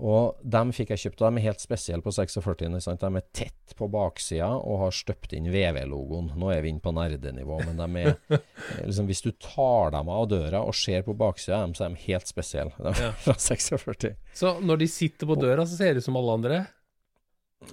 Og 0.00 0.38
dem 0.40 0.70
fikk 0.72 0.94
jeg 0.94 1.02
kjøpt, 1.02 1.20
og 1.20 1.26
de 1.34 1.40
er 1.42 1.46
helt 1.50 1.60
spesielle 1.60 2.04
på 2.04 2.12
46. 2.16 2.64
ikke 2.64 2.80
sant? 2.80 3.02
De 3.02 3.20
er 3.20 3.26
tett 3.36 3.74
på 3.76 3.88
baksida 3.92 4.48
og 4.56 4.78
har 4.86 4.94
støpt 4.96 5.34
inn 5.36 5.50
VV-logoen. 5.52 6.30
Nå 6.40 6.48
er 6.54 6.62
vi 6.64 6.72
inne 6.72 6.80
på 6.80 6.94
nerdenivå, 6.96 7.58
men 7.66 7.76
de 7.76 7.88
er 8.00 8.14
eh, 8.38 8.86
liksom, 8.86 9.10
Hvis 9.10 9.20
du 9.26 9.30
tar 9.36 9.92
dem 9.92 10.08
av 10.12 10.24
døra 10.32 10.62
og 10.64 10.74
ser 10.78 11.04
på 11.04 11.16
baksida 11.18 11.58
av 11.58 11.66
dem, 11.66 11.74
så 11.76 11.84
er 11.86 11.92
de 11.92 12.04
helt 12.06 12.30
spesielle. 12.30 12.72
De 12.80 12.94
er 13.10 13.18
fra 13.20 13.36
46. 13.36 14.14
Så 14.38 14.54
når 14.64 14.80
de 14.80 14.88
sitter 14.88 15.28
på 15.28 15.36
døra, 15.40 15.68
så 15.68 15.76
ser 15.76 15.92
de 15.92 16.00
ut 16.00 16.08
som 16.08 16.16
alle 16.20 16.38
andre? 16.40 16.62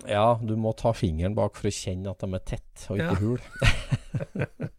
Ja, 0.06 0.36
du 0.44 0.54
må 0.60 0.76
ta 0.78 0.92
fingeren 0.94 1.34
bak 1.38 1.56
for 1.58 1.72
å 1.72 1.74
kjenne 1.74 2.12
at 2.12 2.22
de 2.22 2.36
er 2.36 2.44
tett 2.46 2.86
og 2.92 3.00
ikke 3.00 3.16
Ja. 3.16 3.20
hul. 3.24 3.40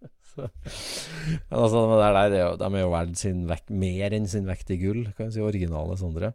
men 1.51 1.59
altså, 1.59 1.81
de, 1.89 1.97
der, 1.99 2.19
er 2.21 2.31
de 2.61 2.69
er 2.69 2.81
jo 2.85 2.93
verdt 3.49 3.73
mer 3.75 4.15
enn 4.17 4.29
sin 4.31 4.47
vekt 4.49 4.71
i 4.71 4.79
gull, 4.81 5.09
kan 5.17 5.29
vi 5.29 5.35
si, 5.35 5.43
originale 5.45 5.97
Sondre. 5.99 6.35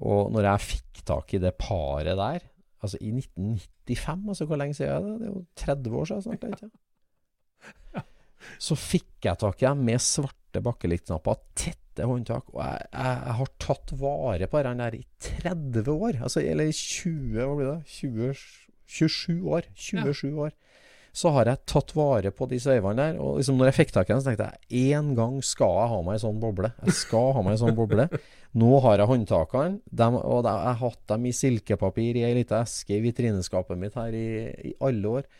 Og 0.00 0.30
når 0.32 0.48
jeg 0.48 0.66
fikk 0.66 1.02
tak 1.08 1.34
i 1.36 1.42
det 1.42 1.54
paret 1.60 2.16
der, 2.16 2.46
altså 2.80 3.00
i 3.00 3.10
1995, 3.12 4.28
altså 4.32 4.46
hvor 4.48 4.60
lenge 4.60 4.78
siden 4.78 4.94
er 4.94 5.04
det? 5.04 5.18
Det 5.20 5.28
er 5.28 5.34
jo 5.34 5.44
30 5.64 5.98
år 6.00 6.08
siden 6.10 6.22
snart, 6.26 6.46
ikke? 6.48 8.04
Så 8.66 8.76
fikk 8.78 9.28
jeg 9.28 9.40
tak 9.42 9.60
i 9.60 9.66
dem 9.66 9.84
med 9.84 10.00
svarte 10.00 10.62
bakkelikknapper, 10.64 11.42
tette 11.58 12.06
håndtak, 12.08 12.48
og 12.54 12.62
jeg, 12.64 12.86
jeg, 12.94 13.18
jeg 13.26 13.36
har 13.40 13.52
tatt 13.60 13.92
vare 14.00 14.48
på 14.48 14.62
den 14.64 14.80
der 14.80 14.96
i 14.96 15.02
30 15.26 15.92
år, 15.92 16.22
altså, 16.24 16.40
eller 16.40 16.70
i 16.70 16.76
20, 16.76 17.36
hva 17.36 17.52
blir 17.58 17.70
det? 17.74 17.98
20, 18.00 18.32
27 18.90 19.52
år. 19.58 19.68
27 19.76 20.40
år. 20.46 20.56
Så 21.16 21.32
har 21.34 21.48
jeg 21.50 21.62
tatt 21.66 21.90
vare 21.98 22.30
på 22.34 22.46
de 22.50 22.58
sveivene 22.62 23.02
der, 23.02 23.18
og 23.18 23.40
liksom 23.40 23.58
når 23.58 23.70
jeg 23.70 23.78
fikk 23.80 23.94
tak 23.96 24.10
i 24.10 24.12
den, 24.12 24.22
så 24.22 24.30
tenkte 24.30 24.46
jeg 24.46 24.90
en 24.94 25.12
gang 25.18 25.40
skal 25.44 25.74
jeg 25.80 25.92
ha 25.92 26.00
meg 26.06 26.16
en 26.16 26.22
sånn 26.22 26.40
boble. 26.42 26.70
Jeg 26.86 26.96
skal 27.00 27.32
ha 27.34 27.42
meg 27.42 27.56
en 27.56 27.62
sånn 27.64 27.78
boble. 27.78 28.06
Nå 28.60 28.70
har 28.84 29.02
jeg 29.02 29.10
håndtakene, 29.10 29.80
dem, 30.02 30.18
og 30.20 30.46
jeg 30.46 30.66
har 30.68 30.80
hatt 30.84 31.02
dem 31.12 31.26
i 31.26 31.34
silkepapir 31.34 32.18
i 32.20 32.26
ei 32.28 32.34
lita 32.38 32.62
eske 32.64 32.96
i 32.96 33.02
vitrineskapet 33.04 33.78
mitt 33.78 33.98
her 33.98 34.14
i, 34.14 34.28
i 34.70 34.74
alle 34.86 35.16
år. 35.20 35.30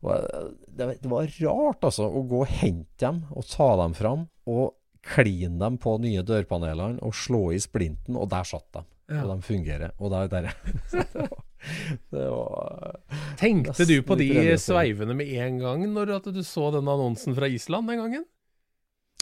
Og 0.00 0.28
det, 0.72 0.94
det 1.02 1.12
var 1.12 1.28
rart, 1.28 1.84
altså, 1.84 2.08
å 2.08 2.24
gå 2.28 2.44
og 2.44 2.52
hente 2.62 3.04
dem 3.04 3.24
og 3.36 3.48
ta 3.48 3.74
dem 3.82 3.96
fram 3.96 4.24
og 4.48 4.70
kline 5.04 5.60
dem 5.60 5.76
på 5.80 5.96
nye 6.00 6.24
dørpanelene 6.26 7.00
og 7.04 7.16
slå 7.16 7.50
i 7.56 7.60
splinten, 7.60 8.16
og 8.16 8.28
der 8.32 8.48
satt 8.48 8.68
de. 8.76 8.84
Ja. 9.10 9.24
Og 9.24 9.32
de 9.34 9.42
fungerer. 9.42 9.94
Og 9.98 10.12
der, 10.12 10.28
der. 10.32 10.52
Det 12.14 12.26
var, 12.32 13.00
Tenkte 13.40 13.86
du 13.88 13.96
på 14.06 14.16
de 14.20 14.30
sveivene 14.60 15.16
med 15.16 15.32
en 15.44 15.58
gang 15.60 15.86
når 15.92 16.14
du 16.30 16.42
så 16.46 16.70
den 16.74 16.88
annonsen 16.88 17.36
fra 17.36 17.48
Island 17.50 17.90
den 17.90 18.00
gangen? 18.00 18.28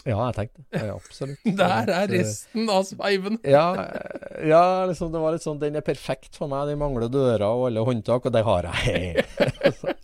Ja, 0.07 0.29
jeg 0.29 0.35
tenkte 0.37 0.63
det. 0.63 0.79
Ja, 0.87 0.95
absolutt. 0.95 1.41
Der 1.59 1.91
er 1.91 2.11
resten 2.11 2.69
av 2.71 2.85
sveiven! 2.87 3.39
Ja, 3.57 3.65
ja, 4.45 4.63
liksom 4.87 5.11
det 5.11 5.21
var 5.21 5.35
litt 5.35 5.43
sånn 5.43 5.59
Den 5.59 5.79
er 5.79 5.85
perfekt 5.85 6.39
for 6.39 6.51
meg. 6.51 6.69
Den 6.69 6.79
mangler 6.79 7.11
dører 7.11 7.45
og 7.49 7.67
alle 7.67 7.83
håndtak, 7.83 8.29
og 8.29 8.35
det 8.35 8.45
har 8.47 8.69
jeg. 8.69 9.25
så, 9.75 9.95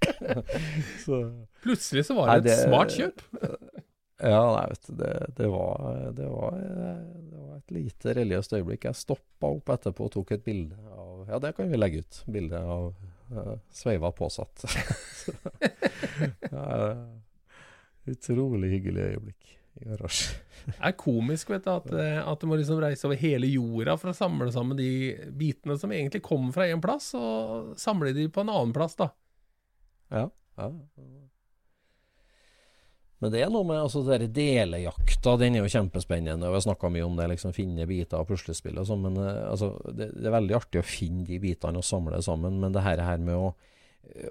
så 1.05 1.21
Plutselig 1.63 2.05
så 2.09 2.17
var 2.19 2.33
Nei, 2.33 2.39
det 2.45 2.53
et 2.53 2.65
smart 2.67 2.93
kjøp. 2.93 3.23
Ja, 4.25 4.41
nei, 4.55 4.65
vet 4.71 4.87
du, 4.87 4.93
det, 4.99 5.13
det, 5.37 5.47
var, 5.51 5.95
det, 6.15 6.27
var, 6.31 6.59
det 6.59 7.39
var 7.39 7.57
et 7.57 7.73
lite 7.75 8.13
religiøst 8.15 8.55
øyeblikk. 8.55 8.87
Jeg 8.87 8.99
stoppa 8.99 9.51
opp 9.57 9.73
etterpå 9.75 10.07
og 10.07 10.13
tok 10.13 10.35
et 10.37 10.45
bilde 10.45 10.77
av 10.91 11.04
Ja, 11.27 11.39
det 11.41 11.53
kan 11.57 11.69
vi 11.71 11.77
legge 11.77 12.03
ut. 12.05 12.21
Bilde 12.25 12.59
av 12.59 12.93
uh, 13.33 13.55
sveiva 13.71 14.11
påsatt. 14.11 14.65
Ja, 16.51 16.93
utrolig 18.05 18.69
hyggelig 18.69 19.01
øyeblikk 19.01 19.55
i 19.81 19.87
garasjen. 19.89 20.37
Det 20.65 20.75
er 20.79 20.93
komisk 20.97 21.49
vet 21.51 21.65
du, 21.65 21.71
at, 21.73 21.89
eh, 21.97 22.19
at 22.21 22.41
du 22.41 22.47
må 22.49 22.57
liksom 22.57 22.79
reise 22.81 23.07
over 23.09 23.19
hele 23.19 23.49
jorda 23.49 23.97
for 24.01 24.11
å 24.11 24.17
samle 24.17 24.47
sammen 24.53 24.77
de 24.79 24.89
bitene 25.37 25.75
som 25.81 25.91
egentlig 25.93 26.23
kommer 26.25 26.55
fra 26.55 26.69
én 26.69 26.81
plass, 26.81 27.11
og 27.17 27.73
samle 27.81 28.13
de 28.15 28.27
på 28.29 28.45
en 28.45 28.53
annen 28.53 28.73
plass, 28.75 28.95
da. 29.01 29.09
Ja, 30.13 30.29
ja. 30.61 30.69
Men 33.25 33.33
det 33.33 33.39
er 33.41 33.49
noe 33.49 33.65
med 33.65 33.79
altså, 33.81 34.03
der 34.05 34.27
delejakta, 34.29 35.31
den 35.41 35.55
er 35.57 35.63
jo 35.63 35.71
kjempespennende. 35.73 36.45
og 36.45 36.53
Vi 36.53 36.59
har 36.59 36.65
snakka 36.67 36.91
mye 36.93 37.05
om 37.07 37.15
det, 37.17 37.25
liksom 37.31 37.55
finne 37.57 37.87
biter 37.89 38.19
av 38.21 38.27
puslespill 38.29 38.77
og 38.77 38.85
sånn. 38.85 39.01
Men 39.07 39.17
eh, 39.17 39.39
altså, 39.49 39.71
det, 39.89 40.11
det 40.13 40.29
er 40.29 40.35
veldig 40.37 40.57
artig 40.59 40.83
å 40.83 40.85
finne 40.85 41.25
de 41.25 41.39
bitene 41.41 41.81
og 41.81 41.87
samle 41.87 42.19
det 42.19 42.27
sammen. 42.27 42.59
Men 42.61 42.75
det 42.75 42.83
her, 42.85 43.01
her 43.01 43.17
med 43.25 43.33
å, 43.33 43.47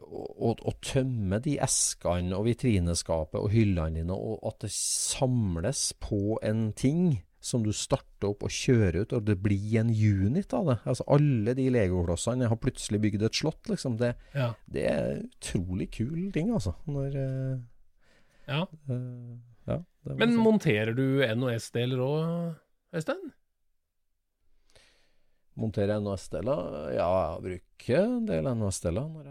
å, 0.07 0.23
å, 0.23 0.55
å 0.55 0.77
tømme 0.87 1.43
de 1.43 1.57
eskene 1.67 2.39
og 2.39 2.47
vitrineskapet 2.47 3.41
og 3.43 3.51
hyllene 3.51 3.99
dine, 3.99 4.15
og 4.15 4.39
at 4.47 4.63
det 4.69 4.71
samles 4.79 5.89
på 5.99 6.39
en 6.47 6.69
ting 6.79 7.17
som 7.45 7.61
du 7.67 7.75
starter 7.77 8.31
opp 8.31 8.47
og 8.47 8.55
kjører 8.55 9.03
ut, 9.03 9.19
og 9.19 9.27
det 9.27 9.35
blir 9.45 9.75
en 9.83 9.91
unit 9.91 10.55
av 10.57 10.71
det. 10.71 10.79
Altså 10.89 11.05
Alle 11.13 11.53
de 11.59 11.67
legoklossene 11.75 12.47
har 12.49 12.57
plutselig 12.63 13.03
bygd 13.03 13.27
et 13.27 13.37
slott, 13.43 13.69
liksom. 13.69 13.99
Det, 14.01 14.15
Ja. 14.39 14.53
det 14.65 14.87
er 14.89 15.11
utrolig 15.27 15.91
kul 15.99 16.31
ting, 16.33 16.55
altså. 16.55 16.73
Når 16.89 17.19
eh, 17.21 17.59
ja. 18.49 18.65
Uh, 18.91 19.39
ja, 19.69 19.79
det 20.05 20.19
Men 20.21 20.37
monterer 20.37 20.93
du 20.97 21.25
NOS-deler 21.25 22.03
òg, 22.05 22.55
Øystein? 22.95 23.33
Monterer 25.59 26.03
NOS-deler? 26.03 26.95
Ja, 26.97 27.09
jeg 27.09 27.45
bruker 27.45 28.01
en 28.03 28.25
del 28.29 28.49
NOS-deler 28.59 29.07
når, 29.13 29.29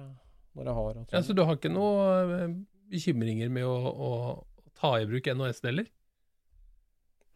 når 0.55 0.70
jeg 0.70 0.78
har. 0.80 1.01
Ja, 1.11 1.22
så 1.26 1.36
du 1.36 1.43
har 1.43 1.59
ikke 1.59 1.72
noe 1.74 2.05
eh, 2.38 2.55
bekymringer 2.93 3.51
med 3.51 3.68
å, 3.68 3.76
å 3.91 4.11
ta 4.80 4.95
i 5.01 5.07
bruk 5.09 5.28
NOS-deler? 5.36 5.89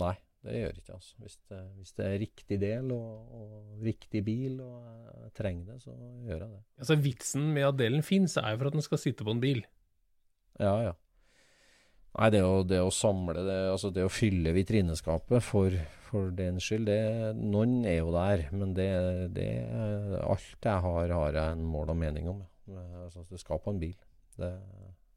Nei, 0.01 0.13
det 0.47 0.61
gjør 0.61 0.79
ikke. 0.79 0.97
Altså. 0.97 1.15
Hvis, 1.21 1.39
det, 1.49 1.63
hvis 1.77 1.97
det 1.97 2.05
er 2.07 2.21
riktig 2.23 2.59
del 2.63 2.93
og, 2.95 3.33
og 3.41 3.83
riktig 3.83 4.23
bil, 4.25 4.61
og 4.63 4.87
jeg 5.25 5.33
trenger 5.41 5.73
det, 5.73 5.81
så 5.83 5.95
gjør 6.29 6.45
jeg 6.45 6.53
det. 6.53 6.61
Altså 6.79 6.99
Vitsen 7.03 7.49
med 7.57 7.67
at 7.67 7.81
delen 7.83 8.05
fins, 8.05 8.37
er 8.39 8.53
jo 8.53 8.61
for 8.61 8.71
at 8.71 8.79
den 8.79 8.87
skal 8.87 9.03
sitte 9.03 9.27
på 9.27 9.35
en 9.35 9.43
bil. 9.43 9.65
Ja, 10.63 10.73
ja. 10.87 10.95
Nei, 12.17 12.31
det 12.33 12.41
å, 12.41 12.63
det 12.65 12.79
å 12.81 12.93
samle 12.93 13.43
det, 13.45 13.57
altså 13.69 13.91
det 13.93 14.07
å 14.07 14.09
fylle 14.09 14.53
vitrineskapet 14.55 15.43
for, 15.45 15.73
for 16.07 16.31
den 16.33 16.57
skyld, 16.63 16.87
det, 16.89 17.33
noen 17.37 17.83
er 17.85 17.99
jo 17.99 18.13
der, 18.15 18.47
men 18.57 18.73
det, 18.77 18.89
det 19.35 19.49
Alt 20.23 20.65
jeg 20.65 20.85
har, 20.87 21.13
har 21.13 21.37
jeg 21.37 21.57
en 21.57 21.67
mål 21.69 21.93
og 21.93 21.99
mening 21.99 22.31
om. 22.31 22.41
Altså, 23.03 23.21
det 23.29 23.37
skal 23.41 23.61
på 23.61 23.75
en 23.75 23.81
bil. 23.83 23.93
Det, 24.37 24.49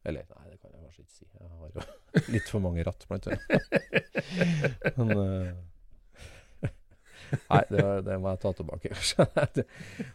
eller, 0.04 0.28
nei, 0.36 0.52
det 0.52 0.60
kan 0.60 0.76
jeg 0.76 0.84
kanskje 0.84 1.06
ikke 1.06 1.16
si. 1.16 1.26
Jeg 1.40 1.48
har 1.48 1.72
jo 1.72 2.28
litt 2.36 2.52
for 2.52 2.64
mange 2.66 2.84
ratt, 2.84 3.08
blant 3.08 3.30
annet. 3.30 3.48
Men 5.00 5.16
uh, 5.16 5.50
Nei, 7.30 7.62
det, 7.70 7.82
det 8.08 8.16
må 8.18 8.32
jeg 8.32 8.40
ta 8.42 8.50
tilbake. 8.58 8.90
det, 9.56 9.64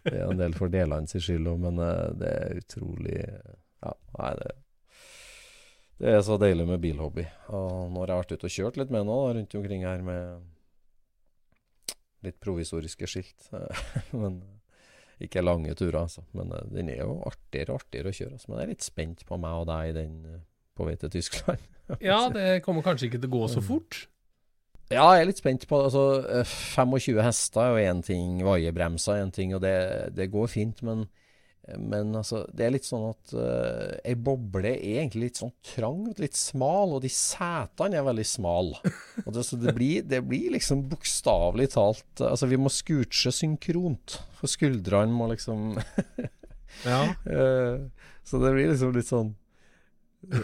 det 0.03 0.13
er 0.13 0.25
en 0.27 0.41
del 0.41 0.53
for 0.57 0.69
delene 0.69 1.07
sin 1.09 1.23
skyld 1.23 1.47
òg, 1.47 1.61
men 1.63 1.79
uh, 1.79 2.11
det 2.19 2.27
er 2.27 2.59
utrolig 2.59 3.15
Ja, 3.23 3.93
nei, 4.17 4.31
det 4.41 4.49
det 6.01 6.11
er 6.11 6.21
så 6.27 6.35
deilig 6.39 6.65
med 6.67 6.81
bilhobby. 6.83 7.23
Og 7.55 7.91
nå 7.91 8.01
har 8.03 8.11
jeg 8.11 8.21
vært 8.23 8.33
ute 8.35 8.49
og 8.49 8.55
kjørt 8.57 8.79
litt 8.81 8.91
med 8.91 9.07
nå, 9.07 9.15
rundt 9.37 9.55
omkring 9.55 9.85
her 9.87 10.03
med 10.03 10.43
litt 12.25 12.39
provisoriske 12.43 13.07
skilt. 13.07 13.47
Men 14.21 14.41
ikke 15.23 15.43
lange 15.43 15.75
turer, 15.77 16.01
altså. 16.01 16.25
Men 16.35 16.51
eh, 16.55 16.67
den 16.73 16.91
er 16.91 17.05
jo 17.05 17.21
artigere 17.27 17.75
og 17.75 17.83
artigere 17.83 18.11
å 18.11 18.17
kjøre. 18.17 18.33
Altså. 18.35 18.49
Men 18.49 18.59
jeg 18.59 18.65
er 18.65 18.73
litt 18.73 18.89
spent 18.89 19.23
på 19.27 19.39
meg 19.39 19.61
og 19.61 19.69
deg 19.71 19.93
den 19.95 20.17
eh, 20.33 20.43
på 20.75 20.89
vei 20.89 20.97
til 20.99 21.15
Tyskland. 21.19 21.71
Ja, 22.01 22.31
det 22.33 22.63
kommer 22.65 22.81
kanskje 22.81 23.11
ikke 23.11 23.19
til 23.21 23.29
å 23.29 23.35
gå 23.35 23.47
så 23.53 23.61
fort. 23.61 24.07
Ja, 24.89 25.03
jeg 25.13 25.21
er 25.21 25.27
litt 25.29 25.37
spent 25.37 25.67
på 25.69 25.77
altså, 25.85 26.23
eh, 26.33 26.53
25 26.73 27.19
hester 27.21 27.61
er 27.61 27.75
jo 27.75 27.91
én 27.91 28.01
ting, 28.05 28.39
vaiebremser 28.41 29.19
er 29.19 29.21
én 29.21 29.33
ting, 29.33 29.53
og 29.53 29.61
det, 29.61 29.75
det 30.17 30.31
går 30.33 30.49
fint. 30.49 30.81
Men, 30.85 31.03
men 31.81 32.11
altså, 32.13 32.43
det 32.53 32.67
er 32.67 32.73
litt 32.75 32.85
sånn 32.85 33.07
at 33.09 33.31
uh, 33.33 33.95
ei 34.05 34.13
boble 34.21 34.69
er 34.75 34.99
egentlig 35.01 35.31
litt 35.31 35.39
sånn 35.41 35.53
trang, 35.65 36.03
litt 36.21 36.37
smal, 36.37 36.93
og 36.93 37.01
de 37.01 37.09
setene 37.09 37.97
er 37.97 38.05
veldig 38.05 38.25
smale. 38.29 38.93
Det, 39.25 39.45
så 39.47 39.57
det 39.57 39.73
blir, 39.73 40.03
det 40.05 40.21
blir 40.27 40.51
liksom 40.53 40.83
bokstavelig 40.91 41.71
talt 41.73 42.21
Altså, 42.21 42.45
vi 42.51 42.59
må 42.61 42.69
scooche 42.69 43.33
synkront, 43.33 44.19
for 44.37 44.51
skuldrene 44.51 45.15
må 45.15 45.31
liksom 45.33 45.73
Ja. 46.85 47.01
uh, 47.25 47.87
Så 48.25 48.41
det 48.41 48.53
blir 48.55 48.71
liksom 48.71 48.93
litt 48.95 49.09
sånn 49.09 49.33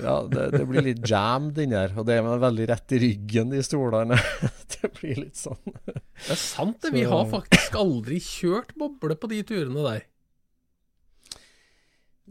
Ja, 0.04 0.20
det, 0.30 0.52
det 0.54 0.66
blir 0.70 0.86
litt 0.86 1.02
jammed 1.10 1.58
inni 1.62 1.74
her. 1.78 1.94
Og 1.98 2.06
det 2.06 2.20
er 2.20 2.28
veldig 2.44 2.68
rett 2.70 2.94
i 2.94 3.00
ryggen, 3.02 3.50
de 3.54 3.64
stolene. 3.66 4.18
Det 4.82 4.90
blir 4.98 5.18
litt 5.24 5.38
sånn 5.38 5.60
Det 5.86 6.34
er 6.34 6.40
sant, 6.40 6.78
det. 6.82 6.94
Vi 6.94 7.04
har 7.10 7.28
faktisk 7.30 7.76
aldri 7.78 8.18
kjørt 8.22 8.74
boble 8.80 9.18
på 9.18 9.30
de 9.30 9.42
turene 9.46 9.86
der. 9.86 10.08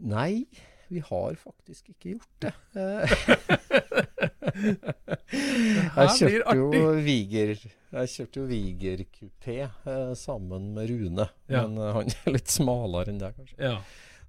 Nei, 0.01 0.45
vi 0.91 0.99
har 1.05 1.37
faktisk 1.39 1.93
ikke 1.93 2.17
gjort 2.17 2.47
det. 2.47 2.53
Jeg 5.31 6.13
kjørte 6.17 6.55
jo. 6.57 6.69
Viger 7.05 7.53
Jeg 7.55 8.11
kjørte 8.13 8.41
jo 8.41 8.45
Viger-kupé 8.49 9.57
eh, 9.63 10.13
sammen 10.17 10.71
med 10.75 10.91
Rune. 10.91 11.27
Ja. 11.51 11.65
Men 11.65 11.77
eh, 11.79 11.91
han 11.97 12.13
er 12.13 12.37
litt 12.37 12.51
smalere 12.51 13.13
enn 13.13 13.21
deg, 13.21 13.37
kanskje. 13.37 13.59
Ja. 13.61 13.77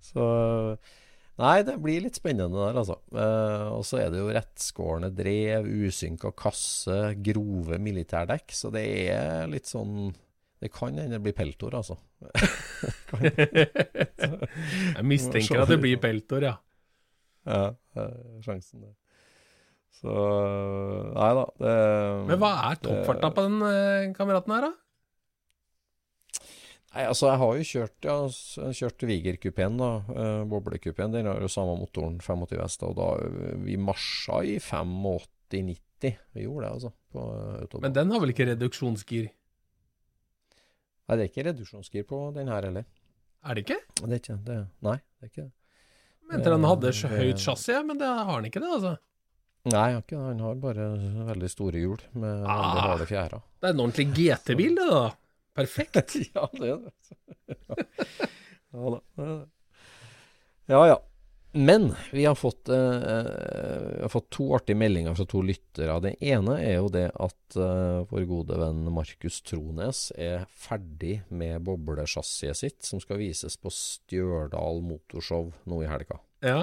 Så 0.03 0.27
Nei, 1.41 1.63
det 1.65 1.79
blir 1.81 2.03
litt 2.05 2.19
spennende 2.19 2.59
der, 2.61 2.77
altså. 2.83 2.99
Eh, 3.17 3.69
og 3.73 3.87
så 3.89 4.03
er 4.03 4.11
det 4.13 4.21
jo 4.21 4.35
rettskårne 4.35 5.09
drev, 5.17 5.67
usynka 5.89 6.31
kasse, 6.39 6.99
grove 7.25 7.79
militærdekk. 7.83 8.53
Så 8.55 8.71
det 8.75 8.85
er 9.15 9.49
litt 9.51 9.71
sånn 9.71 10.13
Det 10.63 10.71
kan 10.71 10.95
hende 10.95 11.17
det 11.17 11.23
blir 11.25 11.35
peltor, 11.35 11.75
altså. 11.75 11.97
Jeg 14.97 15.07
mistenker 15.11 15.65
at 15.65 15.73
det 15.73 15.81
blir 15.83 15.99
peltor, 15.99 16.47
ja. 16.47 16.53
Ja, 17.43 17.73
sjansen 18.45 18.85
der. 18.85 18.93
Så 20.03 20.13
Nei 21.17 21.33
da. 21.39 21.43
Det, 21.59 21.75
Men 22.31 22.39
hva 22.43 22.53
er 22.71 22.79
toppfarta 22.83 23.33
på 23.35 23.45
den 23.49 23.59
eh, 23.67 24.13
kameraten 24.15 24.55
her, 24.55 24.69
da? 24.69 24.73
Nei, 26.93 27.05
altså 27.09 27.31
Jeg 27.31 27.41
har 27.41 27.59
jo 27.59 27.69
kjørt 27.73 28.07
ja, 28.07 28.17
kjørt 28.79 29.07
Viger-kupeen, 29.09 29.79
da. 29.81 29.91
Eh, 30.15 30.41
Boblekupeen. 30.49 31.15
Den 31.15 31.31
har 31.31 31.43
jo 31.43 31.51
samme 31.51 31.75
motoren, 31.81 32.19
25 32.23 32.63
hester. 32.63 32.93
Og 32.93 32.99
da 32.99 33.57
Vi 33.67 33.79
marsja 33.81 34.43
i 34.47 34.59
85-90. 34.63 36.19
Vi 36.37 36.47
gjorde 36.47 36.67
det, 36.67 36.73
altså. 36.73 36.95
På. 37.13 37.81
Men 37.83 37.95
den 37.97 38.15
har 38.15 38.23
vel 38.23 38.35
ikke 38.35 38.53
reduksjonsgir? 38.53 39.31
Nei, 41.09 41.17
det 41.19 41.25
er 41.25 41.31
ikke 41.33 41.45
reduksjonsgir 41.51 42.05
på 42.09 42.19
den 42.35 42.49
her 42.49 42.63
heller. 42.69 42.85
Er 43.45 43.55
det 43.59 43.65
ikke? 43.67 43.79
Det 43.99 44.13
er 44.13 44.21
ikke 44.23 44.37
det. 44.47 44.59
Nei, 44.87 44.97
det 45.19 45.27
er 45.27 45.31
ikke 45.33 45.43
det. 45.49 45.53
Mente 46.31 46.51
den 46.55 46.65
hadde 46.65 46.89
Eh, 46.89 46.93
så 46.97 47.09
det- 47.11 47.19
høyt 47.21 47.39
chassis, 47.43 47.83
men 47.85 47.99
det 47.99 48.07
har 48.07 48.25
han 48.25 48.45
ikke, 48.47 48.61
det, 48.63 48.71
altså. 48.71 48.93
Nei, 49.65 49.79
han 49.83 49.93
har 49.95 50.03
ikke 50.03 50.17
det. 50.17 50.27
Han 50.27 50.41
har 50.41 50.55
bare 50.63 50.87
veldig 51.33 51.51
store 51.51 51.79
hjul 51.83 52.01
med 52.15 52.39
veldig 52.43 52.49
Ah. 52.49 52.81
harde 52.87 53.07
fjærer. 53.07 53.43
Det 53.61 53.69
er 53.69 53.75
en 53.75 53.81
ordentlig 53.81 54.07
GT-bil, 54.15 54.75
det, 54.77 54.89
da. 54.91 55.11
Perfekt. 55.55 56.15
ja, 56.35 56.47
det 56.55 56.71
er 56.71 56.79
det. 56.79 56.93
ja 58.73 58.91
da. 58.95 59.47
Ja 60.69 60.85
ja. 60.87 60.97
Men 61.53 61.95
vi 62.13 62.25
har, 62.25 62.35
fått, 62.35 62.69
eh, 62.69 62.97
eh, 62.97 63.97
vi 63.97 64.03
har 64.03 64.09
fått 64.09 64.31
to 64.31 64.47
artige 64.57 64.79
meldinger 64.81 65.15
fra 65.15 65.27
to 65.29 65.43
lyttere. 65.45 65.99
Det 66.01 66.15
ene 66.25 66.57
er 66.65 66.79
jo 66.79 66.89
det 66.93 67.09
at 67.13 67.57
eh, 67.61 68.05
vår 68.09 68.25
gode 68.31 68.57
venn 68.61 68.87
Markus 68.95 69.43
Trones 69.45 70.07
er 70.17 70.47
ferdig 70.49 71.19
med 71.29 71.61
boblesjassiet 71.67 72.57
sitt, 72.57 72.81
som 72.89 73.03
skal 73.05 73.21
vises 73.21 73.59
på 73.61 73.73
Stjørdal 73.73 74.81
Motorshow 74.87 75.53
nå 75.69 75.83
i 75.85 75.91
helga. 75.93 76.23
Ja. 76.41 76.63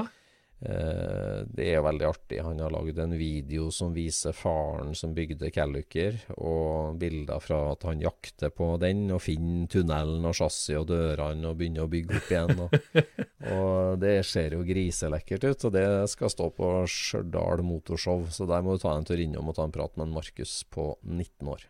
Eh, 0.59 1.45
det 1.55 1.69
er 1.71 1.83
veldig 1.85 2.03
artig. 2.03 2.41
Han 2.43 2.59
har 2.59 2.73
lagd 2.73 2.97
en 2.99 3.13
video 3.15 3.69
som 3.71 3.93
viser 3.95 4.35
faren 4.35 4.91
som 4.97 5.13
bygde 5.15 5.47
Calluker, 5.55 6.17
og 6.35 6.97
bilder 6.99 7.39
fra 7.39 7.59
at 7.71 7.85
han 7.87 8.01
jakter 8.03 8.51
på 8.51 8.73
den 8.81 9.05
og 9.15 9.21
finner 9.23 9.69
tunnelen 9.71 10.27
og 10.27 10.35
chassis 10.35 10.75
og 10.75 10.89
dørene 10.91 11.47
og 11.47 11.55
begynner 11.61 11.87
å 11.87 11.91
bygge 11.93 12.19
opp 12.19 12.33
igjen. 12.33 12.63
Og, 12.65 12.75
og 13.55 14.03
det 14.03 14.17
ser 14.27 14.57
jo 14.57 14.65
griselekkert 14.67 15.47
ut, 15.47 15.65
og 15.69 15.75
det 15.77 15.87
skal 16.11 16.33
stå 16.35 16.49
på 16.59 16.73
Stjørdal 16.91 17.63
Motorshow, 17.63 18.27
så 18.27 18.49
der 18.49 18.65
må 18.65 18.75
du 18.75 18.83
ta 18.83 18.97
en 18.97 19.07
tur 19.07 19.23
innom 19.23 19.53
og 19.53 19.55
ta 19.55 19.63
en 19.69 19.75
prat 19.75 19.95
med 19.95 20.09
en 20.09 20.17
Markus 20.19 20.59
på 20.75 20.91
19 21.07 21.53
år. 21.55 21.63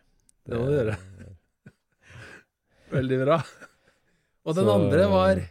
Det 0.50 0.58
må 0.58 0.66
du 0.66 0.74
gjøre. 0.80 0.98
Veldig 2.98 3.22
bra. 3.22 3.38
Og 4.50 4.56
den 4.56 4.66
Så- 4.66 4.74
andre 4.74 5.06
var 5.14 5.44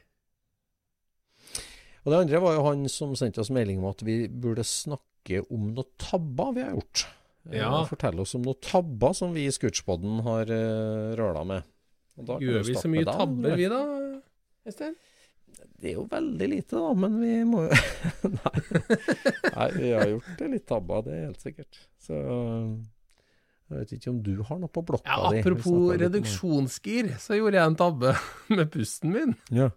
Og 2.05 2.11
det 2.13 2.19
andre 2.23 2.41
var 2.43 2.55
jo 2.57 2.65
han 2.69 2.85
som 2.91 3.15
sendte 3.19 3.41
oss 3.43 3.51
melding 3.53 3.81
om 3.81 3.89
at 3.91 4.03
vi 4.07 4.21
burde 4.31 4.63
snakke 4.67 5.41
om 5.51 5.71
noen 5.75 5.89
tabber 6.01 6.53
vi 6.55 6.63
har 6.65 6.75
gjort. 6.77 7.05
Eh, 7.49 7.59
Ja. 7.59 7.83
Fortelle 7.89 8.21
oss 8.23 8.35
om 8.37 8.43
noen 8.45 8.59
tabber 8.63 9.13
som 9.17 9.33
vi 9.35 9.47
i 9.47 9.51
Scootspoden 9.53 10.19
har 10.25 10.49
uh, 10.51 11.15
røla 11.19 11.43
med. 11.47 11.67
Og 12.19 12.25
da 12.27 12.37
Gjør 12.43 12.63
vi 12.63 12.73
vi 12.73 12.77
så 12.79 12.91
mye 12.91 13.05
med 13.05 13.13
tabber, 13.15 13.55
vi 13.57 13.67
da, 13.71 13.81
Øystein? 14.67 14.95
Det 15.79 15.93
er 15.93 15.95
jo 15.95 16.03
veldig 16.11 16.47
lite, 16.51 16.75
da, 16.75 16.89
men 16.99 17.13
vi 17.21 17.35
må 17.47 17.61
jo 17.65 17.75
Nei. 18.35 18.61
Nei, 19.55 19.67
vi 19.77 19.91
har 19.95 20.09
gjort 20.11 20.41
litt 20.51 20.65
tabber, 20.67 21.03
det 21.05 21.13
er 21.15 21.21
helt 21.29 21.43
sikkert. 21.43 21.79
Så 22.03 22.17
jeg 23.69 23.77
vet 23.77 23.93
ikke 23.95 24.11
om 24.11 24.19
du 24.25 24.33
har 24.47 24.59
noe 24.59 24.71
på 24.73 24.83
blokka 24.87 25.07
Ja, 25.07 25.29
di? 25.31 25.39
Apropos 25.39 25.93
reduksjonsgir, 26.01 27.13
så 27.21 27.37
gjorde 27.37 27.59
jeg 27.61 27.71
en 27.71 27.77
tabbe 27.79 28.13
med 28.57 28.67
pusten 28.73 29.13
min. 29.15 29.35
Ja. 29.53 29.69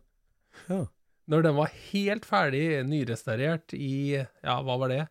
ja. 0.70 0.82
Når 1.30 1.44
den 1.46 1.54
var 1.58 1.74
helt 1.92 2.24
ferdig 2.26 2.64
nyrestaurert 2.88 3.74
i, 3.76 4.18
ja, 4.18 4.56
hva 4.66 4.78
var 4.80 4.90
det, 4.90 5.04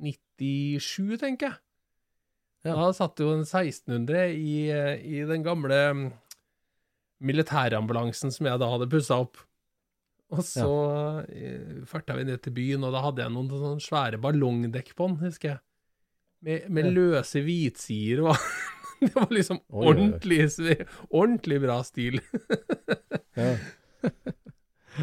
97, 0.00 1.18
tenker 1.20 1.50
jeg. 1.50 1.58
Ja. 2.64 2.74
Da 2.76 2.90
satt 2.96 3.20
jo 3.20 3.30
en 3.32 3.44
1600 3.46 4.34
i, 4.36 4.56
i 4.68 5.22
den 5.28 5.44
gamle 5.44 5.78
mm, 5.96 6.02
militærambulansen 7.24 8.32
som 8.34 8.48
jeg 8.48 8.60
da 8.60 8.68
hadde 8.72 8.88
pussa 8.92 9.20
opp. 9.24 9.40
Og 10.30 10.44
så 10.46 10.66
ja. 11.26 11.54
farta 11.90 12.14
vi 12.14 12.26
ned 12.28 12.42
til 12.44 12.54
byen, 12.54 12.84
og 12.86 12.92
da 12.94 13.00
hadde 13.02 13.24
jeg 13.24 13.34
noen 13.34 13.48
sånne 13.50 13.82
svære 13.82 14.20
ballongdekk 14.22 14.92
på 14.94 15.08
den, 15.08 15.16
husker 15.24 15.54
jeg. 15.54 15.62
Med, 16.40 16.68
med 16.72 16.86
Ja. 16.88 16.92
løse 16.96 17.42
hvitsider 17.44 18.22
og 18.30 18.36
Det 19.00 19.14
var 19.14 19.30
liksom 19.32 19.62
ordentlig, 19.72 20.42
ordentlig 21.08 21.60
bra 21.62 21.80
stil. 21.84 22.20
Ja. 23.40 23.54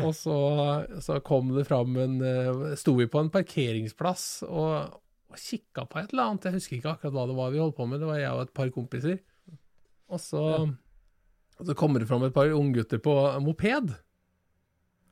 Og 0.04 0.14
så, 0.16 0.38
så 1.04 1.20
kom 1.26 1.54
det 1.56 1.68
fram 1.70 1.96
en 2.02 2.18
eh, 2.26 2.74
Sto 2.80 2.98
vi 2.98 3.08
på 3.10 3.22
en 3.22 3.32
parkeringsplass 3.34 4.44
og, 4.48 4.98
og 5.32 5.40
kikka 5.40 5.86
på 5.88 6.02
et 6.02 6.12
eller 6.12 6.34
annet. 6.34 6.50
Jeg 6.50 6.58
husker 6.60 6.78
ikke 6.78 6.96
akkurat 6.96 7.16
hva 7.16 7.28
det 7.30 7.38
var 7.38 7.54
vi 7.54 7.62
holdt 7.64 7.78
på 7.78 7.88
med. 7.90 8.04
Det 8.04 8.10
var 8.10 8.20
jeg 8.20 8.34
og 8.36 8.44
et 8.44 8.54
par 8.58 8.74
kompiser. 8.76 9.22
Og 10.12 10.22
så 10.24 10.44
Og 11.58 11.66
så 11.66 11.76
kommer 11.78 12.04
det 12.04 12.10
fram 12.10 12.24
et 12.28 12.36
par 12.36 12.52
unggutter 12.54 13.02
på 13.02 13.16
moped. 13.44 13.96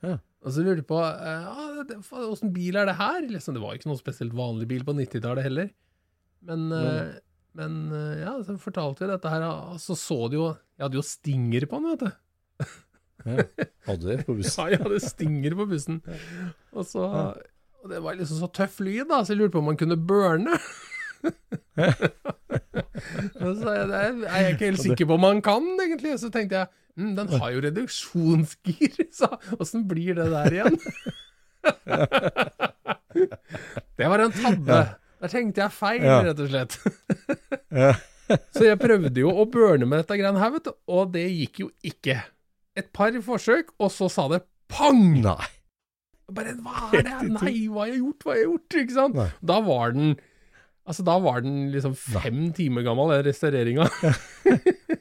Ja. 0.05 0.19
Og 0.45 0.53
så 0.53 0.61
lurte 0.61 0.83
de 0.83 0.85
på 0.85 0.99
eh, 1.01 1.47
ah, 1.49 2.27
åssen 2.27 2.51
bil 2.53 2.77
er 2.77 2.85
det 2.85 2.99
her? 2.99 3.23
Liksom, 3.31 3.55
det 3.55 3.63
var 3.63 3.77
ikke 3.77 3.89
noen 3.89 4.01
spesielt 4.01 4.35
vanlig 4.37 4.67
bil 4.69 4.83
på 4.85 4.93
90-tallet 4.93 5.47
heller. 5.47 5.71
Men, 6.45 6.67
eh, 6.75 7.15
men 7.57 7.79
eh, 7.95 8.21
ja, 8.21 8.35
så 8.45 8.59
fortalte 8.61 9.05
vi 9.05 9.09
dette 9.09 9.31
her, 9.31 9.47
og 9.49 9.79
så 9.81 9.97
så 9.97 10.19
de 10.29 10.37
jo 10.37 10.51
Jeg 10.75 10.85
hadde 10.85 10.99
jo 10.99 11.07
stinger 11.07 11.65
på 11.71 11.79
den, 11.79 11.95
vet 11.95 12.05
du. 12.05 12.21
Hadde 13.25 14.05
det 14.11 14.25
på 14.27 14.35
bussen? 14.37 14.55
Ja, 14.65 14.71
jeg 14.75 14.81
hadde 14.85 14.99
stinger 15.03 15.57
på 15.59 15.65
bussen. 15.69 16.01
Og 16.75 16.85
så 16.87 17.05
Og 17.83 17.91
det 17.91 18.01
var 18.01 18.17
liksom 18.17 18.39
så 18.41 18.49
tøff 18.53 18.79
lyd, 18.81 19.05
da, 19.11 19.21
så 19.25 19.33
jeg 19.33 19.43
lurte 19.43 19.55
på 19.57 19.61
om 19.63 19.69
man 19.73 19.77
kunne 19.77 19.97
burne. 19.97 20.57
Så 23.35 23.71
jeg, 23.73 23.85
er 23.91 24.41
jeg 24.41 24.53
ikke 24.55 24.67
helt 24.69 24.81
sikker 24.81 25.07
på 25.09 25.15
om 25.17 25.23
man 25.25 25.41
kan, 25.43 25.65
egentlig. 25.83 26.15
Så 26.21 26.29
tenkte 26.33 26.61
jeg 26.61 26.67
mm, 26.97 27.11
den 27.17 27.31
har 27.41 27.53
jo 27.53 27.63
reduksjonsgir, 27.65 28.99
så 29.19 29.29
åssen 29.59 29.85
blir 29.89 30.17
det 30.17 30.27
der 30.31 30.57
igjen? 30.59 30.77
det 33.99 34.09
var 34.11 34.23
en 34.25 34.35
tabbe. 34.35 34.79
Der 35.21 35.31
tenkte 35.31 35.65
jeg 35.65 35.73
feil, 35.75 36.05
rett 36.05 36.43
og 36.43 36.51
slett. 36.51 36.77
så 38.55 38.65
jeg 38.67 38.79
prøvde 38.81 39.21
jo 39.21 39.33
å 39.33 39.45
burne 39.49 39.87
med 39.87 40.03
dette 40.03 40.17
greiene 40.19 40.41
her, 40.41 40.53
vet 40.57 40.69
du, 40.69 40.73
og 40.91 41.11
det 41.15 41.25
gikk 41.29 41.65
jo 41.65 41.69
ikke. 41.85 42.19
Et 42.75 42.87
par 42.95 43.15
forsøk, 43.23 43.71
og 43.79 43.91
så 43.93 44.09
sa 44.11 44.27
det 44.31 44.43
pang! 44.71 45.21
Nei. 45.23 45.51
Bare 46.35 46.55
hva 46.57 46.89
er 46.97 47.05
det? 47.05 47.17
Nei, 47.29 47.53
hva 47.69 47.85
har 47.85 47.91
jeg 47.93 48.01
gjort? 48.01 48.23
Hva 48.25 48.33
har 48.33 48.39
jeg 48.39 48.47
gjort? 48.49 48.77
Ikke 48.81 48.97
sant? 48.97 49.19
Nei. 49.19 49.29
Da 49.45 49.59
var 49.65 49.93
den 49.95 50.15
Altså, 50.85 51.01
da 51.01 51.15
var 51.17 51.39
den 51.41 51.71
liksom 51.73 51.95
fem 51.97 52.51
timer 52.53 52.83
gammel, 52.85 53.09
den 53.09 53.23
restaureringa. 53.25 53.87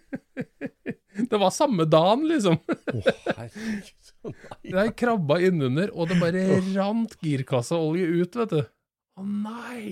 det 1.30 1.40
var 1.40 1.52
samme 1.52 1.84
dagen, 1.90 2.24
liksom. 2.30 2.56
Å, 2.64 3.02
herregud. 3.36 3.90
Nei. 4.24 4.58
Jeg 4.70 4.94
krabba 4.96 5.38
innunder, 5.44 5.92
og 5.92 6.08
det 6.08 6.16
bare 6.22 6.44
rant 6.72 7.16
girkasseolje 7.20 8.08
ut, 8.22 8.38
vet 8.40 8.54
du. 8.54 8.62
Å 9.20 9.26
nei! 9.28 9.88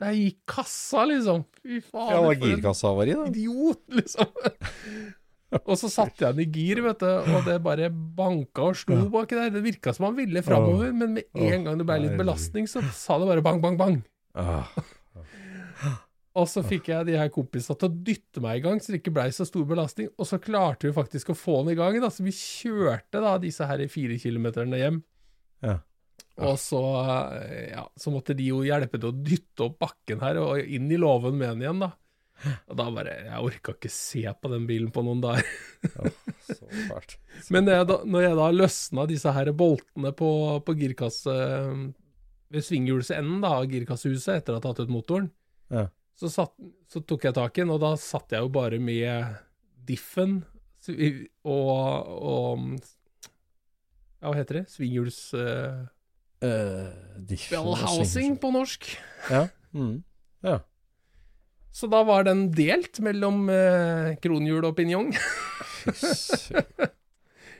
Der 0.00 0.16
gikk 0.16 0.40
kassa, 0.48 1.04
liksom. 1.10 1.44
Fy 1.60 1.82
faen. 1.84 2.08
Ja, 2.08 2.20
det 2.22 2.28
var 2.30 2.38
girkassehavari, 2.46 3.16
da. 3.18 3.26
Idiot, 3.28 3.82
liksom. 4.00 4.32
og 5.70 5.74
så 5.80 5.90
satte 5.90 6.24
jeg 6.26 6.36
den 6.36 6.44
i 6.44 6.48
gir, 6.54 6.82
vet 6.84 7.02
du, 7.02 7.08
og 7.08 7.48
det 7.48 7.56
bare 7.64 7.90
banka 7.90 8.70
og 8.70 8.78
slo 8.78 9.02
baki 9.10 9.38
der. 9.38 9.50
Det 9.54 9.64
virka 9.64 9.94
som 9.96 10.10
han 10.10 10.18
ville 10.18 10.44
framover, 10.46 10.92
men 10.94 11.18
med 11.18 11.26
en 11.34 11.66
gang 11.66 11.80
det 11.80 11.88
ble 11.88 11.98
litt 12.04 12.16
belastning, 12.20 12.70
så 12.70 12.84
sa 12.94 13.18
det 13.18 13.28
bare 13.32 13.44
bang, 13.44 13.60
bang, 13.64 13.80
bang. 13.80 14.00
Ah, 14.38 14.70
Og 16.38 16.46
så 16.46 16.62
fikk 16.62 16.92
jeg 16.92 17.08
de 17.08 17.16
her 17.18 17.30
kompisene 17.34 17.74
til 17.74 17.88
å 17.88 18.02
dytte 18.06 18.42
meg 18.44 18.60
i 18.60 18.62
gang, 18.62 18.78
så 18.78 18.92
det 18.92 19.00
ikke 19.00 19.12
blei 19.16 19.26
så 19.34 19.42
stor 19.48 19.64
belastning. 19.66 20.12
Og 20.14 20.28
så 20.28 20.38
klarte 20.38 20.86
vi 20.86 20.94
faktisk 20.94 21.32
å 21.32 21.38
få 21.38 21.56
den 21.64 21.72
i 21.74 21.78
gang. 21.80 21.98
Da. 21.98 22.10
Så 22.14 22.22
vi 22.22 22.34
kjørte 22.34 23.22
da 23.24 23.34
disse 23.42 23.66
her 23.66 23.82
fire 23.90 24.18
kilometerne 24.22 24.78
hjem. 24.78 25.00
Ja. 25.66 25.80
Og 26.40 26.54
så, 26.62 26.80
ja, 27.72 27.82
så 27.98 28.12
måtte 28.14 28.36
de 28.38 28.46
jo 28.46 28.62
hjelpe 28.64 29.00
til 29.00 29.10
å 29.10 29.16
dytte 29.16 29.66
opp 29.66 29.80
bakken 29.82 30.22
her 30.22 30.38
og 30.40 30.62
inn 30.62 30.86
i 30.88 31.00
låven 31.00 31.34
med 31.36 31.56
den 31.56 31.66
igjen, 31.66 31.82
da. 31.82 31.90
Og 32.70 32.76
da 32.78 32.86
bare 32.94 33.14
Jeg 33.26 33.44
orka 33.44 33.74
ikke 33.76 33.90
se 33.92 34.22
på 34.40 34.50
den 34.52 34.66
bilen 34.68 34.90
på 34.94 35.02
noen 35.04 35.20
dager. 35.20 35.46
ja, 35.96 36.12
så 36.46 36.56
fælt. 36.88 37.16
Men 37.52 37.66
når 37.68 37.76
jeg 37.78 37.88
da, 37.90 37.98
når 38.14 38.24
jeg 38.26 38.38
da 38.40 38.46
løsna 38.54 39.06
disse 39.10 39.34
her 39.36 39.52
boltene 39.56 40.12
på, 40.16 40.30
på 40.64 40.76
girkasse 40.78 41.34
Ved 42.50 42.66
svinghjulsenden 42.66 43.42
da, 43.44 43.52
av 43.60 43.68
girkassehuset 43.70 44.40
etter 44.40 44.56
å 44.56 44.58
ha 44.58 44.64
tatt 44.64 44.80
ut 44.82 44.90
motoren, 44.90 45.28
Ja. 45.70 45.84
så, 46.18 46.30
satt, 46.32 46.56
så 46.90 47.02
tok 47.06 47.28
jeg 47.28 47.36
tak 47.36 47.58
i 47.58 47.62
den, 47.62 47.70
og 47.70 47.78
da 47.84 47.92
satt 48.00 48.32
jeg 48.34 48.42
jo 48.42 48.50
bare 48.50 48.80
med 48.82 49.36
diffen 49.86 50.40
og, 50.90 51.44
og 51.46 52.64
Ja, 54.20 54.30
hva 54.30 54.36
heter 54.40 54.62
det? 54.62 54.66
Svinghjuls... 54.72 55.22
Uh, 55.36 55.86
Uh, 56.40 56.88
diffen 57.20 57.52
Bellhousing 57.52 58.38
på 58.40 58.48
norsk. 58.54 58.86
Ja. 59.28 59.42
Mm. 59.76 59.98
ja. 60.40 60.54
Så 61.72 61.86
da 61.90 62.02
var 62.04 62.24
den 62.26 62.48
delt 62.52 62.98
mellom 63.04 63.44
eh, 63.52 64.16
kronhjul 64.22 64.64
og 64.66 64.74
pinjong. 64.76 65.12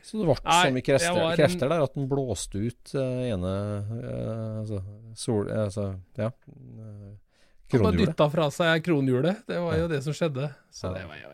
Så 0.02 0.18
det 0.18 0.24
ble 0.26 0.34
så 0.34 0.70
mye 0.74 0.82
krefter, 0.82 1.20
en- 1.22 1.36
krefter 1.38 1.70
der 1.70 1.84
at 1.84 1.94
den 1.94 2.08
blåste 2.10 2.58
ut 2.58 2.94
uh, 2.98 3.22
ene 3.30 3.52
eh, 4.00 4.58
altså, 4.64 4.80
sol... 5.14 5.46
Altså, 5.54 5.84
ja. 6.18 6.30
Kronhjulet. 7.70 7.70
Han 7.70 7.84
bare 7.86 8.00
dytta 8.02 8.26
fra 8.32 8.48
seg 8.50 8.82
kronhjulet. 8.88 9.44
Det 9.46 9.60
var 9.62 9.76
jo 9.78 9.84
Ja. 9.86 9.90
det 9.94 10.00
som 10.08 10.12
skjedde. 10.16 10.50
Så 10.74 10.90
Ja. 10.90 10.94
det 10.98 11.06
var 11.06 11.16
jo 11.22 11.28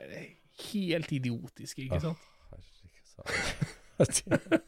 helt 0.73 1.11
idiotisk, 1.17 1.79
ikke 1.79 1.97
Ja. 1.97 2.01
sant? 2.01 2.21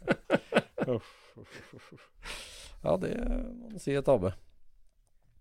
Ja, 2.84 2.96
det 2.96 3.10
må 3.18 3.70
man 3.72 3.80
si 3.82 3.92
er 3.96 4.04
tabbe. 4.06 4.30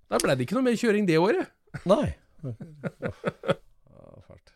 Da 0.09 0.17
ble 0.23 0.35
det 0.35 0.47
ikke 0.47 0.57
noe 0.57 0.65
mer 0.65 0.77
kjøring 0.79 1.05
det 1.07 1.17
året. 1.21 1.49
Nei. 1.87 2.15
Ja, 2.45 4.21
fælt. 4.27 4.53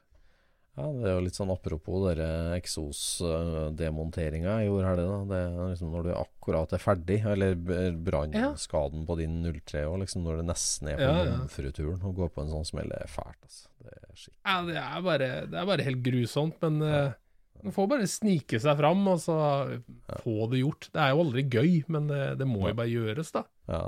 Ja, 0.78 0.86
det 0.96 1.04
er 1.04 1.18
jo 1.18 1.24
litt 1.26 1.36
sånn 1.36 1.52
apropos 1.52 2.00
dere 2.06 2.28
eksosdemonteringa 2.56 4.54
jeg 4.62 4.70
gjorde 4.70 4.88
her, 4.88 5.00
det 5.02 5.08
da. 5.10 5.18
Det 5.28 5.40
er 5.44 5.72
liksom 5.74 5.90
når 5.92 6.06
du 6.06 6.12
akkurat 6.16 6.76
er 6.78 6.82
ferdig, 6.82 7.18
eller 7.28 7.58
brannskaden 7.60 8.32
brannskaden 8.38 9.02
på 9.10 9.18
din 9.20 9.36
03 9.44 9.84
òg, 9.90 9.98
liksom 10.06 10.24
når 10.26 10.40
det 10.40 10.46
nesten 10.48 10.86
er 10.94 11.02
på 11.02 11.10
Ja, 11.10 11.18
ja. 11.20 11.34
jomfruturen, 11.34 12.00
å 12.08 12.14
gå 12.16 12.30
på 12.32 12.46
en 12.46 12.54
sånn 12.54 12.70
smell 12.72 12.90
det 12.94 13.02
er 13.04 13.12
fælt, 13.12 13.42
altså. 13.44 13.68
Det 13.82 13.92
er 13.98 14.14
skikkelig 14.16 14.46
Ja, 14.48 14.56
det 14.70 14.78
er 14.86 15.02
bare, 15.10 15.30
det 15.52 15.58
er 15.60 15.68
bare 15.74 15.88
helt 15.90 16.04
grusomt, 16.08 16.58
men 16.64 16.74
ja. 16.88 17.04
man 17.66 17.76
får 17.76 17.92
bare 17.92 18.08
snike 18.16 18.58
seg 18.64 18.74
fram 18.80 19.04
og 19.12 19.20
så 19.26 19.38
få 20.24 20.38
det 20.54 20.64
gjort. 20.64 20.88
Det 20.94 21.04
er 21.04 21.10
jo 21.12 21.24
aldri 21.26 21.42
gøy, 21.52 21.72
men 21.92 22.08
det, 22.14 22.24
det 22.40 22.48
må 22.48 22.60
jo 22.70 22.76
bare 22.80 22.94
gjøres, 22.94 23.30
da. 23.36 23.44
Ja. 23.68 23.84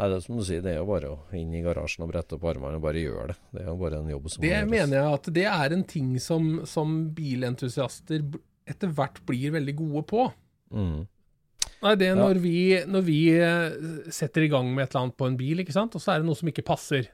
Nei, 0.00 0.06
det 0.08 0.16
er 0.16 0.22
som 0.24 0.38
du 0.38 0.44
sier, 0.48 0.62
det 0.64 0.70
er 0.72 0.78
jo 0.78 0.86
bare 0.88 1.08
å 1.12 1.16
inn 1.36 1.52
i 1.52 1.60
garasjen 1.60 2.06
og 2.06 2.08
brette 2.08 2.36
opp 2.38 2.44
armene 2.48 2.78
og 2.78 2.84
bare 2.86 3.02
gjøre 3.02 3.26
det. 3.34 3.38
Det 3.52 3.60
er 3.60 3.66
jo 3.68 3.74
bare 3.82 3.98
en 4.00 4.08
jobb 4.08 4.30
som 4.32 4.44
Det 4.46 4.60
mener 4.70 4.96
jeg 4.96 5.16
at 5.18 5.28
det 5.36 5.44
er 5.52 5.74
en 5.76 5.84
ting 5.90 6.14
som, 6.24 6.46
som 6.64 6.94
bilentusiaster 7.16 8.24
etter 8.70 8.92
hvert 8.96 9.20
blir 9.28 9.52
veldig 9.58 9.74
gode 9.76 10.04
på. 10.08 10.24
Mm. 10.72 11.02
Nei, 11.82 11.94
det 12.00 12.08
er 12.08 12.14
Ja. 12.16 12.20
når 12.22 12.40
vi, 12.40 12.56
når 12.88 13.04
vi 13.04 13.18
eh, 13.36 14.10
setter 14.12 14.44
i 14.46 14.50
gang 14.52 14.72
med 14.74 14.84
et 14.86 14.94
eller 14.94 15.06
annet 15.08 15.16
på 15.20 15.28
en 15.28 15.36
bil, 15.36 15.60
ikke 15.60 15.76
sant, 15.76 15.94
og 15.96 16.00
så 16.00 16.14
er 16.14 16.20
det 16.22 16.28
noe 16.28 16.38
som 16.38 16.48
ikke 16.48 16.64
passer. 16.64 17.08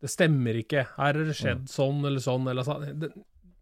Det 0.00 0.10
stemmer 0.10 0.58
ikke. 0.62 0.86
Her 0.96 1.14
har 1.14 1.24
det 1.30 1.36
skjedd 1.36 1.66
sånn 1.70 2.02
eller 2.06 2.22
sånn 2.24 2.46
eller 2.48 2.66
sånn. 2.66 2.86
Det, 3.02 3.10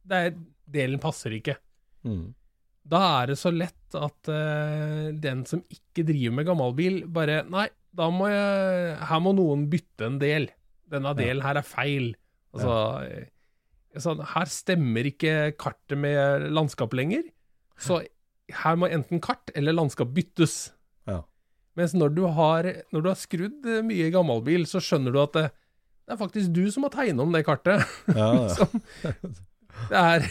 det 0.09 0.21
er, 0.29 0.37
delen 0.69 1.01
passer 1.03 1.35
ikke. 1.37 1.57
Mm. 2.07 2.29
Da 2.89 3.01
er 3.23 3.33
det 3.33 3.39
så 3.41 3.51
lett 3.53 3.97
at 3.99 4.29
uh, 4.31 5.09
den 5.17 5.43
som 5.49 5.63
ikke 5.73 6.05
driver 6.09 6.35
med 6.39 6.47
gammelbil, 6.49 7.01
bare 7.13 7.43
Nei, 7.49 7.67
da 7.97 8.11
må 8.13 8.29
jeg 8.31 8.97
Her 9.09 9.21
må 9.25 9.33
noen 9.37 9.67
bytte 9.73 10.07
en 10.07 10.19
del. 10.21 10.51
Denne 10.89 11.15
delen 11.17 11.43
her 11.45 11.59
er 11.61 11.67
feil. 11.67 12.13
Altså 12.55 12.77
sånn, 14.05 14.23
Her 14.35 14.49
stemmer 14.53 15.09
ikke 15.11 15.35
kartet 15.61 15.99
med 16.01 16.47
landskap 16.55 16.95
lenger. 16.97 17.27
Så 17.81 18.03
her 18.63 18.77
må 18.81 18.89
enten 18.89 19.21
kart 19.21 19.51
eller 19.59 19.75
landskap 19.77 20.13
byttes. 20.17 20.71
Ja. 21.09 21.23
Mens 21.77 21.93
når 21.97 22.15
du 22.17 22.23
har, 22.33 22.69
når 22.95 23.05
du 23.05 23.09
har 23.11 23.19
skrudd 23.21 23.67
eh, 23.69 23.83
mye 23.85 24.09
gammelbil, 24.15 24.65
så 24.67 24.81
skjønner 24.83 25.13
du 25.15 25.21
at 25.23 25.35
det, 25.37 25.45
det 26.09 26.15
er 26.17 26.21
faktisk 26.23 26.55
du 26.57 26.63
som 26.73 26.87
har 26.89 26.95
tegnet 26.95 27.21
om 27.27 27.35
det 27.37 27.45
kartet. 27.47 27.85
Ja, 28.17 28.31
ja. 28.33 28.49
Som- 28.57 28.81
det 29.93 30.01
er 30.01 30.25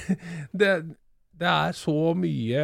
det, 0.59 0.71
det 1.37 1.49
er 1.49 1.75
så 1.77 2.13
mye 2.17 2.61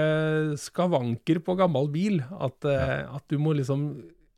skavanker 0.60 1.42
på 1.46 1.56
gammel 1.60 1.90
bil 1.94 2.22
at, 2.42 2.66
eh, 2.66 3.04
at 3.06 3.26
du 3.30 3.38
må 3.42 3.54
liksom 3.58 3.86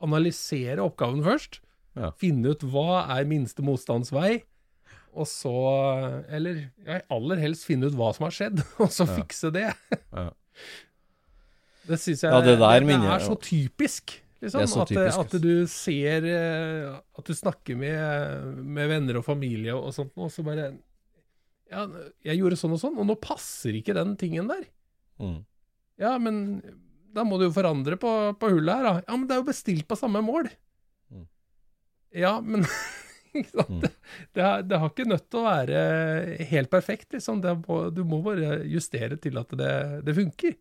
analysere 0.04 0.84
oppgaven 0.84 1.24
først. 1.26 1.62
Ja. 1.96 2.12
Finne 2.20 2.52
ut 2.52 2.66
hva 2.68 3.06
er 3.16 3.28
minste 3.30 3.64
motstandsvei, 3.64 4.42
og 5.16 5.30
så 5.32 5.54
Eller 6.28 6.66
ja, 6.84 7.00
aller 7.14 7.40
helst 7.40 7.64
finne 7.64 7.88
ut 7.88 7.96
hva 7.96 8.10
som 8.16 8.28
har 8.28 8.36
skjedd, 8.36 8.60
og 8.84 8.92
så 8.92 9.08
fikse 9.08 9.54
det. 9.56 9.70
Ja. 10.12 10.30
Det 11.86 12.00
syns 12.02 12.24
jeg 12.24 12.34
Ja, 12.34 12.42
det 12.42 12.56
der 12.58 12.82
det, 12.82 12.96
er 12.98 13.22
så 13.22 13.36
typisk. 13.38 14.16
Liksom, 14.42 14.60
Det 14.60 14.70
så 14.72 14.82
at, 14.82 14.90
typisk, 14.90 15.20
at 15.22 15.36
du 15.44 15.68
ser 15.70 16.26
eh, 16.26 16.96
At 17.18 17.30
du 17.30 17.34
snakker 17.38 17.78
med, 17.78 18.58
med 18.66 18.90
venner 18.90 19.20
og 19.20 19.26
familie 19.28 19.76
og 19.78 19.94
sånt, 19.94 20.10
og 20.18 20.32
så 20.34 20.42
bare 20.46 20.72
Ja, 21.72 21.86
jeg 22.28 22.38
gjorde 22.39 22.57
sånn 22.59 22.76
og 22.76 22.82
sånn, 22.82 22.97
og 23.01 23.07
nå 23.09 23.16
passer 23.22 23.74
ikke 23.80 23.95
den 23.97 24.16
tingen 24.22 24.47
der. 24.51 24.66
Mm. 25.22 25.39
Ja, 26.01 26.18
men 26.22 26.41
da 27.16 27.24
må 27.26 27.38
du 27.39 27.45
jo 27.47 27.53
forandre 27.55 27.95
på, 27.97 28.11
på 28.38 28.49
hullet 28.51 28.76
her, 28.76 28.84
da. 28.84 28.93
Ja, 29.07 29.16
men 29.18 29.26
det 29.30 29.36
er 29.38 29.41
jo 29.41 29.47
bestilt 29.47 29.88
på 29.89 29.97
samme 29.97 30.22
mål. 30.26 30.49
Mm. 31.13 31.26
Ja, 32.26 32.38
men? 32.41 32.68
Mm. 33.36 33.82
Det, 33.84 33.89
det, 34.32 34.43
har, 34.45 34.61
det 34.63 34.78
har 34.80 34.88
ikke 34.93 35.05
nødt 35.11 35.26
til 35.28 35.41
å 35.41 35.47
være 35.49 35.80
helt 36.47 36.70
perfekt, 36.72 37.09
liksom. 37.11 37.41
Det 37.43 37.51
må- 37.66 37.89
du 37.91 37.97
må 38.07 38.22
bare 38.24 38.61
justere 38.63 39.18
til 39.20 39.36
at 39.41 39.49
det, 39.59 39.72
det 40.07 40.13
funker. 40.16 40.53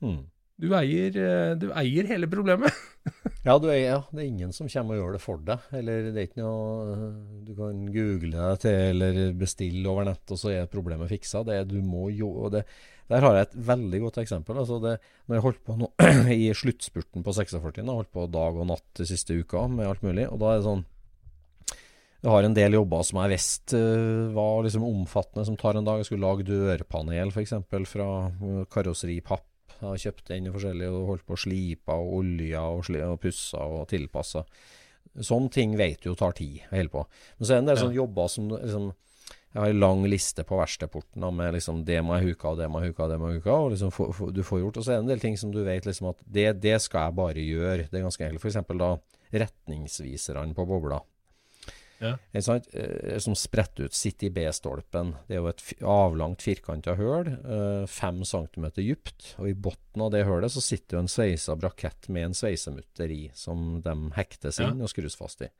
Mm. 0.00 0.22
Du 0.60 0.68
eier, 0.76 1.16
eh, 1.16 1.52
du 1.58 1.70
eier 1.74 2.08
hele 2.10 2.30
problemet. 2.30 2.72
Ja, 3.42 3.56
du 3.58 3.64
er, 3.66 3.80
ja, 3.80 3.96
det 4.14 4.20
er 4.22 4.26
ingen 4.28 4.52
som 4.54 4.68
kommer 4.70 4.94
og 4.94 5.00
gjør 5.00 5.14
det 5.16 5.20
for 5.24 5.40
deg. 5.42 5.64
Eller 5.74 6.04
det 6.14 6.20
er 6.20 6.26
ikke 6.28 6.44
noe 6.44 7.08
Du 7.42 7.50
kan 7.58 7.80
google 7.90 8.30
deg 8.36 8.60
til 8.62 9.02
eller 9.02 9.32
bestille 9.34 9.82
over 9.90 10.06
nett, 10.06 10.22
og 10.30 10.38
så 10.38 10.52
er 10.52 10.70
problemet 10.70 11.10
fiksa. 11.10 11.42
Det 11.48 11.56
er, 11.56 11.66
du 11.66 11.80
må 11.82 12.04
jo 12.14 12.46
det, 12.54 12.62
Der 13.10 13.26
har 13.26 13.34
jeg 13.34 13.48
et 13.48 13.58
veldig 13.72 14.02
godt 14.04 14.22
eksempel. 14.22 14.62
Altså 14.62 14.78
det, 14.84 14.94
når 15.26 15.40
jeg 15.40 15.46
holdt 15.48 15.62
på 15.66 15.78
nå, 15.80 15.90
i 16.44 16.46
sluttspurten 16.54 17.26
på 17.26 17.34
46, 17.34 17.82
jeg 17.82 17.90
holdt 17.90 18.14
på 18.14 18.30
dag 18.30 18.62
og 18.62 18.70
natt 18.70 18.86
de 19.02 19.10
siste 19.10 19.34
uka 19.34 19.66
med 19.66 19.90
alt 19.90 20.06
mulig, 20.06 20.30
og 20.30 20.38
da 20.38 20.52
er 20.52 20.62
det 20.62 20.68
sånn 20.70 20.86
jeg 22.22 22.30
har 22.30 22.46
en 22.46 22.54
del 22.54 22.76
jobber 22.76 23.02
som 23.02 23.18
jeg 23.18 23.32
visste 23.32 23.78
uh, 23.82 24.28
var 24.30 24.60
liksom 24.62 24.84
omfattende, 24.86 25.42
som 25.48 25.56
tar 25.58 25.74
en 25.74 25.88
dag. 25.88 25.98
Jeg 25.98 26.06
skulle 26.06 26.22
lage 26.22 26.46
dørpanel 26.46 27.32
f.eks. 27.34 27.56
fra 27.90 28.06
karosseripapp 28.70 29.48
har 29.88 30.00
kjøpt 30.04 30.32
inn 30.36 30.52
forskjellig 30.54 30.88
og 30.90 31.10
holdt 31.10 31.26
på 31.28 31.36
å 31.36 31.42
slipe 31.44 31.96
og 31.96 32.16
olje 32.20 32.62
og, 32.62 32.88
og 33.08 33.20
pussa 33.22 33.62
og 33.66 33.84
tilpasse. 33.90 34.44
Sånne 35.12 35.52
ting 35.52 35.76
vet 35.76 36.00
du 36.02 36.10
jo 36.10 36.18
tar 36.18 36.36
tid 36.38 36.62
å 36.64 36.76
holde 36.76 36.92
på. 36.92 37.04
Men 37.38 37.46
så 37.46 37.52
er 37.52 37.56
det 37.56 37.62
en 37.62 37.70
del 37.70 37.78
ja. 37.78 37.84
sånne 37.84 37.98
jobber 37.98 38.30
som 38.32 38.52
liksom 38.52 38.90
Jeg 39.52 39.60
har 39.60 39.68
en 39.68 39.82
lang 39.82 40.02
liste 40.08 40.46
på 40.48 40.56
verkstedporten 40.56 41.26
med 41.36 41.52
liksom 41.52 41.82
det 41.84 41.98
må 42.00 42.16
jeg 42.16 42.32
huke 42.32 42.48
av, 42.48 42.54
det 42.56 42.70
må 42.72 42.80
jeg 42.80 42.94
huke 42.94 43.02
av, 43.04 43.10
det 43.12 43.18
må 43.20 43.28
jeg 43.28 43.42
huke 43.42 43.52
og 43.52 43.74
liksom 43.74 43.90
for, 43.92 44.14
for, 44.16 44.32
du 44.32 44.40
får 44.40 44.62
gjort. 44.62 44.78
Og 44.80 44.86
så 44.86 44.94
er 44.94 45.00
det 45.00 45.04
en 45.04 45.10
del 45.12 45.24
ting 45.26 45.36
som 45.36 45.52
du 45.52 45.60
vet 45.66 45.84
liksom 45.84 46.08
at 46.08 46.22
det, 46.24 46.46
det 46.64 46.78
skal 46.80 47.10
jeg 47.10 47.18
bare 47.18 47.44
gjøre. 47.44 47.88
Det 47.90 48.00
er 48.00 48.06
ganske 48.06 48.24
enkelt. 48.24 48.46
F.eks. 48.46 48.78
da 48.80 48.94
retningsviserne 49.42 50.56
på 50.56 50.66
bobla. 50.68 51.02
Ja. 52.02 52.16
Eh, 52.34 53.18
som 53.22 53.36
spretter 53.38 53.86
ut, 53.86 53.94
sitter 53.94 54.26
i 54.26 54.32
B-stolpen. 54.34 55.14
Det 55.28 55.36
er 55.36 55.40
jo 55.40 55.50
et 55.50 55.64
avlangt, 55.86 56.42
firkanta 56.42 56.96
høl, 56.98 57.30
eh, 57.30 57.84
fem 57.90 58.22
centimeter 58.28 58.82
dypt. 58.82 59.34
Og 59.38 59.52
i 59.52 59.54
bunnen 59.54 60.06
av 60.06 60.10
det 60.14 60.24
hølet 60.26 60.52
så 60.54 60.64
sitter 60.64 60.98
jo 60.98 61.04
en 61.04 61.12
sveisa 61.12 61.56
brakett 61.56 62.10
med 62.12 62.30
en 62.30 62.36
sveisemutter 62.36 63.14
i, 63.14 63.22
som 63.38 63.80
de 63.84 63.96
hektes 64.18 64.60
inn 64.62 64.82
ja. 64.82 64.88
og 64.88 64.92
skrus 64.92 65.16
fast 65.18 65.46
i. 65.46 65.50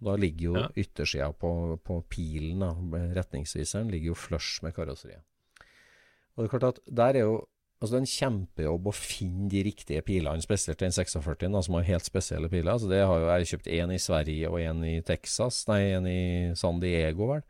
Og 0.00 0.08
Da 0.08 0.16
ligger 0.16 0.46
jo 0.46 0.56
ja. 0.56 0.66
yttersida 0.80 1.30
på, 1.36 1.52
på 1.84 2.00
pilen, 2.08 2.64
da, 2.64 2.72
retningsviseren, 3.20 3.92
ligger 3.92 4.14
jo 4.14 4.18
flush 4.18 4.64
med 4.64 4.74
karosseriet. 4.76 5.24
Og 6.34 6.44
det 6.44 6.48
er 6.48 6.54
klart 6.54 6.70
at 6.70 6.84
der 6.88 7.18
er 7.20 7.26
jo 7.26 7.40
Altså 7.80 7.94
Det 7.94 7.98
er 7.98 8.04
en 8.04 8.10
kjempejobb 8.12 8.88
å 8.90 8.92
finne 8.92 9.46
de 9.48 9.62
riktige 9.64 10.02
pilene, 10.04 10.44
spesielt 10.44 10.82
den 10.82 10.92
46, 10.92 11.46
da, 11.48 11.62
som 11.64 11.78
har 11.78 11.86
helt 11.88 12.04
spesielle 12.04 12.50
piler. 12.52 12.74
Altså 12.74 12.90
det 12.90 13.00
har 13.00 13.22
jo 13.22 13.30
Jeg 13.30 13.48
kjøpt 13.54 13.70
én 13.72 13.94
i 13.94 14.02
Sverige 14.02 14.50
og 14.50 14.60
én 14.60 14.82
i 14.84 14.98
Texas, 15.00 15.62
nei, 15.70 15.80
én 15.96 16.08
i 16.10 16.20
San 16.60 16.82
Diego, 16.82 17.30
vel. 17.32 17.46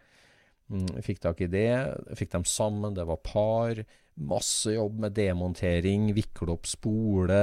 Mm, 0.71 1.01
fikk 1.03 1.19
tak 1.25 1.43
i 1.43 1.51
det. 1.51 1.73
Fikk 2.15 2.31
dem 2.37 2.47
sammen, 2.47 2.95
det 2.95 3.09
var 3.11 3.19
par. 3.27 3.83
Masse 4.31 4.77
jobb 4.77 5.01
med 5.03 5.17
demontering, 5.19 6.11
vikle 6.15 6.55
opp 6.55 6.69
spole, 6.71 7.43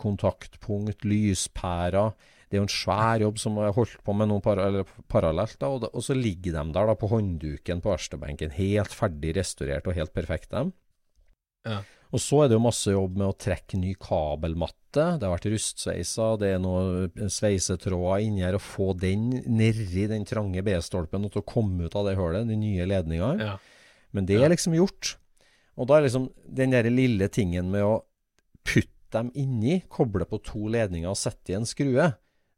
kontaktpunkt, 0.00 1.06
lyspærer. 1.06 2.10
Det 2.46 2.56
er 2.56 2.62
jo 2.62 2.66
en 2.66 2.72
svær 2.72 3.22
jobb 3.22 3.38
som 3.42 3.58
jeg 3.62 3.74
holdt 3.76 4.02
på 4.06 4.14
med 4.18 4.30
noe 4.30 4.42
para 4.42 4.82
parallelt. 5.10 5.58
da, 5.60 5.70
og, 5.70 5.86
og, 5.92 6.02
så 6.02 6.14
ligger 6.14 6.58
de 6.58 6.72
der 6.74 6.90
da 6.90 6.94
på 6.98 7.10
håndduken 7.10 7.82
på 7.82 7.92
verkstedbenken, 7.92 8.54
helt 8.58 8.94
ferdig 8.94 9.36
restaurert 9.38 9.86
og 9.86 9.94
helt 9.98 10.14
perfekt, 10.14 10.50
dem. 10.50 10.74
Ja. 11.66 11.84
Og 12.14 12.22
så 12.22 12.42
er 12.42 12.50
det 12.50 12.56
jo 12.56 12.64
masse 12.64 12.92
jobb 12.92 13.16
med 13.18 13.26
å 13.28 13.36
trekke 13.36 13.78
ny 13.80 13.94
kabelmatte. 13.98 14.76
Det 15.18 15.26
har 15.26 15.32
vært 15.32 15.48
rustsveisa, 15.50 16.28
det 16.40 16.52
er 16.54 16.60
noen 16.62 17.30
sveisetråder 17.32 18.24
inni 18.24 18.44
her. 18.46 18.56
Å 18.56 18.62
få 18.62 18.92
den 18.98 19.28
nedi 19.50 20.06
den 20.10 20.26
trange 20.28 20.62
B-stolpen 20.66 21.26
og 21.26 21.34
til 21.34 21.42
å 21.42 21.48
komme 21.48 21.88
ut 21.88 21.96
av 21.98 22.06
det 22.08 22.16
hullet, 22.18 22.46
de 22.48 22.58
nye 22.60 22.86
ledningene. 22.88 23.50
Ja. 23.50 23.56
Men 24.16 24.28
det 24.28 24.38
er 24.40 24.52
liksom 24.52 24.76
gjort. 24.78 25.16
Og 25.76 25.90
da 25.90 25.98
er 25.98 26.06
liksom 26.06 26.30
den 26.46 26.72
der 26.72 26.88
lille 26.88 27.28
tingen 27.32 27.68
med 27.74 27.84
å 27.84 27.98
putte 28.66 28.94
dem 29.14 29.28
inni, 29.38 29.80
koble 29.92 30.26
på 30.28 30.40
to 30.44 30.66
ledninger 30.72 31.10
og 31.10 31.18
sette 31.18 31.52
i 31.52 31.58
en 31.58 31.68
skrue, 31.68 32.08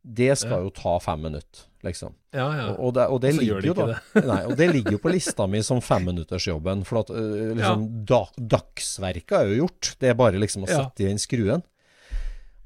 det 0.08 0.32
skal 0.40 0.64
jo 0.64 0.70
ta 0.72 0.94
fem 1.04 1.20
minutter, 1.26 1.66
liksom. 1.84 2.14
Ja, 2.32 2.46
ja. 2.56 2.66
Og, 2.76 2.94
det, 2.96 3.06
og 3.12 3.20
det 3.20 3.34
ligger 3.36 3.64
jo 3.64 3.74
da 3.76 3.86
nei, 4.24 4.38
og 4.48 4.54
det 4.56 4.68
ligger 4.72 4.96
jo 4.96 5.00
på 5.02 5.12
lista 5.16 5.46
mi 5.50 5.60
som 5.64 5.82
femminuttersjobben. 5.84 6.84
For 6.88 7.02
at 7.02 7.12
liksom, 7.12 7.84
ja. 7.84 8.04
da, 8.12 8.22
dagsverket 8.56 9.36
er 9.40 9.52
jo 9.52 9.64
gjort. 9.64 9.92
Det 10.00 10.12
er 10.12 10.16
bare 10.18 10.40
liksom 10.40 10.64
å 10.64 10.70
sette 10.70 11.04
i 11.04 11.10
den 11.10 11.20
skruen. 11.20 11.64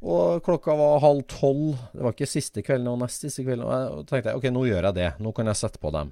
Og 0.03 0.43
klokka 0.43 0.75
var 0.79 1.03
halv 1.03 1.23
tolv. 1.31 1.77
Det 1.93 2.03
var 2.03 2.15
ikke 2.15 2.31
siste 2.31 2.65
kvelden 2.67 2.91
og 2.91 3.03
nest 3.05 3.23
siste 3.23 3.45
kvelden. 3.47 3.67
Og 3.67 3.75
jeg 3.75 4.09
tenkte 4.11 4.35
ok, 4.39 4.49
nå 4.55 4.67
gjør 4.67 4.89
jeg 4.89 4.99
det. 4.99 5.11
Nå 5.23 5.35
kan 5.37 5.51
jeg 5.51 5.61
sette 5.63 5.83
på 5.83 5.93
dem. 5.95 6.11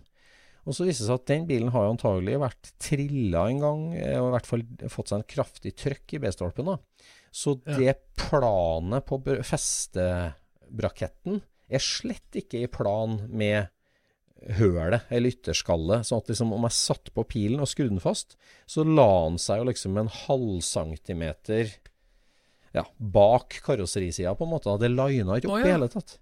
Og 0.69 0.77
så 0.77 0.85
viste 0.85 1.07
det 1.07 1.09
seg 1.09 1.23
at 1.23 1.31
den 1.31 1.47
bilen 1.49 1.73
har 1.75 1.87
jo 1.87 1.95
antagelig 1.95 2.37
vært 2.43 2.75
trilla 2.83 3.47
en 3.49 3.63
gang, 3.63 3.85
og 3.97 4.27
i 4.29 4.35
hvert 4.35 4.49
fall 4.51 4.65
fått 4.93 5.11
seg 5.11 5.23
en 5.23 5.31
kraftig 5.33 5.73
trøkk 5.79 6.15
i 6.15 6.21
B-stolpen. 6.23 6.69
da. 6.69 7.07
Så 7.33 7.57
det 7.65 7.95
planet 8.19 9.07
på 9.09 9.19
feste 9.47 10.05
braketten 10.71 11.43
er 11.71 11.83
slett 11.83 12.39
ikke 12.39 12.65
i 12.65 12.71
plan 12.71 13.19
med 13.29 13.71
hølet 14.59 15.11
eller 15.13 15.35
ytterskallet. 15.35 16.07
Sånn 16.09 16.23
at 16.23 16.33
liksom 16.33 16.55
om 16.57 16.67
jeg 16.67 16.79
satt 16.79 17.13
på 17.15 17.27
pilen 17.29 17.63
og 17.63 17.71
skrudde 17.71 17.95
den 17.95 18.03
fast, 18.03 18.37
så 18.71 18.85
la 18.87 19.11
den 19.29 19.39
seg 19.43 19.61
jo 19.61 19.69
liksom 19.71 20.01
en 20.01 20.11
halvcentimeter 20.25 21.77
ja, 22.75 22.85
bak 22.99 23.59
karosserisida, 23.67 24.35
på 24.39 24.47
en 24.47 24.53
måte. 24.55 24.77
Det 24.81 24.91
lina 24.93 25.39
ikke 25.39 25.51
opp 25.51 25.59
i 25.59 25.65
oh, 25.65 25.67
ja. 25.67 25.77
hele 25.77 25.91
tatt. 25.91 26.19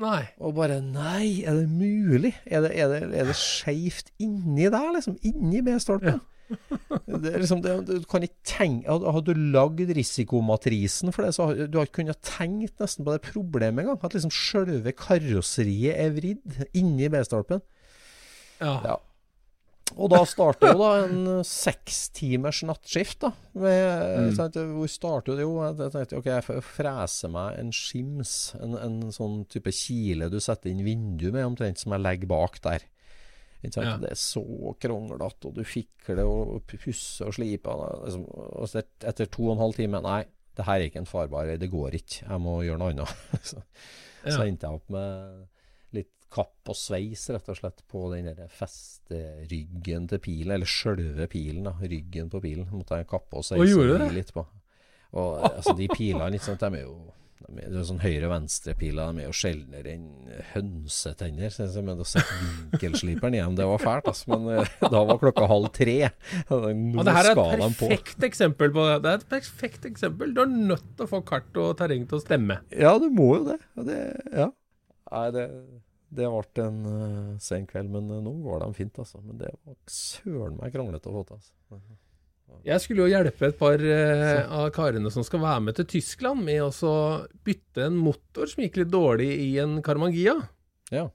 Nei. 0.00 0.22
Og 0.44 0.56
bare 0.56 0.78
Nei, 0.84 1.42
er 1.48 1.60
det 1.62 1.68
mulig? 1.72 2.34
Er 2.44 2.64
det, 2.66 2.72
er 2.76 2.92
det, 2.92 3.02
er 3.16 3.28
det 3.30 3.36
skeivt 3.40 4.12
inni 4.22 4.68
der, 4.68 4.88
liksom? 4.96 5.18
Inni 5.24 5.62
B-stolpen? 5.64 6.18
Ja. 6.20 6.35
Det 7.06 7.32
er 7.32 7.40
liksom, 7.42 7.62
det, 7.64 7.72
du 7.88 8.04
kan 8.10 8.22
ikke 8.22 8.46
tenke 8.46 8.92
Hadde 8.92 9.32
du 9.34 9.40
lagd 9.54 9.88
risikomatrisen 9.96 11.12
for 11.14 11.26
det, 11.26 11.34
så 11.36 11.48
hadde 11.48 11.68
du 11.72 11.80
ikke 11.80 12.02
kunnet 12.02 12.20
tenkt 12.26 12.82
nesten 12.82 13.06
på 13.06 13.14
det 13.14 13.24
problemet 13.26 13.84
engang. 13.84 13.98
At 14.02 14.16
liksom 14.16 14.34
sjølve 14.34 14.94
karosseriet 14.96 15.98
er 15.98 16.14
vridd 16.16 16.60
inni 16.76 17.10
B-stolpen. 17.12 17.62
Ja. 18.60 18.78
ja. 18.84 18.96
Og 19.94 20.10
da 20.10 20.20
starter 20.28 20.74
jo 20.74 20.80
da 20.80 20.90
en 21.04 21.44
sekstimers 21.46 22.64
nattskift. 22.66 23.20
da 23.22 23.30
med, 23.54 24.26
mm. 24.26 24.32
sant, 24.36 24.58
Hvor 24.58 24.90
starter 24.90 25.38
det 25.38 25.46
jo? 25.46 25.54
Jeg 25.62 25.92
tenkte 25.94 26.18
ok, 26.18 26.28
jeg 26.32 26.64
freser 26.66 27.32
meg 27.32 27.60
en 27.60 27.72
skims. 27.74 28.34
En, 28.58 28.74
en 28.80 28.98
sånn 29.14 29.44
type 29.52 29.72
kile 29.72 30.28
du 30.32 30.40
setter 30.42 30.72
inn 30.72 30.84
vinduet 30.86 31.32
med, 31.32 31.46
omtrent 31.46 31.80
som 31.80 31.94
jeg 31.94 32.04
legger 32.04 32.32
bak 32.34 32.60
der. 32.66 32.86
Ja. 33.74 33.96
Det 34.00 34.12
er 34.12 34.20
så 34.20 34.44
kronglete, 34.80 35.50
og 35.50 35.58
du 35.58 35.62
fikler 35.66 36.24
og 36.26 36.64
pusser 36.70 37.30
og 37.30 37.36
sliper. 37.36 37.84
Liksom, 38.04 38.24
og 38.30 38.78
etter 38.78 39.30
to 39.30 39.48
og 39.48 39.56
en 39.56 39.64
halv 39.64 39.76
time 39.78 40.00
Nei, 40.04 40.22
det 40.56 40.66
her 40.68 40.80
er 40.80 40.88
ikke 40.88 41.02
en 41.02 41.10
farbar. 41.10 41.52
Det 41.60 41.70
går 41.72 41.98
ikke. 41.98 42.22
Jeg 42.24 42.42
må 42.42 42.60
gjøre 42.64 42.80
noe 42.80 42.94
annet. 42.94 43.26
så, 43.50 43.60
ja. 44.22 44.36
så 44.36 44.46
endte 44.46 44.68
jeg 44.68 44.80
opp 44.80 44.94
med 44.94 45.44
litt 45.96 46.12
kapp 46.32 46.72
og 46.72 46.78
sveis, 46.78 47.26
rett 47.32 47.50
og 47.52 47.58
slett, 47.58 47.82
på 47.88 48.06
den 48.12 48.30
der 48.30 48.52
festeryggen 48.52 50.08
til 50.10 50.22
pilen. 50.22 50.56
Eller 50.56 50.70
sjølve 50.70 51.28
pilen, 51.32 51.68
da. 51.68 51.76
Ryggen 51.82 52.32
på 52.32 52.42
pilen. 52.44 52.68
Måtte 52.72 53.02
jeg 53.02 53.10
kappe 53.10 53.42
og 53.42 53.46
sveise 53.46 54.10
litt 54.14 54.32
på. 54.36 54.46
Og 55.16 55.46
altså, 55.48 55.76
de 55.78 55.88
pilene, 55.92 56.32
liksom, 56.34 56.58
de 56.60 56.72
er 56.80 56.84
jo 56.84 56.98
det 57.46 57.78
er 57.78 57.84
sånn 57.86 58.00
høyre-venstre-piler 58.02 59.12
de 59.14 59.22
er 59.22 59.28
jo 59.28 59.36
sjeldnere 59.36 59.92
enn 59.92 60.06
hønsetenner. 60.52 61.54
Men 61.86 62.02
å 62.02 62.06
sette 62.08 62.38
vinkelsliperen 62.40 63.36
igjen, 63.38 63.54
det 63.58 63.68
var 63.70 63.82
fælt. 63.82 64.10
Altså. 64.10 64.32
Men 64.32 64.48
uh, 64.50 64.74
da 64.94 65.02
var 65.06 65.20
klokka 65.22 65.46
halv 65.50 65.70
tre. 65.76 65.96
Nå 66.50 66.58
og 66.98 67.02
det 67.06 67.16
her 67.16 67.30
er 67.30 67.38
et 67.38 67.78
perfekt 67.78 68.26
eksempel 68.26 68.74
på 68.74 68.86
det. 68.88 68.98
Det 69.04 69.12
er 69.12 69.20
et 69.20 69.28
perfekt 69.36 69.86
eksempel. 69.88 70.34
Du 70.34 70.42
er 70.42 70.50
nødt 70.50 70.86
til 70.96 71.06
å 71.06 71.10
få 71.10 71.22
kart 71.28 71.62
og 71.62 71.76
terreng 71.78 72.06
til 72.10 72.18
å 72.18 72.24
stemme. 72.24 72.60
Ja, 72.74 72.96
du 73.02 73.08
må 73.14 73.32
jo 73.38 73.44
det. 73.52 73.60
det 73.86 74.00
ja. 74.34 74.50
Nei, 75.12 75.26
det, 75.36 75.46
det 76.18 76.32
ble 76.32 76.66
en 76.66 76.80
uh, 76.82 77.36
sen 77.42 77.68
kveld, 77.70 77.92
men 77.94 78.10
uh, 78.10 78.18
nå 78.24 78.34
går 78.42 78.64
de 78.64 78.72
fint, 78.80 79.02
altså. 79.04 79.22
Men 79.22 79.38
det 79.44 79.54
var 79.54 79.78
søren 79.90 80.58
meg 80.58 80.74
kranglete 80.74 81.12
å 81.12 81.20
få 81.20 81.28
til. 81.30 81.38
Altså. 81.38 82.00
Jeg 82.66 82.82
skulle 82.82 83.04
jo 83.04 83.12
hjelpe 83.12 83.46
et 83.46 83.58
par 83.58 83.78
eh, 83.78 84.40
av 84.42 84.72
karene 84.74 85.10
som 85.14 85.22
skal 85.26 85.42
være 85.44 85.62
med 85.68 85.76
til 85.78 85.86
Tyskland, 85.96 86.42
med 86.46 86.64
å 86.66 86.94
bytte 87.46 87.86
en 87.86 87.98
motor 87.98 88.50
som 88.50 88.64
gikk 88.64 88.80
litt 88.80 88.90
dårlig 88.90 89.28
i 89.44 89.52
en 89.62 89.78
Karmangia. 89.86 90.34
Ja. 90.94 91.06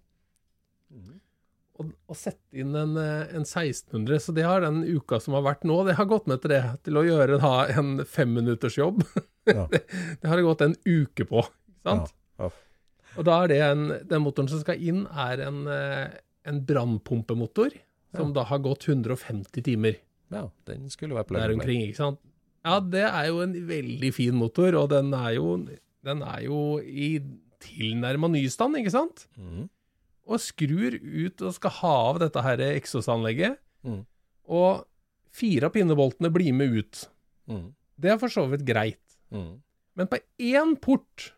Og, 1.82 1.92
og, 2.06 2.18
sette 2.18 2.62
inn 2.62 2.76
en, 2.78 2.96
eh, 3.00 3.34
en, 3.34 3.44
1600. 3.44 4.22
Så 4.22 4.36
det 4.38 4.46
har 4.46 4.64
den 4.64 4.84
uka 4.86 5.20
som 5.24 5.36
har 5.38 5.46
vært 5.48 5.66
nå, 5.68 5.82
det 5.88 5.98
har 5.98 6.10
gått 6.10 6.28
med 6.30 6.44
til 6.44 6.54
det. 6.54 6.62
Til 6.86 7.00
å 7.00 7.06
gjøre 7.08 7.40
da 7.42 7.54
en 7.76 8.00
femminuttersjobb. 8.08 9.06
Ja. 9.50 9.64
det, 9.72 9.80
det 10.22 10.30
har 10.30 10.38
det 10.38 10.44
gått 10.46 10.60
en 10.62 10.76
uke 10.86 11.26
på. 11.26 11.42
ikke 11.42 11.88
sant? 11.88 12.12
Ja. 12.38 12.46
Ja. 12.46 13.16
Og 13.18 13.26
da 13.26 13.40
er 13.42 13.50
det 13.50 13.56
en, 13.66 13.80
den 14.06 14.22
motoren 14.22 14.52
som 14.52 14.60
skal 14.62 14.78
inn, 14.78 15.00
er 15.10 15.42
en, 15.48 15.64
eh, 15.66 16.14
en 16.46 16.60
brannpumpemotor. 16.68 17.74
Som 18.14 18.36
da 18.36 18.44
har 18.46 18.62
gått 18.62 18.86
150 18.86 19.66
timer. 19.66 19.98
Ja, 20.32 20.48
den 20.70 20.90
skulle 20.92 21.18
være 21.18 21.28
plug 21.30 21.42
Der 21.42 21.54
omkring, 21.56 21.84
ikke 21.88 22.00
sant. 22.00 22.22
Ja, 22.62 22.78
det 22.80 23.04
er 23.08 23.28
jo 23.32 23.42
en 23.44 23.56
veldig 23.68 24.12
fin 24.14 24.38
motor, 24.38 24.76
og 24.78 24.92
den 24.94 25.14
er 25.18 25.32
jo, 25.36 25.56
den 26.06 26.22
er 26.22 26.44
jo 26.46 26.62
i 26.80 27.16
tilnærma 27.62 28.30
nystand, 28.32 28.78
ikke 28.80 28.94
sant? 28.94 29.26
Mm. 29.38 29.66
Og 30.30 30.42
skrur 30.42 30.96
ut 30.96 31.42
og 31.42 31.58
skal 31.58 31.76
ha 31.82 31.96
av 32.12 32.22
dette 32.22 32.46
her 32.46 32.64
eksosanlegget. 32.70 33.58
Mm. 33.88 34.04
Og 34.54 34.86
fire 35.34 35.70
av 35.70 35.76
pinneboltene 35.76 36.32
blir 36.34 36.54
med 36.56 36.78
ut. 36.78 37.04
Mm. 37.50 37.68
Det 38.02 38.14
er 38.14 38.22
for 38.22 38.34
så 38.34 38.46
vidt 38.52 38.66
greit. 38.68 39.02
Mm. 39.34 39.60
Men 39.98 40.10
på 40.12 40.22
én 40.40 40.76
port 40.82 41.32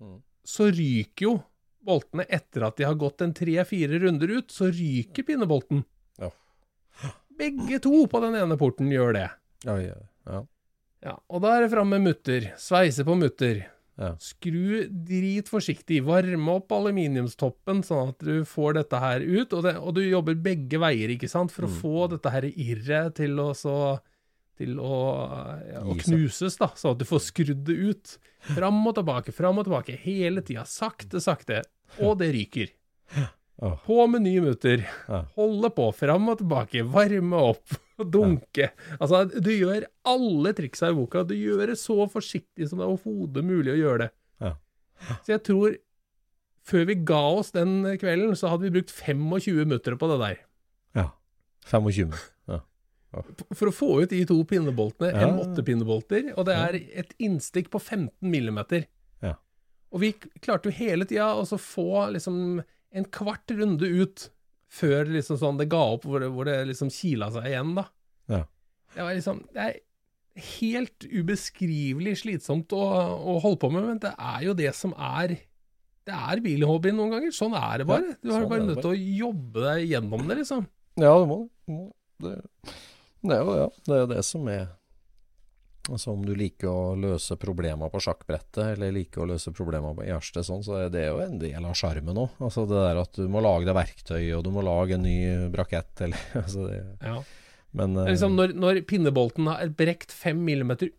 mm. 0.00 0.18
så 0.48 0.70
ryker 0.72 1.28
jo 1.28 1.36
boltene 1.82 2.26
etter 2.30 2.66
at 2.66 2.78
de 2.78 2.86
har 2.86 2.98
gått 2.98 3.24
en 3.24 3.34
tre-fire 3.34 4.00
runder 4.02 4.30
ut, 4.38 4.52
så 4.54 4.70
ryker 4.72 5.26
pinnebolten. 5.26 5.84
Begge 7.38 7.78
to 7.82 8.06
på 8.10 8.22
den 8.24 8.36
ene 8.38 8.58
porten 8.60 8.90
gjør 8.92 9.16
det. 9.16 9.28
Ja, 9.66 9.76
ja, 9.80 9.98
ja. 10.28 10.42
Ja, 11.02 11.16
og 11.26 11.42
da 11.42 11.56
er 11.56 11.64
det 11.64 11.72
fram 11.72 11.90
med 11.90 12.04
mutter. 12.04 12.52
Sveise 12.62 13.02
på 13.06 13.16
mutter. 13.18 13.64
Ja. 13.98 14.12
Skru 14.22 14.86
drit 14.88 15.50
forsiktig. 15.50 15.98
Varme 16.06 16.54
opp 16.60 16.72
aluminiumstoppen 16.74 17.82
sånn 17.86 18.12
at 18.14 18.22
du 18.22 18.46
får 18.48 18.78
dette 18.78 19.00
her 19.02 19.24
ut. 19.24 19.50
Og, 19.50 19.64
det, 19.66 19.74
og 19.82 19.96
du 19.98 20.02
jobber 20.04 20.38
begge 20.38 20.78
veier, 20.82 21.12
ikke 21.16 21.30
sant, 21.30 21.52
for 21.54 21.66
å 21.66 21.72
få 21.82 22.06
dette 22.14 22.32
her 22.32 22.46
irret 22.52 23.18
til 23.18 23.38
å 23.42 23.50
så 23.58 23.76
til 24.62 24.76
å, 24.78 24.96
ja, 25.66 25.80
å 25.80 25.94
knuses, 25.96 26.58
da, 26.60 26.68
sånn 26.78 26.94
at 26.94 27.00
du 27.00 27.06
får 27.08 27.22
skrudd 27.24 27.62
det 27.66 27.74
ut. 27.74 28.16
Fram 28.52 28.78
og 28.86 28.94
tilbake, 28.98 29.34
fram 29.34 29.58
og 29.58 29.66
tilbake, 29.66 29.96
hele 30.04 30.44
tida. 30.44 30.66
Sakte, 30.68 31.22
sakte. 31.24 31.62
Og 32.04 32.18
det 32.20 32.30
ryker. 32.36 32.70
Åh. 33.62 33.76
På 33.84 34.06
med 34.10 34.22
nye 34.24 34.40
mutter. 34.42 34.86
Ja. 35.08 35.24
Holde 35.36 35.68
på, 35.76 35.90
fram 35.94 36.28
og 36.32 36.38
tilbake, 36.40 36.82
varme 36.88 37.36
opp, 37.52 37.76
og 38.00 38.08
dunke. 38.10 38.70
Altså, 38.98 39.24
du 39.28 39.50
gjør 39.52 39.84
alle 40.08 40.52
triksa 40.58 40.88
i 40.90 40.96
boka. 40.96 41.22
Du 41.28 41.34
gjør 41.36 41.66
det 41.70 41.76
så 41.78 42.06
forsiktig 42.10 42.68
som 42.70 42.80
det 42.80 42.86
er 42.88 42.94
overhodet 42.94 43.44
mulig 43.46 43.74
å 43.74 43.78
gjøre 43.78 43.98
det. 44.06 44.10
Ja. 44.42 44.54
Så 45.22 45.34
jeg 45.36 45.42
tror 45.46 45.76
før 46.66 46.84
vi 46.86 46.94
ga 47.06 47.20
oss 47.38 47.50
den 47.54 47.82
kvelden, 47.98 48.34
så 48.38 48.50
hadde 48.52 48.66
vi 48.68 48.74
brukt 48.80 48.90
25 48.94 49.66
mutter 49.68 49.96
på 49.98 50.08
det 50.14 50.18
der. 50.24 50.42
ja. 50.98 51.08
25. 51.70 52.12
Ja. 52.50 52.58
For 53.54 53.68
å 53.68 53.74
få 53.76 53.88
ut 54.02 54.10
de 54.10 54.24
to 54.26 54.40
pinneboltene, 54.48 55.12
Ja. 55.12 55.28
M8-pinnebolter, 55.28 56.32
og 56.38 56.46
det 56.48 56.54
er 56.56 56.78
et 57.02 57.12
innstikk 57.22 57.68
på 57.70 57.78
15 57.78 58.08
millimeter. 58.24 58.86
Ja. 59.22 59.34
Og 59.92 60.00
vi 60.00 60.12
klarte 60.42 60.70
jo 60.70 60.74
hele 60.74 61.04
tida 61.06 61.28
å 61.38 61.44
få 61.60 62.08
liksom 62.16 62.62
en 62.92 63.08
kvart 63.12 63.52
runde 63.56 63.88
ut 63.88 64.28
før 64.72 65.08
liksom 65.12 65.38
sånn 65.40 65.60
det 65.60 65.68
ga 65.72 65.82
opp, 65.94 66.06
hvor 66.08 66.22
det, 66.22 66.30
hvor 66.32 66.48
det 66.48 66.58
liksom 66.70 66.90
kila 66.92 67.28
seg 67.34 67.48
igjen, 67.50 67.74
da. 67.76 67.86
Ja. 68.32 68.42
Det 68.92 69.04
var 69.04 69.16
liksom 69.16 69.40
Det 69.52 69.64
er 69.64 69.80
helt 70.56 71.06
ubeskrivelig 71.08 72.18
slitsomt 72.22 72.72
å, 72.76 72.80
å 72.80 73.38
holde 73.42 73.60
på 73.60 73.72
med, 73.72 73.88
men 73.88 74.02
det 74.02 74.12
er 74.16 74.44
jo 74.46 74.54
det 74.56 74.70
som 74.76 74.94
er 74.96 75.36
Det 76.06 76.14
er 76.16 76.42
bilhobbyen 76.44 76.96
noen 76.98 77.12
ganger. 77.16 77.34
Sånn 77.36 77.56
er 77.58 77.82
det 77.82 77.88
bare. 77.88 78.14
Du 78.20 78.32
har 78.32 78.42
sånn 78.42 78.50
bare 78.50 78.68
nødt 78.68 78.80
til 78.82 78.94
å 78.94 79.02
jobbe 79.22 79.66
deg 79.68 79.92
gjennom 79.92 80.24
det, 80.26 80.38
liksom. 80.40 80.64
Ja, 80.98 81.12
det 81.14 81.28
må 81.30 81.38
det. 82.22 82.32
det. 82.32 82.40
Er 83.22 83.38
jo 83.38 83.52
ja, 83.54 83.68
det, 83.86 83.98
er 84.00 84.08
det 84.10 84.24
som 84.26 84.48
er 84.50 84.64
Altså 85.90 86.12
Om 86.12 86.22
du 86.26 86.34
liker 86.38 86.68
å 86.70 86.94
løse 86.94 87.34
problemer 87.40 87.90
på 87.90 88.00
sjakkbrettet, 88.04 88.76
eller 88.76 88.94
liker 88.94 89.24
å 89.24 89.30
løse 89.32 89.50
problemer 89.56 89.96
på 89.98 90.06
gjerdet, 90.06 90.46
sånn, 90.46 90.62
så 90.62 90.76
er 90.84 90.92
det 90.94 91.08
jo 91.08 91.18
en 91.24 91.40
del 91.40 91.66
av 91.66 91.74
sjarmen 91.78 92.20
òg. 92.22 92.36
Altså 92.38 92.68
det 92.70 92.78
der 92.84 93.00
at 93.02 93.18
du 93.18 93.26
må 93.32 93.42
lage 93.42 93.66
deg 93.66 93.78
verktøy, 93.80 94.20
og 94.36 94.44
du 94.46 94.52
må 94.54 94.62
lage 94.62 94.94
en 94.94 95.02
ny 95.06 95.16
brakett, 95.54 96.04
eller 96.06 96.28
altså 96.44 96.68
det, 96.68 96.82
Ja. 97.02 97.20
Men 97.72 97.94
Det 97.96 98.02
er 98.02 98.10
eh, 98.10 98.12
Liksom 98.12 98.34
når, 98.36 98.54
når 98.62 98.82
pinnebolten 98.84 99.46
er 99.48 99.70
brekt 99.72 100.12
fem 100.12 100.42
millimeter 100.44 100.90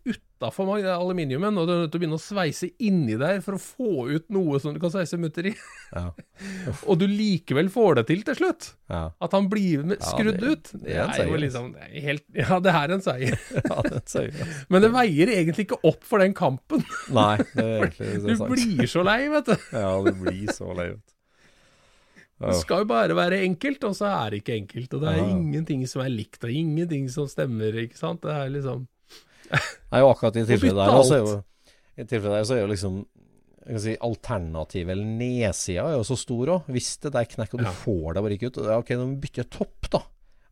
utafor 0.44 0.68
aluminiumen, 0.92 1.56
og 1.58 1.66
du 1.66 1.72
er 1.72 1.78
nødt 1.84 1.92
til 1.94 1.98
å 1.98 2.02
begynne 2.02 2.18
å 2.18 2.22
sveise 2.22 2.68
inni 2.84 3.16
der 3.20 3.40
for 3.44 3.56
å 3.56 3.60
få 3.60 4.08
ut 4.12 4.26
noe 4.34 4.60
som 4.60 4.74
du 4.74 4.80
kan 4.82 4.92
sveise 4.92 5.16
mutter 5.20 5.48
i, 5.48 5.54
ja, 5.94 6.10
og 6.88 6.98
du 7.00 7.06
likevel 7.08 7.70
får 7.72 8.00
det 8.00 8.06
til 8.10 8.22
til 8.28 8.34
slutt, 8.42 8.68
ja, 8.92 9.06
at 9.24 9.32
han 9.32 9.48
blir 9.48 9.84
med, 9.84 9.96
Ja, 10.00 10.10
skrudd 10.12 10.40
det- 10.40 10.50
ut, 10.52 10.70
det 10.84 10.98
er 11.00 11.24
jo 11.30 11.40
liksom 11.40 11.72
det 11.74 11.88
er 11.88 12.00
helt, 12.10 12.24
Ja, 12.44 12.60
det 12.60 12.74
er 12.74 12.94
en 12.98 13.00
seier. 13.04 13.38
det. 14.14 14.48
Men 14.68 14.82
det 14.84 14.92
veier 14.94 15.32
egentlig 15.38 15.66
ikke 15.68 15.80
opp 15.88 16.04
for 16.04 16.18
den 16.22 16.34
kampen. 16.36 16.84
Nei, 17.14 17.38
det 17.54 17.64
er 17.64 17.88
egentlig 17.88 18.12
det 18.12 18.22
Du 18.38 18.44
er 18.44 18.54
blir 18.54 18.86
så 18.90 19.04
lei, 19.06 19.20
vet 19.32 19.48
du. 19.50 19.56
Ja, 19.72 19.90
du 20.04 20.12
blir 20.20 20.52
så 20.52 20.70
lei. 20.76 20.90
vet 20.92 21.00
du. 21.00 21.10
Det 22.44 22.56
skal 22.58 22.82
jo 22.82 22.88
bare 22.90 23.14
være 23.16 23.38
enkelt, 23.46 23.84
og 23.86 23.94
så 23.96 24.08
er 24.10 24.34
det 24.34 24.40
ikke 24.42 24.56
enkelt. 24.58 24.94
Og 24.96 25.00
det 25.04 25.08
er 25.12 25.20
Ja. 25.22 25.28
ingenting 25.36 25.84
som 25.88 26.02
er 26.02 26.10
likt, 26.10 26.42
og 26.44 26.50
ingenting 26.50 27.06
som 27.08 27.28
stemmer, 27.30 27.72
ikke 27.84 27.96
sant. 27.96 28.20
Det 28.26 28.32
er 28.34 28.50
liksom 28.50 28.86
Nei, 29.50 30.00
og 30.02 30.12
akkurat 30.14 30.36
i 30.40 30.46
tilfellet 30.48 30.80
der, 30.80 31.02
så 31.04 31.16
er 31.18 31.22
jo, 31.24 31.34
i 31.98 32.06
tilfellet 32.08 32.38
der 32.40 32.46
så 32.48 32.56
er 32.56 32.64
jo 32.64 32.70
liksom 32.72 33.02
jeg 33.64 33.72
kan 33.78 33.80
si, 33.80 33.92
Alternativet, 34.04 34.90
eller 34.92 35.06
nedsida, 35.08 35.84
er 35.88 35.94
jo 35.96 36.02
så 36.04 36.16
stor 36.20 36.50
òg. 36.52 36.66
Hvis 36.74 36.98
det 37.00 37.14
der 37.14 37.24
knekker, 37.24 37.56
og 37.56 37.62
du 37.62 37.68
Ja. 37.70 37.72
får 37.72 38.12
det 38.18 38.22
bare 38.26 38.34
ikke 38.36 38.50
ut 38.50 38.58
ja, 38.60 38.74
Ok, 38.76 38.90
nå 39.00 39.06
bytter 39.22 39.40
jeg 39.40 39.50
topp, 39.54 39.88
da. 39.94 40.00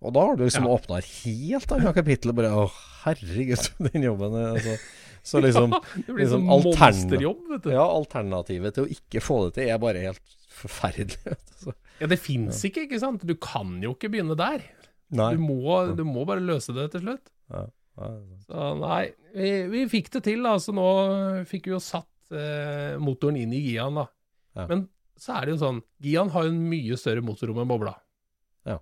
Og 0.00 0.14
da 0.16 0.22
har 0.26 0.36
du 0.38 0.44
liksom 0.46 0.64
Ja. 0.64 0.70
åpna 0.78 0.96
et 1.02 1.10
helt 1.26 1.72
annet 1.76 1.94
kapittel. 1.94 2.32
Bare 2.32 2.48
Å, 2.56 2.70
herregud, 3.04 3.68
den 3.92 4.02
jobben 4.08 4.32
altså 4.32 4.78
Så 5.22 5.42
liksom, 5.44 5.70
Det 5.94 6.06
blir 6.08 6.24
liksom 6.24 6.48
sånn 6.48 6.64
monsterjobb, 6.72 7.42
vet 7.52 7.62
du. 7.68 7.70
Ja, 7.76 7.84
alternativet 7.84 8.74
til 8.74 8.86
å 8.88 8.90
ikke 8.96 9.20
få 9.22 9.36
det 9.44 9.54
til 9.60 9.68
er 9.68 9.78
bare 9.84 10.00
helt 10.08 10.32
forferdelig. 10.48 11.20
vet 11.28 11.52
du. 11.66 11.72
Ja, 12.00 12.08
det 12.10 12.18
fins 12.18 12.64
ikke, 12.64 12.86
ikke 12.88 12.98
sant? 13.04 13.22
Du 13.28 13.34
kan 13.36 13.76
jo 13.84 13.92
ikke 13.92 14.08
begynne 14.10 14.34
der. 14.40 14.64
Du 15.12 15.36
må, 15.38 15.60
du 15.94 16.02
må 16.08 16.24
bare 16.24 16.40
løse 16.40 16.72
det 16.72 16.88
til 16.96 17.04
slutt. 17.04 17.28
Ja, 17.52 17.66
Så 18.46 18.68
nei, 18.80 19.02
vi, 19.36 19.50
vi 19.72 19.82
fikk 19.90 20.10
det 20.16 20.22
til, 20.24 20.42
da. 20.46 20.56
Så 20.62 20.72
nå 20.76 20.86
fikk 21.48 21.68
vi 21.68 21.74
jo 21.74 21.80
satt 21.82 22.32
eh, 22.34 22.96
motoren 23.02 23.36
inn 23.42 23.52
i 23.52 23.60
Gian, 23.66 23.98
da. 24.00 24.06
Ja. 24.56 24.66
Men 24.70 24.86
så 25.20 25.36
er 25.38 25.46
det 25.46 25.54
jo 25.54 25.60
sånn, 25.60 25.82
Gian 26.02 26.32
har 26.34 26.46
jo 26.48 26.54
en 26.54 26.62
mye 26.70 26.96
større 27.00 27.22
motorrom 27.24 27.60
enn 27.62 27.68
bobla. 27.70 27.92
Ja. 28.68 28.78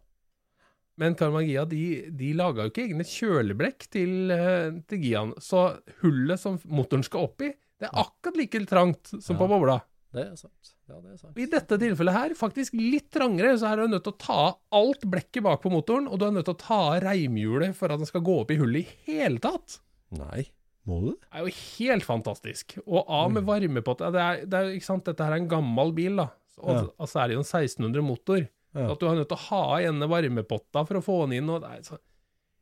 Men 1.01 1.17
Karmagia 1.19 1.67
de, 1.69 1.83
de 2.17 2.33
laga 2.39 2.67
jo 2.67 2.73
ikke 2.73 2.87
egne 2.87 3.07
kjøleblekk 3.09 3.89
til, 3.93 4.15
eh, 4.35 4.71
til 4.91 5.03
Gian. 5.05 5.35
Så 5.43 5.67
hullet 6.05 6.41
som 6.43 6.59
motoren 6.71 7.05
skal 7.07 7.27
opp 7.29 7.43
i, 7.47 7.51
det 7.81 7.89
er 7.89 8.03
akkurat 8.03 8.37
like 8.37 8.63
trangt 8.69 9.11
som 9.17 9.35
Ja. 9.35 9.39
på 9.41 9.49
bobla. 9.51 9.79
Det 10.15 10.25
er 10.27 10.37
sant. 10.39 10.75
Ja, 10.91 10.99
det 11.05 11.13
er 11.15 11.19
sant. 11.21 11.37
I 11.39 11.47
dette 11.53 11.77
tilfellet 11.79 12.17
her, 12.17 12.33
faktisk 12.39 12.75
litt 12.75 13.07
trangere, 13.15 13.53
så 13.61 13.69
er 13.71 13.83
du 13.85 13.93
nødt 13.93 14.03
til 14.09 14.15
å 14.17 14.21
ta 14.21 14.39
av 14.49 14.57
alt 14.81 15.05
blekket 15.13 15.45
bak 15.47 15.61
på 15.63 15.71
motoren, 15.73 16.09
og 16.11 16.19
du 16.19 16.25
er 16.27 16.33
nødt 16.35 16.49
til 16.51 16.57
å 16.57 16.63
ta 16.63 16.79
av 16.97 17.03
reimhjulet 17.05 17.77
for 17.79 17.95
at 17.95 18.03
den 18.03 18.11
skal 18.11 18.25
gå 18.27 18.41
opp 18.43 18.51
i 18.51 18.59
hullet 18.59 18.83
i 18.91 19.15
hele 19.15 19.39
tatt. 19.45 19.79
Nei, 20.19 20.49
må 20.91 20.99
du 21.05 21.09
det? 21.13 21.19
Er 21.31 21.47
jo 21.47 21.55
helt 21.55 22.07
fantastisk. 22.09 22.75
Og 22.87 23.05
av 23.07 23.31
med 23.37 23.47
varmepott 23.47 24.03
det 24.11 24.25
er, 24.25 24.45
det 24.51 24.59
er, 24.65 24.73
ikke 24.75 24.89
sant, 24.91 25.07
Dette 25.07 25.23
her 25.29 25.37
er 25.37 25.45
en 25.45 25.51
gammel 25.53 25.95
bil, 25.95 26.19
da. 26.25 26.29
Og, 26.61 26.75
Ja. 26.75 26.87
altså 27.01 27.23
er 27.23 27.29
det 27.31 27.37
jo 27.39 27.45
en 27.45 27.49
1600 27.49 28.03
motor. 28.05 28.43
Ja. 28.75 28.87
Så 28.87 28.93
at 28.93 29.01
du 29.01 29.07
er 29.09 29.19
nødt 29.23 29.31
til 29.31 29.39
å 29.39 29.45
ha 29.49 29.79
igjen 29.81 30.03
varmepotta 30.11 30.83
for 30.87 30.99
å 30.99 31.03
få 31.05 31.21
den 31.27 31.39
inn. 31.41 31.49
Og 31.55 31.63
det, 31.63 31.71
er, 31.71 31.83
så, 31.87 31.99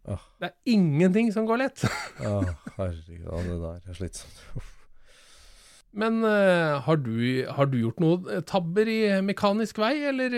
Åh. 0.09 0.23
det 0.41 0.51
er 0.53 0.75
ingenting 0.77 1.33
som 1.35 1.49
går 1.49 1.59
lett. 1.65 1.83
Å, 2.21 2.35
herregud, 2.79 3.25
ja, 3.25 3.41
det 3.49 3.57
der 3.65 3.81
er 3.93 3.99
slitsomt. 3.99 4.45
Men 5.93 6.21
eh, 6.25 6.81
har, 6.85 6.97
du, 7.01 7.47
har 7.49 7.71
du 7.71 7.79
gjort 7.81 8.03
noen 8.03 8.43
tabber 8.47 8.91
i 8.91 9.01
mekanisk 9.25 9.81
vei, 9.81 9.95
eller? 10.11 10.37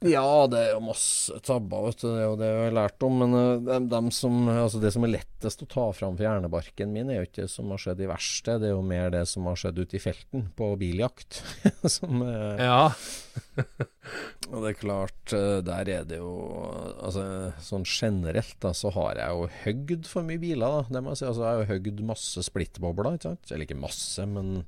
Eh? 0.00 0.10
Ja, 0.14 0.46
det 0.48 0.60
er 0.64 0.70
jo 0.72 0.80
masse 0.84 1.36
tabber, 1.44 1.82
vet 1.90 2.00
du. 2.00 2.06
Det 2.08 2.20
er 2.22 2.24
jo 2.24 2.36
det 2.40 2.48
jeg 2.48 2.62
har 2.64 2.76
lært 2.78 3.04
om. 3.04 3.18
Men 3.20 3.34
de, 3.36 3.42
dem, 3.66 3.88
dem 3.92 4.08
som, 4.14 4.38
altså 4.48 4.80
det 4.80 4.92
som 4.94 5.04
er 5.04 5.12
lettest 5.18 5.64
å 5.64 5.68
ta 5.68 5.84
fram 5.96 6.16
for 6.16 6.24
hjernebarken 6.24 6.94
min, 6.94 7.10
er 7.12 7.20
jo 7.20 7.28
ikke 7.28 7.44
det 7.44 7.52
som 7.52 7.68
har 7.74 7.82
skjedd 7.82 8.00
i 8.00 8.08
verkstedet, 8.08 8.62
det 8.64 8.70
er 8.70 8.74
jo 8.74 8.86
mer 8.86 9.12
det 9.12 9.22
som 9.28 9.48
har 9.50 9.60
skjedd 9.60 9.82
ute 9.82 9.98
i 9.98 10.02
felten, 10.02 10.48
på 10.56 10.70
biljakt. 10.80 11.42
som 11.98 12.24
er, 12.24 12.64
Ja. 12.64 12.82
Og 14.50 14.64
det 14.64 14.72
er 14.72 14.78
klart, 14.80 15.34
eh, 15.36 15.60
der 15.62 15.88
er 15.92 16.06
det 16.08 16.16
jo 16.18 16.30
Altså, 16.98 17.22
sånn 17.62 17.84
generelt, 17.86 18.56
da, 18.62 18.72
så 18.74 18.90
har 18.96 19.20
jeg 19.20 19.36
jo 19.36 19.46
høgd 19.64 20.08
for 20.10 20.26
mye 20.26 20.40
biler, 20.42 20.80
da. 20.80 20.96
Det 20.96 21.04
må 21.04 21.12
jeg 21.14 21.20
si. 21.22 21.28
Altså, 21.28 21.44
jeg 21.44 21.52
har 21.52 21.62
jo 21.62 21.70
høgd 21.74 22.02
masse 22.08 22.44
splittbobler, 22.48 23.14
ikke 23.18 23.30
sant. 23.30 23.52
Eller 23.52 23.68
ikke 23.68 23.78
masse, 23.78 24.26
men 24.26 24.62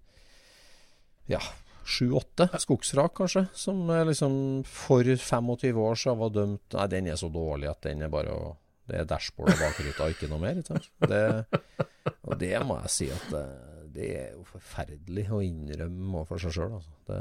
ja. 1.31 1.41
Sju-åtte 1.85 2.47
skogsrak, 2.63 3.15
kanskje. 3.19 3.47
Som 3.57 3.87
liksom 4.09 4.35
for 4.69 5.03
25 5.05 5.81
år 5.83 5.99
siden 5.99 6.19
var 6.21 6.31
dømt 6.35 6.77
Nei, 6.79 6.87
den 6.93 7.09
er 7.11 7.19
så 7.21 7.29
dårlig 7.33 7.71
at 7.71 7.83
den 7.89 8.03
er 8.07 8.13
bare 8.13 8.33
å 8.37 8.53
Det 8.89 8.99
er 8.99 9.05
dashbordet 9.09 9.59
bak 9.61 9.79
ruta, 9.79 10.09
ikke 10.11 10.29
noe 10.31 10.41
mer. 10.43 10.59
Ikke? 10.59 10.81
Det, 11.09 11.21
og 12.27 12.33
det 12.41 12.55
må 12.67 12.81
jeg 12.83 12.91
si 12.91 13.07
at 13.15 13.29
det, 13.31 13.43
det 13.95 14.09
er 14.19 14.33
jo 14.35 14.43
forferdelig 14.49 15.29
å 15.31 15.39
innrømme 15.47 16.19
overfor 16.19 16.43
seg 16.43 16.57
sjøl, 16.57 16.73
altså. 16.81 16.97
Det, 17.07 17.21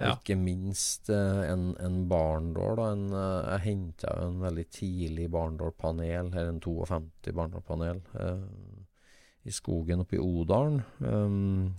og 0.00 0.06
Ja. 0.06 0.14
ikke 0.16 0.36
minst 0.40 1.10
eh, 1.12 1.40
en, 1.52 1.74
en 1.78 1.96
barndål. 2.08 2.76
Da. 2.78 2.84
En, 2.96 3.02
eh, 3.12 3.50
jeg 3.52 3.64
henta 3.68 4.14
en 4.24 4.38
veldig 4.40 4.64
tidlig 4.72 5.26
barndålpanel, 5.34 6.30
eller 6.32 6.54
en 6.54 6.60
52 6.64 7.34
barndålpanel, 7.36 8.00
eh, 8.16 8.44
i 9.44 9.52
skogen 9.52 10.00
oppe 10.02 10.16
i 10.16 10.22
Odalen. 10.24 10.80
Um, 11.04 11.74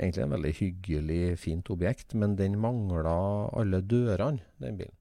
egentlig 0.00 0.24
en 0.24 0.34
veldig 0.36 0.54
hyggelig, 0.60 1.22
fint 1.42 1.70
objekt, 1.72 2.16
men 2.18 2.38
den 2.38 2.56
mangla 2.60 3.18
alle 3.56 3.82
dørene, 3.84 4.42
den 4.62 4.80
bilen. 4.80 4.96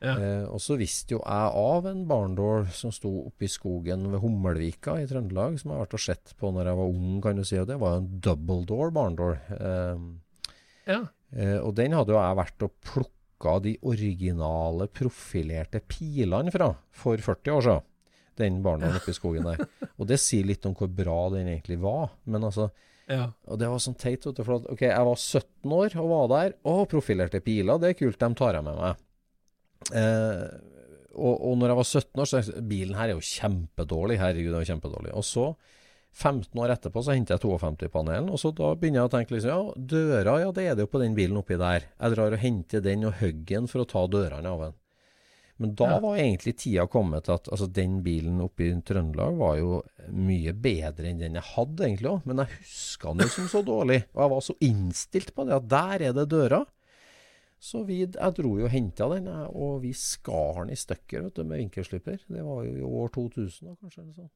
Ja. 0.00 0.14
Eh, 0.16 0.44
og 0.48 0.62
så 0.64 0.78
visste 0.80 1.18
jo 1.18 1.20
jeg 1.20 1.56
av 1.60 1.86
en 1.90 2.06
barndål 2.08 2.70
som 2.72 2.92
sto 2.94 3.10
oppe 3.26 3.44
i 3.44 3.52
skogen 3.52 4.06
ved 4.08 4.22
Hummelvika 4.22 4.96
i 4.96 5.06
Trøndelag, 5.08 5.58
som 5.60 5.70
jeg 5.70 5.76
har 5.76 5.84
vært 5.84 5.96
og 5.98 6.04
sett 6.06 6.32
på 6.40 6.52
når 6.56 6.70
jeg 6.70 6.80
var 6.80 6.94
ung, 6.94 7.18
kan 7.24 7.40
du 7.40 7.44
si. 7.44 7.58
Og 7.60 7.68
det 7.68 7.76
var 7.82 7.98
en 7.98 8.08
double 8.24 8.64
door 8.68 8.94
barndål. 8.96 9.36
Eh, 9.58 10.04
ja. 10.88 11.02
Eh, 11.36 11.58
og 11.60 11.74
den 11.76 11.96
hadde 11.98 12.14
jo 12.14 12.20
jeg 12.20 12.40
vært 12.40 12.66
og 12.66 12.76
plukka 12.88 13.58
de 13.66 13.76
originale 13.88 14.88
profilerte 14.92 15.84
pilene 15.84 16.52
fra 16.52 16.72
for 16.96 17.20
40 17.20 17.56
år 17.58 17.66
siden. 17.68 17.86
den 18.40 18.62
barndom 18.64 18.96
oppe 18.96 19.12
i 19.12 19.16
skogen 19.16 19.44
der. 19.44 19.66
Og 20.00 20.06
det 20.08 20.16
sier 20.16 20.46
litt 20.48 20.64
om 20.64 20.72
hvor 20.72 20.88
bra 20.88 21.28
den 21.34 21.50
egentlig 21.50 21.76
var. 21.82 22.14
Men 22.24 22.46
altså 22.48 22.70
Ja. 23.10 23.26
Og 23.50 23.58
det 23.58 23.68
var 23.70 23.82
sånn 23.82 23.98
teit. 23.98 24.26
For 24.38 24.56
at, 24.56 24.68
ok, 24.70 24.84
jeg 24.86 25.06
var 25.10 25.18
17 25.18 25.76
år 25.76 25.96
og 25.98 26.10
var 26.12 26.28
der. 26.34 26.56
Å, 26.62 26.74
profilerte 26.90 27.42
piler, 27.44 27.80
det 27.82 27.92
er 27.92 27.98
kult, 27.98 28.20
dem 28.22 28.36
tar 28.38 28.58
jeg 28.58 28.66
med 28.66 28.78
meg. 28.78 29.02
Eh, 29.96 30.46
og, 31.18 31.34
og 31.34 31.58
når 31.58 31.72
jeg 31.72 31.80
var 31.80 31.88
17 31.88 32.22
år, 32.22 32.28
så 32.28 32.38
tenkte 32.38 32.56
jeg 32.56 32.70
bilen 32.70 32.96
her 32.98 33.10
er 33.10 33.16
jo 33.16 33.26
kjempedårlig. 33.26 34.20
Herregud, 34.20 34.52
den 34.54 34.62
er 34.62 34.70
kjempedårlig. 34.70 35.14
Og 35.18 35.26
så, 35.26 35.48
15 36.10 36.58
år 36.58 36.74
etterpå, 36.74 37.02
så 37.06 37.14
henter 37.14 37.36
jeg 37.36 37.44
52-panelen. 37.46 38.30
Og 38.34 38.40
så 38.42 38.52
da 38.56 38.72
begynner 38.78 39.02
jeg 39.02 39.10
å 39.10 39.14
tenke 39.14 39.36
liksom, 39.36 39.50
ja, 39.50 39.86
døra, 39.94 40.36
ja, 40.42 40.52
det 40.54 40.66
er 40.66 40.78
det 40.78 40.86
jo 40.86 40.92
på 40.94 41.02
den 41.02 41.16
bilen 41.18 41.38
oppi 41.40 41.58
der. 41.60 41.90
Jeg 41.94 42.14
drar 42.16 42.36
og 42.36 42.42
henter 42.42 42.84
den 42.84 43.06
og 43.08 43.18
hogger 43.20 43.56
den 43.56 43.70
for 43.70 43.84
å 43.84 43.90
ta 43.90 44.06
dørene 44.10 44.54
av 44.54 44.64
den. 44.66 44.79
Men 45.60 45.74
da 45.76 45.98
var 46.00 46.16
egentlig 46.16 46.54
tida 46.56 46.86
kommet 46.88 47.26
til 47.26 47.34
at 47.36 47.48
altså, 47.52 47.66
den 47.68 47.98
bilen 48.04 48.40
oppe 48.40 48.64
i 48.64 48.72
Trøndelag 48.86 49.34
var 49.36 49.58
jo 49.60 49.82
mye 50.08 50.54
bedre 50.56 51.10
enn 51.10 51.20
den 51.20 51.36
jeg 51.36 51.48
hadde 51.52 51.84
egentlig 51.84 52.08
òg. 52.14 52.28
Men 52.30 52.40
jeg 52.40 52.60
huska 52.62 53.12
den 53.12 53.26
jo 53.26 53.34
som 53.34 53.50
så 53.52 53.60
dårlig. 53.66 53.98
Og 54.14 54.22
jeg 54.24 54.32
var 54.32 54.44
så 54.46 54.56
innstilt 54.64 55.34
på 55.36 55.44
det 55.44 55.58
at 55.58 55.68
der 55.68 56.06
er 56.08 56.16
det 56.16 56.28
døra. 56.32 56.62
Så 57.60 57.82
vi, 57.84 57.98
jeg 58.06 58.36
dro 58.38 58.54
jo 58.56 58.64
og 58.64 58.72
henta 58.72 59.10
den, 59.12 59.28
og 59.52 59.82
vi 59.82 59.92
skar 59.92 60.62
den 60.62 60.72
i 60.72 60.80
stykker 60.80 61.26
vet 61.26 61.36
du, 61.36 61.44
med 61.44 61.60
vinkelsliper. 61.60 62.22
Det 62.24 62.44
var 62.46 62.62
jo 62.64 62.72
i 62.72 62.86
år 62.88 63.12
2000 63.18 63.68
da, 63.68 63.74
kanskje. 63.76 64.00
eller 64.00 64.14
sånn. 64.16 64.30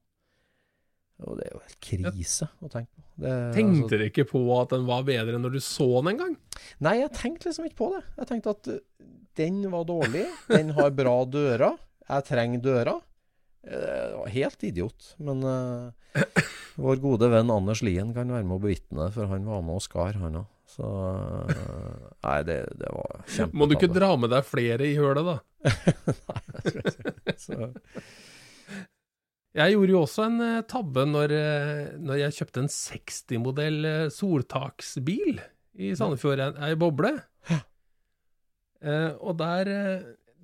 Og 1.23 1.37
det 1.39 1.47
er 1.47 1.53
jo 1.53 1.61
helt 1.63 1.79
krise 1.79 2.49
å 2.59 2.67
tenke 2.67 2.91
på. 2.91 3.03
Det, 3.15 3.33
Tenkte 3.55 3.85
altså, 3.85 3.89
dere 3.93 4.07
ikke 4.11 4.25
på 4.27 4.41
at 4.57 4.73
den 4.73 4.87
var 4.89 5.05
bedre 5.07 5.39
når 5.39 5.55
du 5.55 5.61
så 5.63 5.87
den 5.95 6.11
en 6.11 6.19
gang? 6.19 6.33
Nei, 6.83 6.97
jeg 6.99 7.13
tenkte 7.15 7.47
liksom 7.47 7.69
ikke 7.69 7.79
på 7.79 7.91
det. 7.93 8.01
Jeg 8.19 8.29
tenkte 8.31 8.55
at 8.57 8.71
uh, 8.73 8.81
den 9.39 9.61
var 9.71 9.85
dårlig. 9.87 10.25
Den 10.51 10.73
har 10.75 10.91
bra 10.95 11.15
dører. 11.37 11.77
Jeg 12.05 12.27
trenger 12.27 12.65
dører. 12.65 12.99
Eh, 13.65 14.25
helt 14.35 14.67
idiot. 14.67 15.15
Men 15.23 15.41
uh, 15.47 16.19
vår 16.75 16.99
gode 17.01 17.31
venn 17.31 17.53
Anders 17.53 17.81
Lien 17.85 18.11
kan 18.13 18.29
være 18.29 18.45
med 18.45 18.59
å 18.59 18.61
bevitne 18.61 19.07
for 19.15 19.31
han 19.31 19.47
var 19.47 19.63
med 19.65 19.79
og 19.79 19.87
skar, 19.87 20.19
han 20.21 20.41
òg. 20.43 20.51
Så 20.75 20.85
Nei, 22.25 22.39
det, 22.43 22.57
det 22.75 22.89
var 22.91 23.19
kjempetabbe. 23.21 23.55
Må 23.55 23.67
du 23.69 23.75
ikke 23.77 23.91
dra 23.95 24.11
med 24.19 24.33
deg 24.33 24.47
flere 24.49 24.87
i 24.89 24.95
hølet, 24.97 25.29
da? 25.29 25.37
Så, 27.45 27.69
Jeg 29.55 29.71
gjorde 29.71 29.93
jo 29.93 30.01
også 30.03 30.25
en 30.27 30.41
eh, 30.43 30.63
tabbe 30.67 31.05
når, 31.07 31.31
eh, 31.31 31.93
når 32.03 32.19
jeg 32.25 32.35
kjøpte 32.39 32.63
en 32.65 32.71
60-modell 32.71 33.87
eh, 33.87 34.07
soltaksbil 34.11 35.39
i 35.79 35.93
Sandefjord, 35.95 36.43
ei 36.63 36.75
boble. 36.79 37.15
Eh, 38.85 39.15
og 39.23 39.37
der 39.39 39.69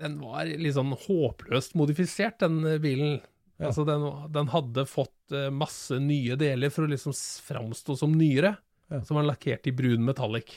Den 0.01 0.15
var 0.23 0.47
litt 0.47 0.73
sånn 0.73 0.95
håpløst 0.97 1.75
modifisert, 1.77 2.39
den 2.41 2.63
bilen. 2.81 3.19
Ja. 3.59 3.67
Altså, 3.67 3.83
den, 3.85 4.07
den 4.33 4.47
hadde 4.49 4.87
fått 4.89 5.35
masse 5.53 5.99
nye 6.01 6.33
deler 6.39 6.71
for 6.73 6.87
å 6.87 6.89
liksom 6.89 7.13
framstå 7.13 7.99
som 7.99 8.15
nyere. 8.17 8.55
Ja. 8.89 9.03
Som 9.05 9.19
var 9.19 9.27
lakkert 9.27 9.69
i 9.69 9.75
brun 9.75 10.01
metallic. 10.07 10.55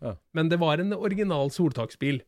Ja. 0.00 0.14
Men 0.32 0.48
det 0.48 0.62
var 0.62 0.80
en 0.80 0.96
original 0.96 1.52
soltaksbil. 1.52 2.22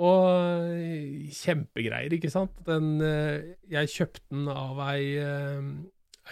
Og 0.00 0.72
eh, 0.72 1.32
kjempegreier, 1.36 2.14
ikke 2.16 2.30
sant. 2.32 2.54
Den, 2.66 2.94
eh, 3.04 3.56
jeg 3.72 3.90
kjøpte 3.92 4.24
den 4.32 4.48
av 4.48 4.80
ei, 4.86 5.18
eh, 5.20 5.66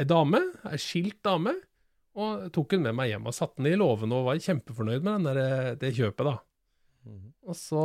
ei 0.01 0.07
dame, 0.09 0.41
ei 0.71 0.81
skilt 0.81 1.21
dame, 1.27 1.55
og 2.21 2.49
tok 2.55 2.73
den 2.75 2.87
med 2.89 2.97
meg 2.99 3.13
hjem 3.13 3.29
og 3.31 3.37
satte 3.37 3.61
den 3.61 3.71
i 3.71 3.79
låven 3.79 4.13
og 4.17 4.27
var 4.27 4.41
kjempefornøyd 4.43 5.05
med 5.05 5.13
den 5.13 5.29
der, 5.29 5.77
det 5.81 5.93
kjøpet, 5.99 6.27
da. 6.27 6.37
Mhm. 7.07 7.29
Og 7.51 7.57
så, 7.57 7.85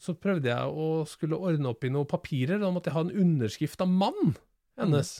så 0.00 0.14
prøvde 0.18 0.50
jeg 0.50 0.72
å 0.72 1.04
skulle 1.08 1.38
ordne 1.38 1.70
opp 1.70 1.84
i 1.84 1.92
noen 1.92 2.08
papirer, 2.08 2.60
da 2.60 2.72
måtte 2.72 2.90
jeg 2.90 2.98
ha 2.98 3.04
en 3.06 3.16
underskrift 3.26 3.84
av 3.84 3.92
mannen 3.92 4.36
hennes. 4.78 5.18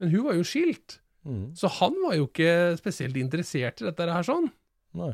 Men 0.00 0.14
hun 0.14 0.26
var 0.28 0.38
jo 0.38 0.46
skilt, 0.46 0.98
mm. 1.28 1.52
så 1.58 1.68
han 1.80 1.96
var 2.04 2.16
jo 2.16 2.26
ikke 2.28 2.76
spesielt 2.80 3.18
interessert 3.20 3.82
i 3.82 3.88
dette 3.88 4.08
her 4.08 4.26
sånn. 4.26 4.48
Nei. 4.96 5.12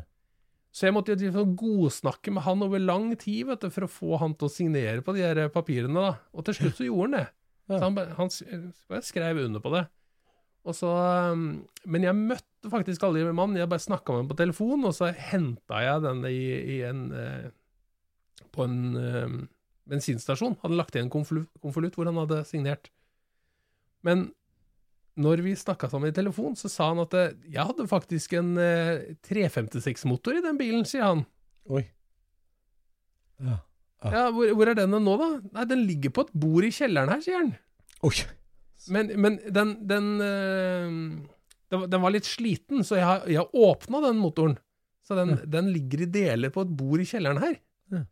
Så 0.77 0.85
jeg 0.85 0.93
måtte 0.93 1.15
liksom 1.17 1.55
godsnakke 1.57 2.29
med 2.35 2.45
han 2.45 2.61
over 2.61 2.81
lang 2.81 3.09
tid 3.17 3.47
vet 3.49 3.63
du, 3.65 3.71
for 3.73 3.87
å 3.87 3.89
få 3.89 4.19
han 4.21 4.35
til 4.37 4.45
å 4.45 4.53
signere 4.53 5.01
på 5.01 5.15
de 5.15 5.23
her 5.25 5.47
papirene. 5.49 5.97
da. 5.97 6.11
Og 6.37 6.45
til 6.45 6.59
slutt 6.59 6.77
så 6.77 6.85
gjorde 6.85 7.07
han 7.07 7.15
det. 7.17 7.27
Så 7.67 7.79
han, 7.81 8.29
han 8.91 9.01
skrev 9.03 9.41
under 9.47 9.63
på 9.63 9.71
det. 9.73 9.87
Og 10.67 10.75
så, 10.75 10.91
um, 11.33 11.47
men 11.87 12.05
jeg 12.05 12.19
møtte 12.19 12.69
faktisk 12.69 13.07
aldri 13.07 13.25
mannen, 13.31 13.57
jeg 13.57 13.71
bare 13.71 13.81
snakka 13.87 14.13
med 14.13 14.21
ham 14.21 14.29
på 14.29 14.37
telefon, 14.37 14.85
og 14.85 14.93
så 14.95 15.09
henta 15.15 15.81
jeg 15.81 16.03
den 16.03 16.25
i, 16.27 16.41
i 16.75 16.77
en 16.85 17.03
eh, 17.15 17.47
på 18.53 18.65
en 18.67 18.79
eh, 18.99 19.37
bensinstasjon. 19.87 20.59
Hadde 20.61 20.77
lagt 20.77 20.97
igjen 20.97 21.07
en 21.07 21.13
konvolutt 21.63 21.97
hvor 21.97 22.09
han 22.09 22.19
hadde 22.19 22.43
signert. 22.49 22.91
Men 24.05 24.27
når 25.17 25.41
vi 25.45 25.53
snakka 25.57 25.89
sammen 25.91 26.11
i 26.11 26.15
telefon, 26.15 26.55
så 26.59 26.69
sa 26.71 26.91
han 26.91 27.01
at 27.03 27.13
eh, 27.17 27.31
jeg 27.53 27.65
hadde 27.69 27.87
faktisk 27.89 28.33
en 28.37 28.51
eh, 28.61 29.13
356-motor 29.27 30.37
i 30.39 30.43
den 30.45 30.59
bilen, 30.59 30.85
sier 30.87 31.05
han. 31.09 31.23
Oi. 31.73 31.83
Ja. 33.43 33.57
Ja. 34.03 34.11
Ja, 34.13 34.23
hvor, 34.33 34.51
hvor 34.53 34.69
er 34.69 34.77
den 34.77 34.91
nå, 34.93 35.13
da? 35.17 35.27
Nei, 35.55 35.63
den 35.69 35.81
ligger 35.89 36.11
på 36.13 36.27
et 36.27 36.33
bord 36.37 36.65
i 36.67 36.69
kjelleren 36.73 37.09
her, 37.09 37.21
sier 37.25 37.39
han. 37.41 37.51
Oi. 38.05 38.13
Men, 38.93 39.09
men 39.19 39.39
den, 39.53 39.71
den, 39.89 40.09
eh, 40.21 40.85
den, 41.73 41.81
var- 41.81 41.89
den 41.91 42.03
var 42.05 42.13
litt 42.13 42.29
sliten, 42.29 42.85
så 42.85 42.99
jeg 42.99 43.07
har, 43.09 43.25
jeg 43.29 43.41
har 43.41 43.57
åpna 43.67 44.03
den 44.05 44.21
motoren. 44.21 44.53
Så 45.07 45.15
den, 45.17 45.33
den 45.49 45.69
ligger 45.73 46.03
i 46.03 46.09
deler 46.11 46.51
på 46.53 46.61
et 46.67 46.71
bord 46.77 47.01
i 47.01 47.07
kjelleren 47.09 47.39
her. 47.41 47.55
Ja. 47.95 48.03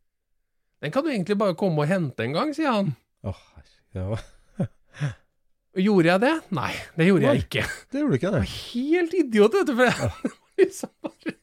Den 0.85 0.93
kan 0.95 1.05
du 1.05 1.11
egentlig 1.11 1.37
bare 1.37 1.55
komme 1.59 1.83
og 1.83 1.89
hente 1.91 2.23
en 2.25 2.33
gang, 2.35 2.53
sier 2.55 2.71
han. 2.79 2.93
Å, 3.25 3.33
oh, 3.35 3.43
Ja. 3.95 4.09
Og 5.75 5.81
Gjorde 5.83 6.07
jeg 6.13 6.21
det? 6.23 6.33
Nei, 6.55 6.71
det 6.95 7.07
gjorde 7.09 7.25
Nei. 7.25 7.33
jeg 7.35 7.43
ikke. 7.45 7.63
Det 7.91 7.99
gjorde 8.01 8.13
du 8.13 8.19
ikke, 8.19 8.31
det. 8.35 8.43
Helt 8.51 9.15
idiot, 9.19 9.57
vet 9.59 9.67
du. 9.67 9.73
For 9.75 9.89
jeg, 9.89 10.33
liksom 10.61 10.91
bare 11.03 11.33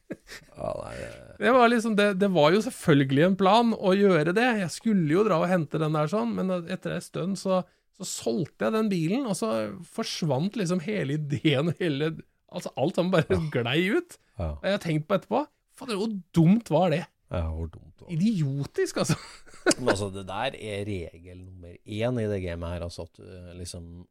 Ja, 0.57 0.71
det- 0.89 1.19
Det 1.43 1.51
var 1.51 1.67
liksom 1.69 1.95
det, 1.97 2.07
det 2.21 2.29
var 2.31 2.51
jo 2.55 2.61
selvfølgelig 2.63 3.23
en 3.25 3.35
plan 3.35 3.73
å 3.75 3.91
gjøre 3.97 4.33
det. 4.33 4.45
Jeg 4.63 4.71
skulle 4.71 5.11
jo 5.11 5.23
dra 5.27 5.41
og 5.43 5.49
hente 5.51 5.77
den 5.81 5.93
der 5.97 6.07
sånn, 6.07 6.33
men 6.37 6.49
etter 6.71 6.93
en 6.95 7.01
stund 7.03 7.37
så, 7.41 7.63
så 7.97 8.05
solgte 8.07 8.65
jeg 8.69 8.73
den 8.77 8.89
bilen, 8.89 9.25
og 9.27 9.35
så 9.35 9.49
forsvant 9.83 10.55
liksom 10.57 10.79
hele 10.85 11.17
ideen, 11.19 11.73
hele 11.81 12.13
Altså 12.53 12.69
alt 12.77 12.93
sammen 12.95 13.09
bare 13.11 13.37
glei 13.49 13.79
ut. 13.89 14.17
ja. 14.37 14.51
Og 14.53 14.63
jeg 14.63 14.71
har 14.75 14.81
tenkt 14.83 15.07
på 15.09 15.15
etterpå 15.17 15.39
Fader, 15.73 15.97
hvor 15.97 16.11
dumt 16.37 16.69
var 16.69 16.91
det? 16.93 16.99
ja, 17.33 17.47
hvor 17.49 17.65
dumt 17.65 17.93
det 17.97 18.05
var. 18.05 18.11
Idiotisk, 18.13 18.97
altså. 19.01 19.15
Men 19.79 19.89
altså, 19.89 20.09
det 20.13 20.27
der 20.29 20.53
er 20.53 20.83
regel 20.85 21.39
nummer 21.39 21.73
én 21.81 22.19
i 22.21 22.27
det 22.29 22.41
gamet 22.43 22.75
her. 22.75 22.83
Altså 22.85 23.07
at 23.07 23.17
du 23.17 23.25
liksom 23.57 23.87
og, 24.03 24.07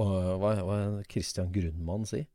Hva 0.00 0.54
hva 0.64 0.78
Christian 1.10 1.52
Grunnmann 1.54 2.06
sier? 2.08 2.26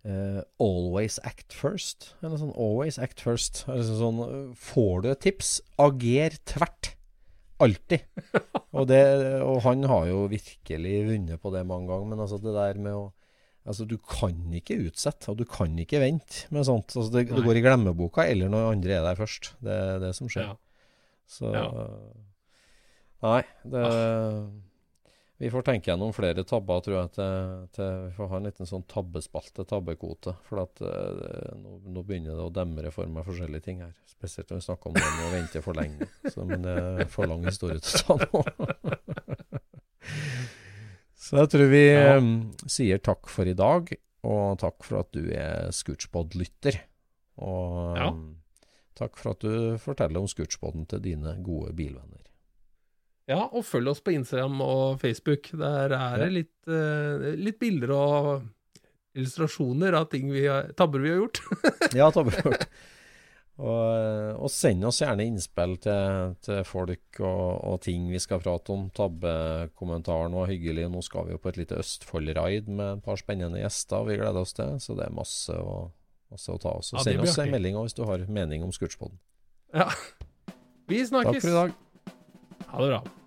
Uh, 0.00 0.40
always 0.56 1.18
act 1.28 1.52
first. 1.52 2.14
Eller 2.22 2.40
sånn 2.40 2.54
always 2.56 2.96
act 3.00 3.20
first. 3.20 3.66
Altså 3.68 3.98
sånn, 3.98 4.20
eh, 4.24 4.46
får 4.56 5.02
du 5.04 5.10
et 5.10 5.22
tips, 5.26 5.58
ager 5.80 6.36
tvert. 6.48 6.94
Alltid. 7.60 8.06
Og, 8.78 8.86
det, 8.88 9.00
og 9.42 9.58
han 9.66 9.82
har 9.90 10.06
jo 10.08 10.22
virkelig 10.30 10.92
vunnet 11.08 11.40
på 11.42 11.50
det 11.52 11.64
mange 11.68 11.90
ganger. 11.90 12.06
Men 12.12 12.22
altså 12.24 12.38
det 12.40 12.54
der 12.56 12.78
med 12.80 12.96
å 12.96 13.08
Altså, 13.68 13.84
du 13.84 13.98
kan 14.00 14.38
ikke 14.56 14.78
utsette, 14.88 15.28
og 15.28 15.36
du 15.36 15.44
kan 15.44 15.74
ikke 15.78 15.98
vente 16.00 16.46
med 16.48 16.64
sånt. 16.64 16.94
Altså, 16.96 17.10
det, 17.12 17.26
det 17.28 17.42
går 17.44 17.58
i 17.60 17.62
glemmeboka, 17.62 18.24
eller 18.24 18.48
når 18.48 18.70
andre 18.70 18.94
er 18.96 19.04
der 19.04 19.18
først. 19.18 19.50
Det 19.60 19.74
er 19.76 20.00
det 20.00 20.14
som 20.16 20.30
skjer. 20.32 20.48
Ja. 20.48 20.54
Så 21.28 21.52
Ja. 21.52 21.66
Nei, 23.20 23.42
det 23.68 23.84
Vi 25.40 25.48
får 25.48 25.62
tenke 25.64 25.88
gjennom 25.88 26.10
flere 26.12 26.42
tabber, 26.44 26.82
tror 26.84 26.96
jeg. 26.98 27.10
Til, 27.16 27.52
til, 27.72 27.92
vi 28.04 28.10
får 28.18 28.28
ha 28.28 28.36
en 28.40 28.48
liten 28.50 28.68
sånn 28.68 28.82
tabbespalte, 28.92 29.64
tabbekvote. 29.70 30.34
For 30.44 30.60
at 30.66 30.82
eh, 30.84 31.54
nå, 31.56 31.78
nå 31.96 32.02
begynner 32.04 32.36
det 32.36 32.44
å 32.44 32.52
demre 32.52 32.90
for 32.92 33.08
meg 33.08 33.24
forskjellige 33.24 33.64
ting 33.64 33.80
her. 33.80 33.94
Spesielt 34.10 34.50
når 34.52 34.60
vi 34.60 34.66
snakker 34.66 34.90
om 34.92 34.98
det 34.98 35.06
med 35.16 35.24
å 35.24 35.32
vente 35.32 35.62
for 35.64 35.80
lenge. 35.80 36.10
Så, 36.28 36.44
men 36.44 36.66
det 36.66 36.74
er 36.76 37.08
for 37.08 37.30
lang 37.30 37.46
historie 37.48 37.80
til 37.80 38.04
å 38.04 38.18
ta 38.20 38.28
nå. 38.28 38.44
Så 41.20 41.36
jeg 41.40 41.50
tror 41.52 41.68
vi 41.70 41.82
Ja. 41.88 42.16
um, 42.18 42.30
sier 42.68 42.98
takk 43.04 43.28
for 43.30 43.48
i 43.48 43.54
dag, 43.56 43.90
og 44.26 44.58
takk 44.60 44.84
for 44.84 45.00
at 45.02 45.10
du 45.16 45.28
er 45.36 45.70
Scootspod-lytter. 45.72 46.80
Og 47.40 47.96
Ja. 47.96 48.08
eh, 48.12 48.66
takk 49.00 49.16
for 49.16 49.32
at 49.32 49.40
du 49.44 49.78
forteller 49.80 50.20
om 50.20 50.28
Scootspoden 50.28 50.84
til 50.88 51.00
dine 51.04 51.36
gode 51.44 51.72
bilvenner. 51.76 52.24
Ja, 53.30 53.44
og 53.46 53.62
følg 53.66 53.92
oss 53.92 54.00
på 54.02 54.14
Instagram 54.14 54.62
og 54.64 55.00
Facebook. 55.02 55.52
Der 55.54 55.94
er 55.94 56.22
det 56.24 56.30
litt, 56.34 56.56
uh, 56.66 57.30
litt 57.38 57.60
bilder 57.62 57.92
og 57.94 58.30
illustrasjoner 59.14 59.94
av 59.98 60.08
ting 60.10 60.30
vi 60.32 60.46
har, 60.46 60.72
tabber 60.78 61.02
vi 61.02 61.12
har 61.12 61.22
gjort. 61.24 61.42
Ja, 61.98 62.10
tabbekort. 62.14 62.66
Og, 63.60 64.40
og 64.40 64.48
send 64.48 64.86
oss 64.88 65.02
gjerne 65.02 65.26
innspill 65.28 65.74
til, 65.84 66.30
til 66.40 66.62
folk 66.64 67.18
og, 67.20 67.48
og 67.68 67.82
ting 67.84 68.06
vi 68.08 68.20
skal 68.22 68.40
prate 68.40 68.72
om. 68.72 68.86
Tabbekommentaren 68.96 70.32
var 70.38 70.48
hyggelig. 70.48 70.86
Nå 70.88 71.02
skal 71.04 71.28
vi 71.28 71.36
jo 71.36 71.42
på 71.42 71.52
et 71.52 71.60
lite 71.60 71.76
Østfold-raid 71.82 72.70
med 72.72 72.86
et 72.94 73.04
par 73.04 73.20
spennende 73.20 73.60
gjester 73.60 74.08
vi 74.08 74.16
gleder 74.16 74.40
oss 74.46 74.56
til. 74.56 74.78
Så 74.80 74.96
det 74.96 75.10
er 75.10 75.14
masse 75.18 75.52
å, 75.52 75.90
masse 76.32 76.56
å 76.56 76.62
ta 76.62 76.72
oss. 76.80 76.94
Og 76.94 77.02
Ja, 77.02 77.06
send 77.10 77.26
oss 77.26 77.36
en 77.42 77.52
melding 77.52 77.76
hvis 77.82 77.98
du 77.98 78.06
har 78.08 78.24
mening 78.32 78.64
om 78.64 78.72
Scootspoden. 78.72 79.20
Ja. 79.76 79.90
Vi 80.88 81.04
snakkes. 81.04 81.36
Takk 81.36 81.44
for 81.44 81.52
i 81.52 81.58
dag. 81.60 81.80
Ha 82.70 82.80
det 82.80 82.92
bra. 82.94 83.19